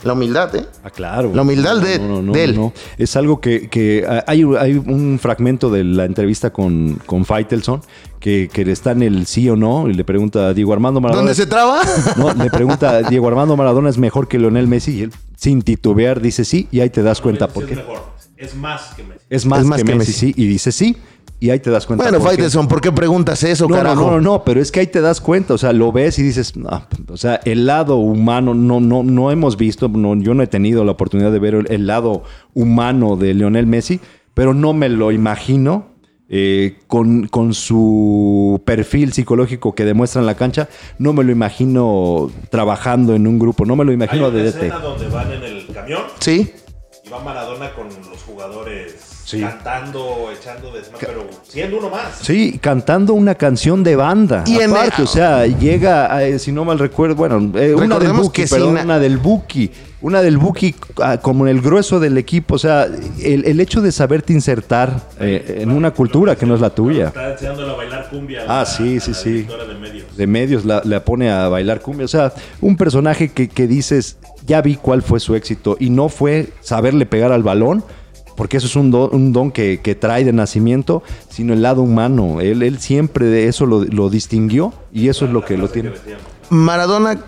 La 0.04 0.12
humildad, 0.12 0.54
¿eh? 0.54 0.64
Ah, 0.84 0.90
claro. 0.90 1.32
La 1.34 1.42
humildad 1.42 1.80
de- 1.80 1.98
de 1.98 2.44
él. 2.44 2.70
Es 2.98 3.16
algo 3.16 3.40
que, 3.40 3.68
que, 3.68 4.06
hay, 4.26 4.44
hay 4.58 4.74
un 4.74 5.18
fragmento 5.20 5.70
de 5.70 5.82
la 5.84 6.04
entrevista 6.04 6.50
con, 6.50 7.00
con 7.06 7.24
Faitelson 7.24 7.80
que, 8.20 8.48
que 8.52 8.62
está 8.70 8.92
en 8.92 9.02
el 9.02 9.26
sí 9.26 9.48
o 9.50 9.56
no 9.56 9.88
y 9.88 9.94
le 9.94 10.04
pregunta 10.04 10.48
a 10.48 10.54
Diego 10.54 10.72
Armando 10.72 11.00
Maradona. 11.00 11.22
¿Dónde 11.22 11.34
se 11.34 11.46
traba? 11.46 11.80
No, 12.16 12.32
le 12.32 12.50
pregunta, 12.50 13.02
¿Diego 13.02 13.26
Armando 13.28 13.56
Maradona 13.56 13.88
es 13.90 13.98
mejor 13.98 14.28
que 14.28 14.38
Lionel 14.38 14.66
Messi? 14.68 14.92
Y 14.98 15.02
él, 15.02 15.12
sin 15.36 15.62
titubear, 15.62 16.20
dice 16.20 16.44
sí, 16.44 16.68
y 16.70 16.80
ahí 16.80 16.90
te 16.90 17.02
das 17.02 17.20
cuenta 17.20 17.48
por 17.48 17.64
Es 17.64 17.70
qué. 17.70 17.76
mejor. 17.76 17.98
Es 18.36 18.54
más 18.54 18.94
que 18.94 19.02
Messi. 19.02 19.20
Es 19.30 19.46
más, 19.46 19.60
Es 19.60 19.66
más 19.66 19.78
que, 19.78 19.84
que 19.84 19.94
Messi, 19.96 20.10
Messi. 20.12 20.32
sí, 20.32 20.34
y 20.36 20.46
dice 20.46 20.70
sí, 20.72 20.96
y 21.40 21.50
ahí 21.50 21.60
te 21.60 21.70
das 21.70 21.86
cuenta 21.86 22.04
bueno. 22.10 22.20
Faitelson, 22.20 22.66
¿por 22.68 22.80
qué 22.80 22.90
preguntas 22.92 23.42
eso, 23.44 23.64
No, 23.68 23.76
no, 23.76 23.82
carajo? 23.82 24.00
no, 24.02 24.10
no, 24.12 24.20
no, 24.20 24.44
pero 24.44 24.60
es 24.60 24.72
que 24.72 24.80
ahí 24.80 24.86
te 24.88 25.00
das 25.00 25.20
cuenta, 25.20 25.54
o 25.54 25.58
sea, 25.58 25.72
lo 25.72 25.92
ves 25.92 26.18
y 26.18 26.22
dices, 26.22 26.52
"Ah, 26.66 26.86
o 27.08 27.16
sea, 27.16 27.40
el 27.44 27.66
lado 27.66 27.96
humano, 27.96 28.54
no, 28.54 28.80
no, 28.80 29.02
no 29.04 29.30
hemos 29.30 29.56
visto, 29.56 29.88
no, 29.88 30.16
yo 30.16 30.34
no 30.34 30.42
he 30.42 30.46
tenido 30.48 30.84
la 30.84 30.92
oportunidad 30.92 31.30
de 31.32 31.38
ver 31.38 31.54
el, 31.54 31.70
el 31.70 31.86
lado 31.86 32.24
humano 32.54 33.16
de 33.16 33.34
Lionel 33.34 33.66
Messi, 33.66 34.00
pero 34.34 34.52
no 34.54 34.72
me 34.72 34.88
lo 34.88 35.12
imagino 35.12 35.96
eh, 36.30 36.76
con, 36.88 37.26
con 37.28 37.54
su 37.54 38.60
perfil 38.66 39.12
psicológico 39.14 39.74
que 39.74 39.84
demuestra 39.86 40.20
en 40.20 40.26
la 40.26 40.34
cancha, 40.34 40.68
no 40.98 41.12
me 41.14 41.24
lo 41.24 41.32
imagino 41.32 42.30
trabajando 42.50 43.14
en 43.14 43.26
un 43.26 43.38
grupo, 43.38 43.64
no 43.64 43.76
me 43.76 43.84
lo 43.84 43.90
Hay 43.90 43.94
imagino 43.94 44.28
una 44.28 44.36
de 44.36 44.48
escena 44.48 44.76
DT. 44.78 44.82
donde 44.82 45.08
van 45.08 45.32
en 45.32 45.42
el 45.42 45.66
camión 45.72 46.02
Sí. 46.18 46.52
y 47.04 47.08
va 47.08 47.22
Maradona 47.24 47.72
con 47.74 47.86
los 47.88 48.22
jugadores 48.26 49.07
Sí. 49.28 49.42
cantando, 49.42 50.30
echando 50.32 50.72
desmadre, 50.72 51.06
pero 51.06 51.26
siendo 51.46 51.76
uno 51.78 51.90
más. 51.90 52.16
Sí, 52.22 52.58
cantando 52.62 53.12
una 53.12 53.34
canción 53.34 53.84
de 53.84 53.94
banda. 53.94 54.42
Y 54.46 54.56
en- 54.58 54.70
aparte, 54.70 55.02
o 55.02 55.06
sea, 55.06 55.46
llega, 55.46 56.22
eh, 56.26 56.38
si 56.38 56.50
no 56.50 56.64
mal 56.64 56.78
recuerdo, 56.78 57.14
bueno, 57.14 57.36
eh, 57.58 57.74
una 57.74 57.98
del 57.98 58.12
Buki, 58.14 58.46
perdón, 58.46 58.76
sin- 58.76 58.84
una 58.86 58.98
del 58.98 59.18
Buki, 59.18 59.70
una 60.00 60.22
del 60.22 60.38
Buki 60.38 60.74
ah, 61.02 61.18
como 61.20 61.46
en 61.46 61.54
el 61.56 61.60
grueso 61.60 62.00
del 62.00 62.16
equipo, 62.16 62.54
o 62.54 62.58
sea, 62.58 62.84
el, 63.20 63.44
el 63.44 63.60
hecho 63.60 63.82
de 63.82 63.92
saberte 63.92 64.32
insertar 64.32 64.98
eh, 65.20 65.58
en 65.60 65.72
una 65.72 65.90
cultura 65.90 66.34
que 66.34 66.46
no 66.46 66.54
es 66.54 66.62
la 66.62 66.70
tuya. 66.70 67.08
Está 67.08 67.32
enseñándole 67.32 67.70
a 67.72 67.74
bailar 67.76 68.08
cumbia. 68.08 68.40
a 68.40 68.44
Ah, 68.44 68.60
la- 68.60 68.64
sí, 68.66 68.96
a 68.96 69.00
sí, 69.00 69.10
la 69.10 69.16
sí. 69.18 69.42
de 69.42 69.74
medios. 69.78 70.16
De 70.16 70.26
medios 70.26 70.64
la, 70.64 70.80
la 70.86 71.04
pone 71.04 71.30
a 71.30 71.48
bailar 71.48 71.82
cumbia, 71.82 72.06
o 72.06 72.08
sea, 72.08 72.32
un 72.62 72.78
personaje 72.78 73.28
que, 73.30 73.48
que 73.50 73.66
dices, 73.66 74.16
ya 74.46 74.62
vi 74.62 74.76
cuál 74.76 75.02
fue 75.02 75.20
su 75.20 75.34
éxito 75.34 75.76
y 75.78 75.90
no 75.90 76.08
fue 76.08 76.48
saberle 76.62 77.04
pegar 77.04 77.30
al 77.30 77.42
balón. 77.42 77.84
Porque 78.38 78.56
eso 78.56 78.68
es 78.68 78.76
un 78.76 78.92
don, 78.92 79.10
un 79.12 79.32
don 79.32 79.50
que, 79.50 79.80
que 79.82 79.96
trae 79.96 80.24
de 80.24 80.32
nacimiento, 80.32 81.02
sino 81.28 81.52
el 81.52 81.60
lado 81.60 81.82
humano. 81.82 82.40
Él, 82.40 82.62
él 82.62 82.78
siempre 82.78 83.26
de 83.26 83.48
eso 83.48 83.66
lo, 83.66 83.84
lo 83.84 84.08
distinguió 84.08 84.72
y 84.92 85.08
eso 85.08 85.26
es 85.26 85.32
lo 85.32 85.44
que 85.44 85.58
lo 85.58 85.68
tiene. 85.68 85.90
Maradona, 86.48 87.18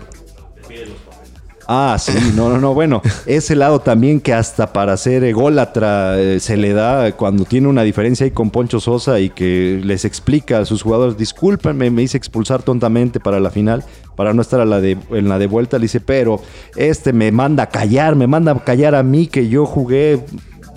Ah, 1.73 1.95
sí, 1.97 2.33
no, 2.35 2.49
no, 2.49 2.59
no. 2.59 2.73
Bueno, 2.73 3.01
ese 3.25 3.55
lado 3.55 3.79
también 3.79 4.19
que 4.19 4.33
hasta 4.33 4.73
para 4.73 4.97
ser 4.97 5.23
ególatra 5.23 6.19
eh, 6.19 6.41
se 6.41 6.57
le 6.57 6.73
da 6.73 7.13
cuando 7.13 7.45
tiene 7.45 7.69
una 7.69 7.83
diferencia 7.83 8.25
ahí 8.25 8.31
con 8.31 8.49
Poncho 8.49 8.81
Sosa 8.81 9.21
y 9.21 9.29
que 9.29 9.79
les 9.81 10.03
explica 10.03 10.59
a 10.59 10.65
sus 10.65 10.81
jugadores, 10.81 11.17
discúlpenme, 11.17 11.89
me 11.89 12.01
hice 12.01 12.17
expulsar 12.17 12.61
tontamente 12.61 13.21
para 13.21 13.39
la 13.39 13.51
final, 13.51 13.85
para 14.17 14.33
no 14.33 14.41
estar 14.41 14.59
a 14.59 14.65
la 14.65 14.81
de, 14.81 14.97
en 15.11 15.29
la 15.29 15.39
de 15.39 15.47
vuelta. 15.47 15.77
Le 15.77 15.83
dice, 15.83 16.01
pero 16.01 16.41
este 16.75 17.13
me 17.13 17.31
manda 17.31 17.63
a 17.63 17.69
callar, 17.69 18.17
me 18.17 18.27
manda 18.27 18.51
a 18.51 18.63
callar 18.63 18.93
a 18.93 19.03
mí 19.03 19.27
que 19.27 19.47
yo 19.47 19.65
jugué 19.65 20.19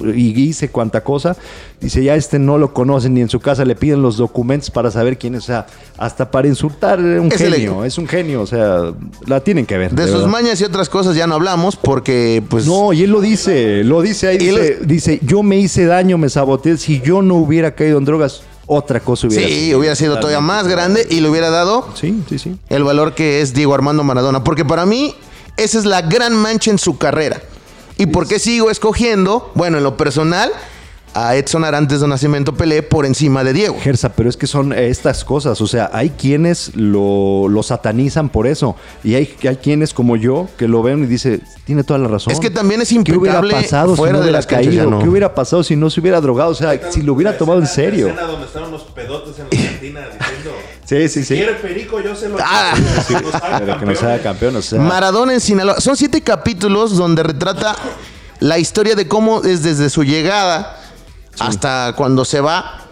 y 0.01 0.41
hice 0.41 0.69
cuanta 0.71 1.03
cosa. 1.03 1.37
Dice, 1.81 2.03
ya 2.03 2.15
este 2.15 2.39
no 2.39 2.57
lo 2.59 2.73
conocen 2.73 3.15
ni 3.15 3.21
en 3.21 3.29
su 3.29 3.41
casa 3.41 3.65
le 3.65 3.75
piden 3.77 4.03
los 4.03 4.17
documentos 4.17 4.71
para 4.71 4.91
saber 4.91 5.19
quién 5.19 5.35
es. 5.35 5.45
O 5.45 5.47
sea, 5.47 5.67
hasta 5.99 6.31
para 6.31 6.49
insultar, 6.49 6.99
era 7.01 7.21
un 7.21 7.31
Es 7.31 7.41
el- 7.41 7.55
genio, 7.55 7.85
es 7.85 7.99
un 7.99 8.09
genio. 8.09 8.43
O 8.43 8.47
sea, 8.47 8.93
la 9.27 9.41
tienen 9.41 9.67
que 9.67 9.77
ver. 9.79 9.93
de 9.93 10.03
de 10.03 10.09
sus 10.09 10.23
verdad. 10.23 10.31
mañas 10.33 10.61
y 10.61 10.65
otras 10.65 10.89
cosas 10.89 11.15
ya 11.17 11.27
no 11.27 11.35
hablamos 11.35 11.77
porque, 11.77 12.43
pues. 12.49 12.67
No, 12.67 12.93
y 12.93 13.03
él 13.05 13.11
lo 13.11 13.21
dice, 13.21 13.85
lo 13.85 14.03
dice 14.03 14.29
ahí, 14.29 14.39
él- 14.49 14.79
dice, 14.87 15.21
yo 15.23 15.43
me 15.43 15.57
hice 15.59 15.85
daño, 15.87 16.19
me 16.19 16.29
saboteé, 16.29 16.77
si 16.79 17.01
yo 17.01 17.23
no 17.23 17.35
hubiera 17.37 17.75
caído 17.75 17.99
en 17.99 18.05
drogas, 18.05 18.43
otra 18.67 18.99
cosa 19.01 19.27
hubiera 19.27 19.47
sí, 19.47 19.75
hubiera 19.75 19.95
sido 19.95 20.17
todavía 20.17 20.41
más 20.41 20.67
grande 20.67 21.07
y 21.11 21.21
le 21.21 21.29
hubiera 21.29 21.51
dado 21.51 21.87
Sí, 21.95 22.23
sí, 22.31 22.39
sí. 22.39 22.57
el 22.71 22.83
valor 22.83 23.15
que 23.15 23.43
es 23.43 23.53
Diego 23.53 23.75
Armando 23.75 24.03
Maradona. 24.05 24.43
Porque 24.43 24.65
para 24.65 24.87
mí, 24.87 25.15
esa 25.59 25.79
es 25.79 25.85
la 25.85 26.01
gran 26.01 26.35
mancha 26.35 26.71
en 26.71 26.79
su 26.79 26.97
carrera. 26.97 27.43
¿Y 27.97 28.07
por 28.07 28.27
qué 28.27 28.39
sigo 28.39 28.71
escogiendo? 28.71 29.53
Bueno, 29.55 29.79
en 29.79 29.85
lo 29.85 29.97
personal, 29.97 30.51
a 31.15 31.37
Edson 31.37 31.65
Arantes 31.65 32.01
de 32.01 32.09
Nacimiento 32.09 32.55
Pelé 32.55 32.83
por 32.83 33.07
encima 33.07 33.45
de 33.45 33.53
Diego. 33.53 33.77
Gersa, 33.81 34.11
pero 34.11 34.29
es 34.29 34.37
que 34.37 34.49
son 34.49 34.73
estas 34.73 35.25
cosas, 35.25 35.61
o 35.61 35.67
sea, 35.67 35.91
hay 35.93 36.11
quienes 36.11 36.75
lo, 36.75 37.47
lo 37.49 37.63
satanizan 37.63 38.29
por 38.29 38.49
eso, 38.49 38.75
y 39.05 39.15
hay, 39.15 39.33
hay 39.49 39.57
quienes 39.57 39.95
como 39.95 40.17
yo 40.17 40.49
que 40.59 40.67
lo 40.67 40.83
ven 40.83 41.05
y 41.05 41.07
dice, 41.07 41.41
tiene 41.65 41.85
toda 41.85 42.01
la 42.01 42.09
razón. 42.09 42.33
Es 42.33 42.41
que 42.41 42.51
también 42.51 42.83
es 42.83 42.89
¿Qué 42.89 42.97
hubiera 42.97 43.39
impecable 43.39 43.55
pasado 43.55 43.95
fuera 43.95 44.15
si 44.15 44.21
no 44.21 44.27
de 44.27 44.33
las 44.33 44.47
caído? 44.47 44.91
no. 44.91 44.99
¿Qué 44.99 45.09
hubiera 45.09 45.35
pasado 45.35 45.63
si 45.63 45.77
no 45.77 45.89
se 45.89 46.01
hubiera 46.01 46.21
drogado? 46.21 46.51
O 46.51 46.55
sea, 46.55 46.91
si 46.91 47.01
lo 47.03 47.13
hubiera 47.13 47.33
La 47.33 47.39
tomado 47.39 47.61
en 47.61 47.69
serio. 47.69 48.07
La 48.07 48.13
escena 48.15 48.27
donde 48.29 48.47
están 48.47 48.65
unos 48.65 48.83
pedotes 48.83 49.39
en 49.39 49.45
la 49.45 49.71
cantina 49.71 50.01
diciendo. 50.01 50.51
Sí, 50.85 51.09
sí, 51.09 51.21
Si 51.21 51.25
sí. 51.25 51.35
quiere 51.35 51.55
perico, 51.55 52.01
yo 52.01 52.15
se 52.15 52.29
lo. 52.29 52.37
Ah. 52.41 52.75
Sí, 53.07 53.15
nos 53.15 53.35
haga 53.35 53.59
Pero 53.61 53.79
que 53.79 53.87
nos 53.87 54.03
haga 54.03 54.23
campeón, 54.23 54.57
o 54.57 54.63
sea. 54.63 54.81
Maradona 54.81 55.33
en 55.35 55.41
Sinaloa. 55.41 55.81
Son 55.81 55.97
siete 55.97 56.21
capítulos 56.21 56.97
donde 56.97 57.23
retrata 57.23 57.75
la 58.41 58.59
historia 58.59 58.95
de 58.95 59.09
cómo 59.09 59.43
es 59.43 59.63
desde 59.63 59.89
su 59.89 60.05
llegada 60.05 60.79
hasta 61.39 61.95
cuando 61.97 62.25
se 62.25 62.41
va 62.41 62.83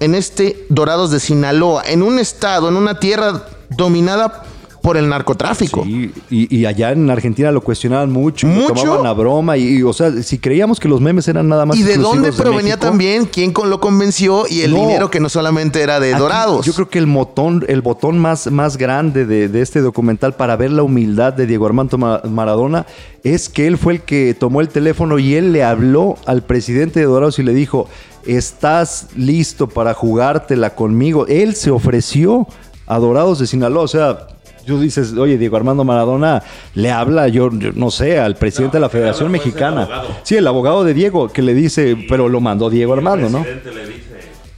en 0.00 0.14
este 0.14 0.66
Dorados 0.68 1.10
de 1.10 1.20
Sinaloa, 1.20 1.82
en 1.86 2.02
un 2.02 2.18
estado, 2.18 2.68
en 2.68 2.76
una 2.76 2.98
tierra 2.98 3.44
dominada 3.70 4.44
por 4.88 4.96
el 4.96 5.06
narcotráfico. 5.06 5.84
Sí, 5.84 6.10
y, 6.30 6.56
y 6.60 6.64
allá 6.64 6.92
en 6.92 7.10
Argentina 7.10 7.52
lo 7.52 7.60
cuestionaban 7.60 8.10
mucho, 8.10 8.48
tomaban 8.68 9.04
a 9.06 9.12
broma 9.12 9.58
y, 9.58 9.76
y, 9.78 9.82
o 9.82 9.92
sea, 9.92 10.10
si 10.22 10.38
creíamos 10.38 10.80
que 10.80 10.88
los 10.88 10.98
memes 11.02 11.28
eran 11.28 11.46
nada 11.46 11.66
más 11.66 11.76
¿Y 11.76 11.82
de 11.82 11.98
dónde 11.98 12.32
provenía 12.32 12.76
México, 12.76 12.86
también? 12.86 13.26
¿Quién 13.26 13.52
con- 13.52 13.68
lo 13.68 13.80
convenció? 13.80 14.44
Y 14.48 14.62
el 14.62 14.70
No. 14.70 14.78
dinero 14.78 15.10
que 15.10 15.20
no 15.20 15.28
solamente 15.28 15.82
era 15.82 16.00
de 16.00 16.12
aquí 16.14 16.18
Dorados. 16.20 16.64
Yo 16.64 16.72
creo 16.72 16.88
que 16.88 16.98
el 16.98 17.04
botón, 17.04 17.66
el 17.68 17.82
botón 17.82 18.18
más, 18.18 18.50
más 18.50 18.78
grande 18.78 19.26
de, 19.26 19.48
de 19.50 19.60
este 19.60 19.82
documental 19.82 20.32
para 20.36 20.56
ver 20.56 20.70
la 20.72 20.82
humildad 20.82 21.34
de 21.34 21.46
Diego 21.46 21.66
Armando 21.66 21.98
Ma- 21.98 22.22
Maradona 22.24 22.86
es 23.24 23.50
que 23.50 23.66
él 23.66 23.76
fue 23.76 23.92
el 23.94 24.00
que 24.00 24.32
tomó 24.32 24.62
el 24.62 24.68
teléfono 24.70 25.18
y 25.18 25.34
él 25.34 25.52
le 25.52 25.64
habló 25.64 26.16
al 26.24 26.42
presidente 26.44 27.00
de 27.00 27.04
Dorados 27.06 27.38
y 27.38 27.42
le 27.42 27.52
dijo, 27.52 27.88
¿estás 28.24 29.08
listo 29.16 29.68
para 29.68 29.92
jugártela 29.92 30.74
conmigo? 30.74 31.26
Él 31.26 31.54
se 31.56 31.70
ofreció 31.70 32.46
a 32.86 32.98
Dorados 32.98 33.38
de 33.38 33.46
Sinaloa, 33.46 33.82
o 33.82 33.88
sea... 33.88 34.28
Tú 34.68 34.78
dices, 34.80 35.12
oye, 35.14 35.36
Diego 35.38 35.56
Armando 35.56 35.82
Maradona 35.82 36.42
le 36.74 36.90
habla, 36.92 37.26
yo, 37.28 37.50
yo 37.52 37.70
no 37.74 37.90
sé, 37.90 38.20
al 38.20 38.36
presidente 38.36 38.76
de 38.76 38.80
la 38.82 38.88
Federación 38.88 39.26
el 39.26 39.32
Mexicana. 39.32 39.88
Sí, 40.22 40.36
el 40.36 40.46
abogado 40.46 40.84
de 40.84 40.94
Diego, 40.94 41.28
que 41.28 41.42
le 41.42 41.54
dice, 41.54 41.96
pero 42.08 42.28
lo 42.28 42.40
mandó 42.40 42.68
Diego 42.70 42.92
Armando, 42.92 43.26
El 43.26 43.32
¿no? 43.32 43.42
presidente 43.42 43.72
le 43.74 43.86
dice: 43.86 43.98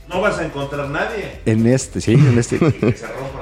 No 0.09 0.21
vas 0.21 0.39
a 0.39 0.45
encontrar 0.45 0.91
nadie. 0.91 1.41
En 1.47 1.67
este, 1.67 2.01
sí, 2.01 2.15
en 2.15 2.39
este. 2.39 2.59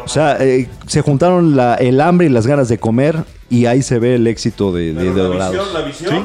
O 0.04 0.08
sea, 0.10 0.36
eh, 0.40 0.68
se 0.86 1.02
juntaron 1.02 1.56
la- 1.56 1.74
el 1.74 2.00
hambre 2.00 2.26
y 2.26 2.30
las 2.30 2.46
ganas 2.46 2.68
de 2.68 2.78
comer 2.78 3.24
y 3.50 3.66
ahí 3.66 3.82
se 3.82 3.98
ve 3.98 4.14
el 4.14 4.26
éxito 4.26 4.72
de, 4.72 4.92
de, 4.94 5.04
de 5.04 5.16
la 5.16 5.22
Dorados. 5.22 5.52
visión, 5.56 5.74
la 5.74 5.80
visión, 5.86 6.14
Sí. 6.14 6.24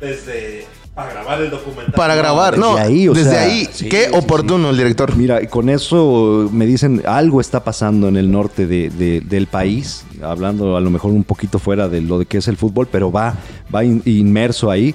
desde 0.00 0.64
para 0.96 1.12
grabar 1.12 1.40
el 1.42 1.50
documental. 1.50 1.92
para 1.94 2.14
grabar, 2.16 2.54
desde 2.56 2.66
no, 2.66 2.76
ahí, 2.76 3.06
o 3.08 3.12
desde 3.12 3.30
sea, 3.30 3.42
ahí, 3.42 3.68
sí, 3.70 3.86
qué 3.90 4.06
sí, 4.06 4.10
oportuno 4.14 4.70
el 4.70 4.76
director. 4.78 5.14
Mira, 5.14 5.46
con 5.46 5.68
eso 5.68 6.48
me 6.50 6.64
dicen 6.64 7.02
algo 7.06 7.40
está 7.42 7.62
pasando 7.62 8.08
en 8.08 8.16
el 8.16 8.30
norte 8.32 8.66
de- 8.66 8.88
de- 8.88 9.20
del 9.20 9.46
país, 9.46 10.04
hablando 10.22 10.74
a 10.74 10.80
lo 10.80 10.88
mejor 10.88 11.12
un 11.12 11.22
poquito 11.22 11.58
fuera 11.58 11.86
de 11.88 12.00
lo 12.00 12.18
de 12.18 12.24
que 12.24 12.38
es 12.38 12.48
el 12.48 12.56
fútbol, 12.56 12.88
pero 12.90 13.12
va, 13.12 13.34
va 13.72 13.84
in- 13.84 14.00
inmerso 14.06 14.70
ahí. 14.70 14.94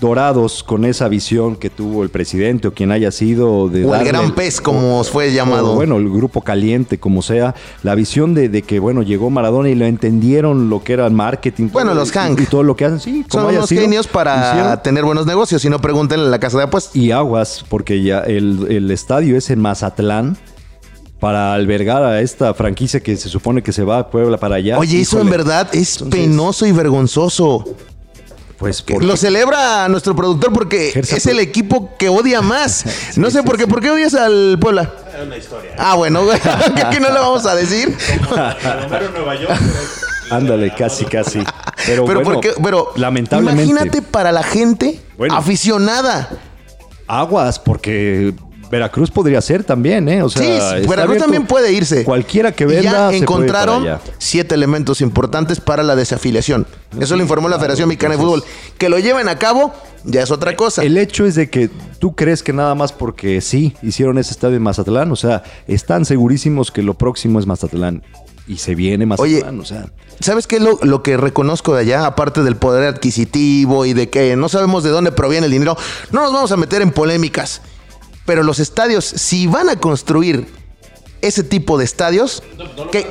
Dorados 0.00 0.62
con 0.62 0.84
esa 0.84 1.08
visión 1.08 1.56
que 1.56 1.70
tuvo 1.70 2.02
el 2.04 2.08
presidente 2.10 2.68
o 2.68 2.72
quien 2.72 2.92
haya 2.92 3.10
sido 3.10 3.68
de 3.68 3.84
O 3.84 3.94
el 3.94 4.04
gran 4.04 4.32
pez, 4.32 4.60
como 4.60 5.02
fue 5.04 5.32
llamado. 5.32 5.72
o, 5.72 5.74
bueno, 5.74 5.96
el 5.96 6.08
grupo 6.08 6.40
caliente, 6.42 6.98
como 6.98 7.20
sea, 7.22 7.54
la 7.82 7.94
visión 7.96 8.32
de, 8.34 8.48
de 8.48 8.62
que, 8.62 8.78
bueno, 8.78 9.02
llegó 9.02 9.28
Maradona 9.30 9.68
y 9.70 9.74
lo 9.74 9.86
entendieron 9.86 10.70
lo 10.70 10.84
que 10.84 10.92
era 10.92 11.06
el 11.06 11.12
marketing. 11.12 11.68
Bueno, 11.72 11.90
todo, 11.90 12.00
los 12.00 12.12
Hank. 12.12 12.40
Y, 12.40 12.46
todo 12.46 12.62
lo 12.62 12.76
que 12.76 12.84
hacen, 12.84 13.00
sí, 13.00 13.24
como 13.28 13.42
Son 13.42 13.50
haya 13.50 13.58
unos 13.58 13.68
sido, 13.68 13.82
genios 13.82 14.06
para 14.06 14.50
hicieron. 14.52 14.82
tener 14.82 15.04
buenos 15.04 15.26
negocios. 15.26 15.62
Si 15.62 15.68
no, 15.68 15.80
pregúntenle 15.80 16.26
en 16.26 16.30
la 16.30 16.38
casa 16.38 16.58
de 16.58 16.64
apuestas. 16.64 16.94
Y 16.94 17.10
aguas, 17.10 17.64
porque 17.68 18.02
ya 18.02 18.20
el, 18.20 18.66
el 18.70 18.90
estadio 18.90 19.36
es 19.36 19.50
en 19.50 19.58
Mazatlán 19.60 20.36
para 21.18 21.54
albergar 21.54 22.04
a 22.04 22.20
esta 22.20 22.54
franquicia 22.54 23.00
que 23.00 23.16
se 23.16 23.28
supone 23.28 23.60
que 23.62 23.72
se 23.72 23.82
va 23.82 23.98
a 23.98 24.10
Puebla 24.10 24.36
para 24.38 24.54
allá. 24.56 24.78
Oye, 24.78 25.00
eso 25.00 25.20
en 25.20 25.28
verdad 25.28 25.68
es 25.72 25.94
Entonces- 26.00 26.20
penoso 26.28 26.66
y 26.66 26.70
vergonzoso. 26.72 27.64
Pues 28.58 28.82
porque- 28.82 29.06
Lo 29.06 29.16
celebra 29.16 29.88
nuestro 29.88 30.16
productor 30.16 30.52
porque 30.52 30.90
Gersa, 30.92 31.16
es 31.16 31.26
el 31.26 31.38
equipo 31.38 31.96
que 31.96 32.08
odia 32.08 32.42
más. 32.42 32.84
no 33.16 33.30
sé 33.30 33.40
sí, 33.40 33.46
por 33.46 33.56
qué. 33.56 33.66
¿Por 33.68 33.80
qué 33.80 33.90
odias 33.90 34.14
al 34.14 34.58
Puebla? 34.60 34.92
Es 35.16 35.26
una 35.26 35.36
historia. 35.36 35.70
Ah, 35.78 35.94
bueno, 35.94 36.24
güey. 36.24 36.38
que 36.74 36.80
aquí 36.82 36.98
no 37.00 37.08
le 37.08 37.18
vamos 37.20 37.46
a 37.46 37.54
decir. 37.54 37.96
Nueva 38.30 39.34
York. 39.36 39.60
Ándale, 40.30 40.74
casi, 40.74 41.04
casi. 41.04 41.42
Pero, 41.86 42.04
Pero, 42.04 42.20
bueno, 42.20 42.32
¿por 42.34 42.40
qué? 42.40 42.52
Pero 42.62 42.92
lamentablemente. 42.96 43.62
imagínate 43.64 44.02
para 44.02 44.32
la 44.32 44.42
gente 44.42 45.00
Bueno. 45.16 45.34
aficionada. 45.36 46.28
Aguas, 47.06 47.58
porque 47.58 48.34
Veracruz 48.70 49.10
podría 49.10 49.40
ser 49.40 49.64
también, 49.64 50.08
¿eh? 50.08 50.22
O 50.22 50.28
sea, 50.28 50.80
sí, 50.80 50.86
Veracruz 50.86 51.18
también 51.18 51.46
puede 51.46 51.72
irse. 51.72 52.04
Cualquiera 52.04 52.52
que 52.52 52.66
venda. 52.66 52.82
ya 52.82 52.90
se 52.90 52.96
puede 53.06 53.16
encontraron 53.18 53.86
siete 54.18 54.54
elementos 54.54 55.00
importantes 55.00 55.60
para 55.60 55.82
la 55.82 55.96
desafiliación. 55.96 56.66
Eso 56.98 57.16
lo 57.16 57.22
informó 57.22 57.48
la 57.48 57.58
Federación 57.58 57.88
Mexicana 57.88 58.16
de 58.16 58.20
Fútbol. 58.20 58.44
Que 58.76 58.88
lo 58.88 58.98
lleven 58.98 59.28
a 59.28 59.38
cabo 59.38 59.72
ya 60.04 60.22
es 60.22 60.30
otra 60.30 60.56
cosa. 60.56 60.82
El 60.82 60.96
hecho 60.96 61.26
es 61.26 61.34
de 61.34 61.50
que 61.50 61.68
tú 61.98 62.14
crees 62.14 62.42
que 62.42 62.52
nada 62.52 62.74
más 62.74 62.92
porque 62.92 63.40
sí 63.40 63.74
hicieron 63.82 64.18
ese 64.18 64.32
estadio 64.32 64.56
en 64.56 64.62
Mazatlán, 64.62 65.10
o 65.12 65.16
sea, 65.16 65.42
están 65.66 66.04
segurísimos 66.04 66.70
que 66.70 66.82
lo 66.82 66.94
próximo 66.94 67.38
es 67.38 67.46
Mazatlán. 67.46 68.02
Y 68.46 68.56
se 68.56 68.74
viene 68.74 69.04
Mazatlán, 69.04 69.60
o 69.60 69.64
sea. 69.64 69.90
¿Sabes 70.20 70.46
qué 70.46 70.56
es 70.56 70.62
lo, 70.62 70.78
lo 70.82 71.02
que 71.02 71.16
reconozco 71.16 71.74
de 71.74 71.82
allá? 71.82 72.06
Aparte 72.06 72.42
del 72.42 72.56
poder 72.56 72.88
adquisitivo 72.88 73.84
y 73.84 73.92
de 73.92 74.08
que 74.08 74.34
no 74.36 74.48
sabemos 74.48 74.82
de 74.82 74.90
dónde 74.90 75.12
proviene 75.12 75.46
el 75.46 75.52
dinero. 75.52 75.76
No 76.10 76.22
nos 76.22 76.32
vamos 76.32 76.50
a 76.50 76.56
meter 76.56 76.80
en 76.80 76.90
polémicas. 76.90 77.60
Pero 78.28 78.42
los 78.42 78.60
estadios, 78.60 79.06
si 79.06 79.46
van 79.46 79.70
a 79.70 79.76
construir 79.76 80.46
ese 81.22 81.42
tipo 81.42 81.78
de 81.78 81.84
estadios. 81.86 82.42
que- 82.92 83.06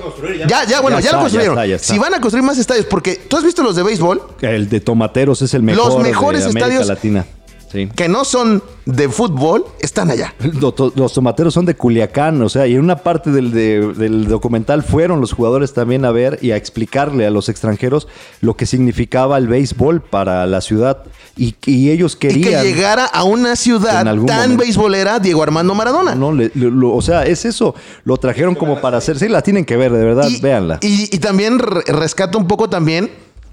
ya, 0.47 0.63
ya, 0.65 0.79
bueno, 0.79 0.97
Ya 0.99 1.01
ya, 1.01 1.05
está, 1.07 1.11
lo 1.17 1.21
construyeron. 1.23 1.55
ya 1.57 1.61
está, 1.63 1.65
ya 1.65 1.75
está. 1.77 1.93
Si 1.93 1.97
van 1.99 2.13
a 2.13 2.21
construir 2.21 2.45
más 2.45 2.59
estadios, 2.59 2.85
porque 2.85 3.15
tú 3.15 3.35
has 3.35 3.43
visto 3.43 3.63
los 3.63 3.75
de 3.75 3.81
béisbol, 3.81 4.21
El 4.41 4.69
de 4.69 4.79
Tomateros 4.79 5.41
es 5.41 5.55
el 5.55 5.63
mejor 5.63 5.93
Los 5.93 6.03
mejores 6.03 6.41
de 6.43 6.51
América 6.51 6.67
estadios- 6.83 6.87
Latina. 6.87 7.25
Sí. 7.71 7.87
que 7.95 8.07
no 8.07 8.23
son 8.23 8.63
de 8.85 9.09
fútbol, 9.09 9.65
están 9.81 10.09
allá. 10.09 10.33
Los 10.95 11.13
tomateros 11.13 11.53
son 11.53 11.65
de 11.65 11.75
Culiacán, 11.75 12.41
o 12.41 12.47
sea, 12.49 12.65
y 12.65 12.75
en 12.75 12.79
una 12.81 12.95
parte 12.97 13.29
del, 13.31 13.51
de- 13.51 13.93
del 13.93 14.27
documental 14.27 14.83
fueron 14.83 15.19
los 15.19 15.33
jugadores 15.33 15.73
también 15.73 16.05
a 16.05 16.11
ver 16.11 16.39
y 16.41 16.51
a 16.51 16.55
explicarle 16.55 17.25
a 17.25 17.29
los 17.29 17.49
extranjeros 17.49 18.07
lo 18.39 18.55
que 18.55 18.65
significaba 18.65 19.37
el 19.37 19.47
béisbol 19.47 20.01
para 20.01 20.45
la 20.47 20.61
ciudad. 20.61 21.03
Y, 21.35 21.55
y 21.65 21.91
ellos 21.91 22.13
Y 22.15 22.17
que 22.19 22.27
querían. 22.29 22.63
llegara 22.63 23.05
a 23.05 23.23
una 23.25 23.55
ciudad 23.55 24.03
tan 24.05 24.17
momento. 24.19 24.57
beisbolera 24.63 25.19
Diego 25.19 25.43
Armando 25.43 25.75
Maradona. 25.75 26.15
No, 26.15 26.31
le- 26.31 26.51
lo- 26.55 26.95
o 26.95 27.01
sea, 27.01 27.25
es 27.25 27.43
eso. 27.45 27.75
Lo 28.05 28.15
trajeron 28.17 28.55
como 28.55 28.79
para 28.79 28.97
hacer. 28.97 29.19
Sí, 29.19 29.27
la 29.27 29.41
tienen 29.41 29.65
que 29.65 29.75
ver, 29.77 29.91
de 29.91 30.03
verdad, 30.05 30.27
y, 30.29 30.39
véanla. 30.39 30.79
Y, 30.81 31.13
y 31.13 31.19
también 31.19 31.59
re- 31.59 31.81
rescato 31.87 32.37
un 32.37 32.47
poco 32.47 32.69
también 32.69 33.11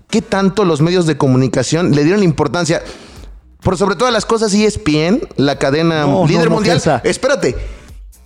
qué 0.08 0.22
tanto 0.22 0.64
los 0.64 0.80
medios 0.80 1.06
de 1.06 1.16
comunicación 1.18 1.90
le 1.94 2.04
dieron 2.04 2.22
importancia. 2.22 2.80
Por 3.64 3.76
sobre 3.76 3.96
todas 3.96 4.12
las 4.12 4.24
cosas, 4.26 4.52
ESPN, 4.54 5.20
la 5.36 5.58
cadena 5.58 6.06
No, 6.06 6.26
líder 6.26 6.44
no, 6.44 6.50
no, 6.50 6.54
mundial. 6.56 6.76
Gersa. 6.76 7.00
Espérate. 7.02 7.56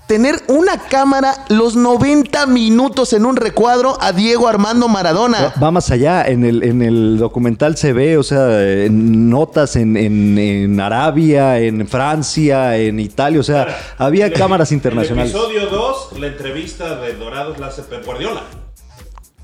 Tener 0.09 0.43
una 0.49 0.79
cámara 0.89 1.45
los 1.51 1.77
90 1.77 2.47
minutos 2.47 3.13
en 3.13 3.27
un 3.27 3.37
recuadro 3.37 3.99
a 4.01 4.13
Diego 4.13 4.49
Armando 4.49 4.89
Maradona. 4.89 5.53
Va 5.63 5.71
más 5.71 5.91
allá, 5.91 6.25
en 6.27 6.47
el, 6.47 6.63
en 6.63 6.81
el 6.81 7.19
documental 7.19 7.77
se 7.77 7.93
ve, 7.93 8.17
o 8.17 8.23
sea, 8.23 8.63
en 8.67 9.29
notas 9.29 9.77
en, 9.77 9.99
en- 9.99 10.39
en 10.39 10.81
Arabia, 10.81 11.59
en 11.59 11.87
Francia, 11.87 12.79
en 12.79 13.01
Italia, 13.01 13.39
o 13.39 13.43
sea, 13.43 13.67
había 13.99 14.33
cámaras 14.33 14.73
internacionales. 14.73 15.31
En 15.35 15.39
el 15.41 15.47
episodio 15.53 15.67
2, 15.79 16.19
la 16.21 16.27
entrevista 16.29 16.97
de 17.03 17.13
Dorados 17.13 17.59
la 17.59 17.67
hace 17.67 17.83
Pep 17.83 18.03
Guardiola, 18.07 18.45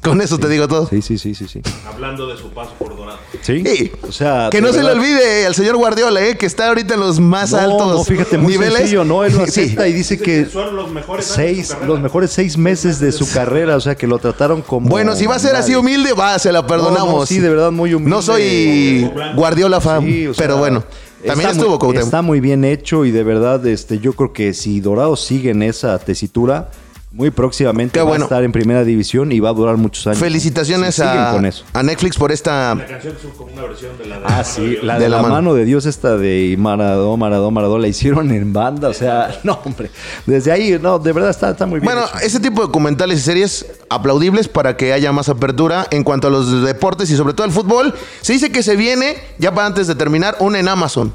Con 0.05 0.20
eso 0.20 0.38
te 0.38 0.48
digo 0.48 0.68
todo. 0.68 0.86
Sí, 0.88 1.02
sí, 1.02 1.18
sí, 1.18 1.34
sí, 1.34 1.46
sí. 1.48 1.61
hablando 1.86 2.26
de 2.26 2.36
su 2.36 2.50
paso 2.50 2.72
por 2.78 2.96
Dorados. 2.96 3.20
Sí, 3.42 3.62
Sí. 3.64 3.92
o 4.07 4.12
sea... 4.12 4.48
Que 4.50 4.61
no 4.61 4.72
se 4.72 4.82
le 4.82 4.90
olvide 4.92 5.46
al 5.46 5.55
señor 5.55 5.76
Guardiola, 5.76 6.22
eh, 6.24 6.36
que 6.36 6.46
está 6.46 6.68
ahorita 6.68 6.94
en 6.94 7.00
los 7.00 7.18
más 7.20 7.52
No, 7.52 7.59
altos 7.59 7.88
no, 7.88 8.05
fíjate, 8.05 8.38
muy 8.38 8.52
niveles. 8.52 8.78
sencillo, 8.78 9.05
¿no? 9.05 9.24
Él 9.24 9.34
lo 9.36 9.46
Sí. 9.48 9.76
y 9.78 9.92
dice 9.92 10.18
que 10.18 10.46
Son 10.46 10.76
los 10.76 10.90
mejores 10.90 11.26
años 11.38 11.57
de 11.57 11.64
su 11.64 11.72
seis, 11.72 11.86
los 11.86 12.00
mejores 12.00 12.30
seis 12.30 12.57
meses 12.59 13.00
de 13.00 13.12
su 13.12 13.30
carrera, 13.30 13.76
o 13.76 13.80
sea, 13.80 13.94
que 13.94 14.07
lo 14.07 14.18
trataron 14.18 14.62
como... 14.62 14.88
Bueno, 14.88 15.16
si 15.16 15.26
va 15.26 15.36
a 15.36 15.38
ser 15.38 15.57
así 15.57 15.74
humilde, 15.74 16.12
va, 16.12 16.38
se 16.38 16.52
la 16.52 16.66
perdonamos. 16.66 17.12
No, 17.14 17.20
no, 17.20 17.26
sí, 17.26 17.38
de 17.40 17.48
verdad, 17.48 17.70
muy 17.72 17.94
humilde. 17.94 18.11
No 18.11 18.22
soy 18.22 19.11
Guardiola 19.34 19.80
fan, 19.80 20.05
Sí, 20.05 20.26
o 20.26 20.34
sea, 20.34 20.44
pero 20.46 20.59
bueno. 20.59 20.84
También 21.26 21.48
está 21.50 21.62
estuvo 21.62 21.78
muy. 21.86 21.96
Está 21.96 22.20
muy 22.20 22.40
bien 22.40 22.64
hecho 22.66 23.07
y 23.07 23.11
de 23.11 23.22
verdad, 23.24 23.66
este, 23.66 23.98
yo 23.98 24.12
creo 24.12 24.34
que 24.34 24.52
si 24.52 24.80
Dorados 24.80 25.24
sigue 25.24 25.50
en 25.50 25.62
esa 25.62 25.98
tesitura, 25.98 26.70
muy 27.14 27.30
próximamente 27.30 27.92
Qué 27.92 28.00
va 28.00 28.06
bueno. 28.08 28.24
a 28.24 28.26
estar 28.26 28.42
en 28.42 28.50
primera 28.50 28.82
división 28.82 29.30
y 29.30 29.38
va 29.38 29.50
a 29.50 29.52
durar 29.52 29.76
muchos 29.76 30.04
años. 30.08 30.18
Felicitaciones 30.18 30.96
Si 30.96 31.02
siguen 31.02 31.18
a, 31.18 31.30
con 31.32 31.46
eso. 31.46 31.64
a 31.72 31.82
Netflix 31.84 32.16
por 32.16 32.32
esta. 32.32 32.74
La 32.74 32.86
canción 32.86 33.14
es 33.16 33.36
como 33.38 33.52
una 33.52 33.62
versión 33.62 33.96
de 33.96 34.06
la 34.06 34.18
de 34.18 34.24
Ah, 34.26 34.28
Mano 34.30 34.44
sí, 34.44 34.78
la 34.82 34.98
De 34.98 35.08
la 35.08 35.16
la, 35.16 35.22
mano. 35.22 35.34
mano. 35.34 35.54
de 35.54 35.64
Dios 35.64 35.86
esta 35.86 36.16
de 36.16 36.56
Maradó, 36.58 37.16
Maradó, 37.16 37.50
Maradó, 37.52 37.78
la 37.78 37.86
hicieron 37.86 38.30
en 38.32 38.52
banda, 38.52 38.88
o 38.88 38.92
sea, 38.94 39.38
no, 39.44 39.60
hombre, 39.64 39.90
desde 40.26 40.50
ahí, 40.50 40.76
no, 40.82 40.98
de 40.98 41.12
verdad 41.12 41.30
está, 41.30 41.50
está 41.50 41.66
muy 41.66 41.78
bien. 41.80 41.92
Bueno, 41.94 42.06
hecho. 42.08 42.26
ese 42.26 42.40
tipo 42.40 42.60
de 42.62 42.66
documentales 42.66 43.20
y 43.20 43.22
series 43.22 43.66
aplaudibles 43.88 44.48
para 44.48 44.76
que 44.76 44.92
haya 44.92 45.12
más 45.12 45.28
apertura 45.28 45.86
en 45.92 46.02
cuanto 46.02 46.26
a 46.26 46.30
los 46.30 46.62
deportes 46.64 47.10
y 47.10 47.16
sobre 47.16 47.32
todo 47.34 47.46
el 47.46 47.52
fútbol. 47.52 47.94
Se 48.22 48.32
dice 48.32 48.50
que 48.50 48.62
se 48.64 48.74
viene, 48.74 49.16
ya 49.38 49.54
para 49.54 49.68
antes 49.68 49.86
de 49.86 49.94
terminar, 49.94 50.36
una 50.40 50.58
en 50.58 50.66
Amazon. 50.68 51.14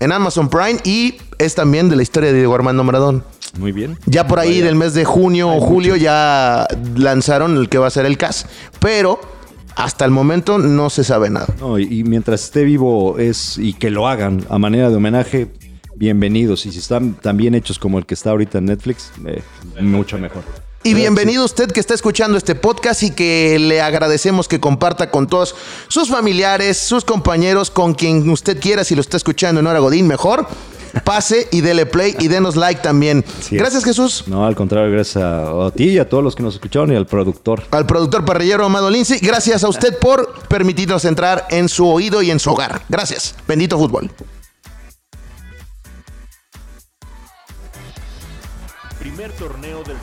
En 0.00 0.12
Amazon 0.12 0.48
Prime 0.50 0.80
y 0.84 1.16
es 1.38 1.54
también 1.54 1.88
de 1.88 1.96
la 1.96 2.02
historia 2.02 2.30
de 2.32 2.36
Diego 2.38 2.54
Armando 2.54 2.84
Muy 3.58 3.72
bien. 3.72 3.98
Ya 4.06 4.26
por 4.26 4.38
ahí 4.38 4.60
del 4.60 4.76
mes 4.76 4.94
de 4.94 5.04
junio 5.04 5.50
o 5.50 5.60
julio 5.60 5.96
ya 5.96 6.66
lanzaron 6.96 7.56
el 7.56 7.68
que 7.68 7.78
va 7.78 7.86
a 7.86 7.90
ser 7.90 8.06
el 8.06 8.16
CAS. 8.16 8.46
Pero 8.80 9.20
hasta 9.76 10.04
el 10.04 10.10
momento 10.10 10.58
no 10.58 10.90
se 10.90 11.04
sabe 11.04 11.30
nada. 11.30 11.54
No, 11.60 11.78
y, 11.78 12.00
y 12.00 12.04
mientras 12.04 12.44
esté 12.44 12.64
vivo 12.64 13.18
es 13.18 13.58
y 13.58 13.74
que 13.74 13.90
lo 13.90 14.08
hagan 14.08 14.44
a 14.48 14.58
manera 14.58 14.90
de 14.90 14.96
homenaje, 14.96 15.48
bienvenidos. 15.96 16.66
Y 16.66 16.72
si 16.72 16.78
están 16.78 17.14
tan 17.14 17.36
bien 17.36 17.54
hechos 17.54 17.78
como 17.78 17.98
el 17.98 18.06
que 18.06 18.14
está 18.14 18.30
ahorita 18.30 18.58
en 18.58 18.66
Netflix, 18.66 19.12
eh, 19.26 19.42
mucho 19.80 20.18
mejor. 20.18 20.42
Y 20.84 20.94
bienvenido 20.94 21.44
usted 21.44 21.70
que 21.70 21.78
está 21.78 21.94
escuchando 21.94 22.36
este 22.36 22.56
podcast 22.56 23.04
y 23.04 23.12
que 23.12 23.56
le 23.60 23.80
agradecemos 23.80 24.48
que 24.48 24.58
comparta 24.58 25.12
con 25.12 25.28
todos 25.28 25.54
sus 25.86 26.08
familiares, 26.08 26.76
sus 26.76 27.04
compañeros, 27.04 27.70
con 27.70 27.94
quien 27.94 28.28
usted 28.28 28.58
quiera, 28.58 28.82
si 28.82 28.96
lo 28.96 29.00
está 29.00 29.16
escuchando 29.16 29.60
en 29.60 29.68
Hora 29.68 29.78
Godín, 29.78 30.08
mejor 30.08 30.48
pase 31.04 31.48
y 31.50 31.60
dele 31.60 31.86
play 31.86 32.16
y 32.18 32.28
denos 32.28 32.56
like 32.56 32.82
también. 32.82 33.24
Gracias, 33.50 33.84
Jesús. 33.84 34.24
No, 34.26 34.46
al 34.46 34.54
contrario, 34.54 34.90
gracias 34.92 35.22
a, 35.24 35.70
ti 35.74 35.90
y 35.90 35.98
a 35.98 36.08
todos 36.08 36.22
los 36.22 36.34
que 36.34 36.42
nos 36.42 36.54
escucharon 36.54 36.92
y 36.92 36.96
al 36.96 37.06
productor. 37.06 37.64
Al 37.70 37.86
productor 37.86 38.24
parrillero 38.24 38.64
Amado 38.64 38.90
Lindsay. 38.90 39.18
Gracias 39.20 39.64
a 39.64 39.68
usted 39.68 39.98
por 39.98 40.46
permitirnos 40.48 41.04
entrar 41.04 41.46
en 41.50 41.68
su 41.68 41.88
oído 41.88 42.22
y 42.22 42.30
en 42.30 42.38
su 42.38 42.50
hogar. 42.50 42.82
Gracias. 42.88 43.34
Bendito 43.46 43.78
fútbol. 43.78 44.10
Primer 48.98 49.32
torneo 49.32 49.82
del. 49.82 49.96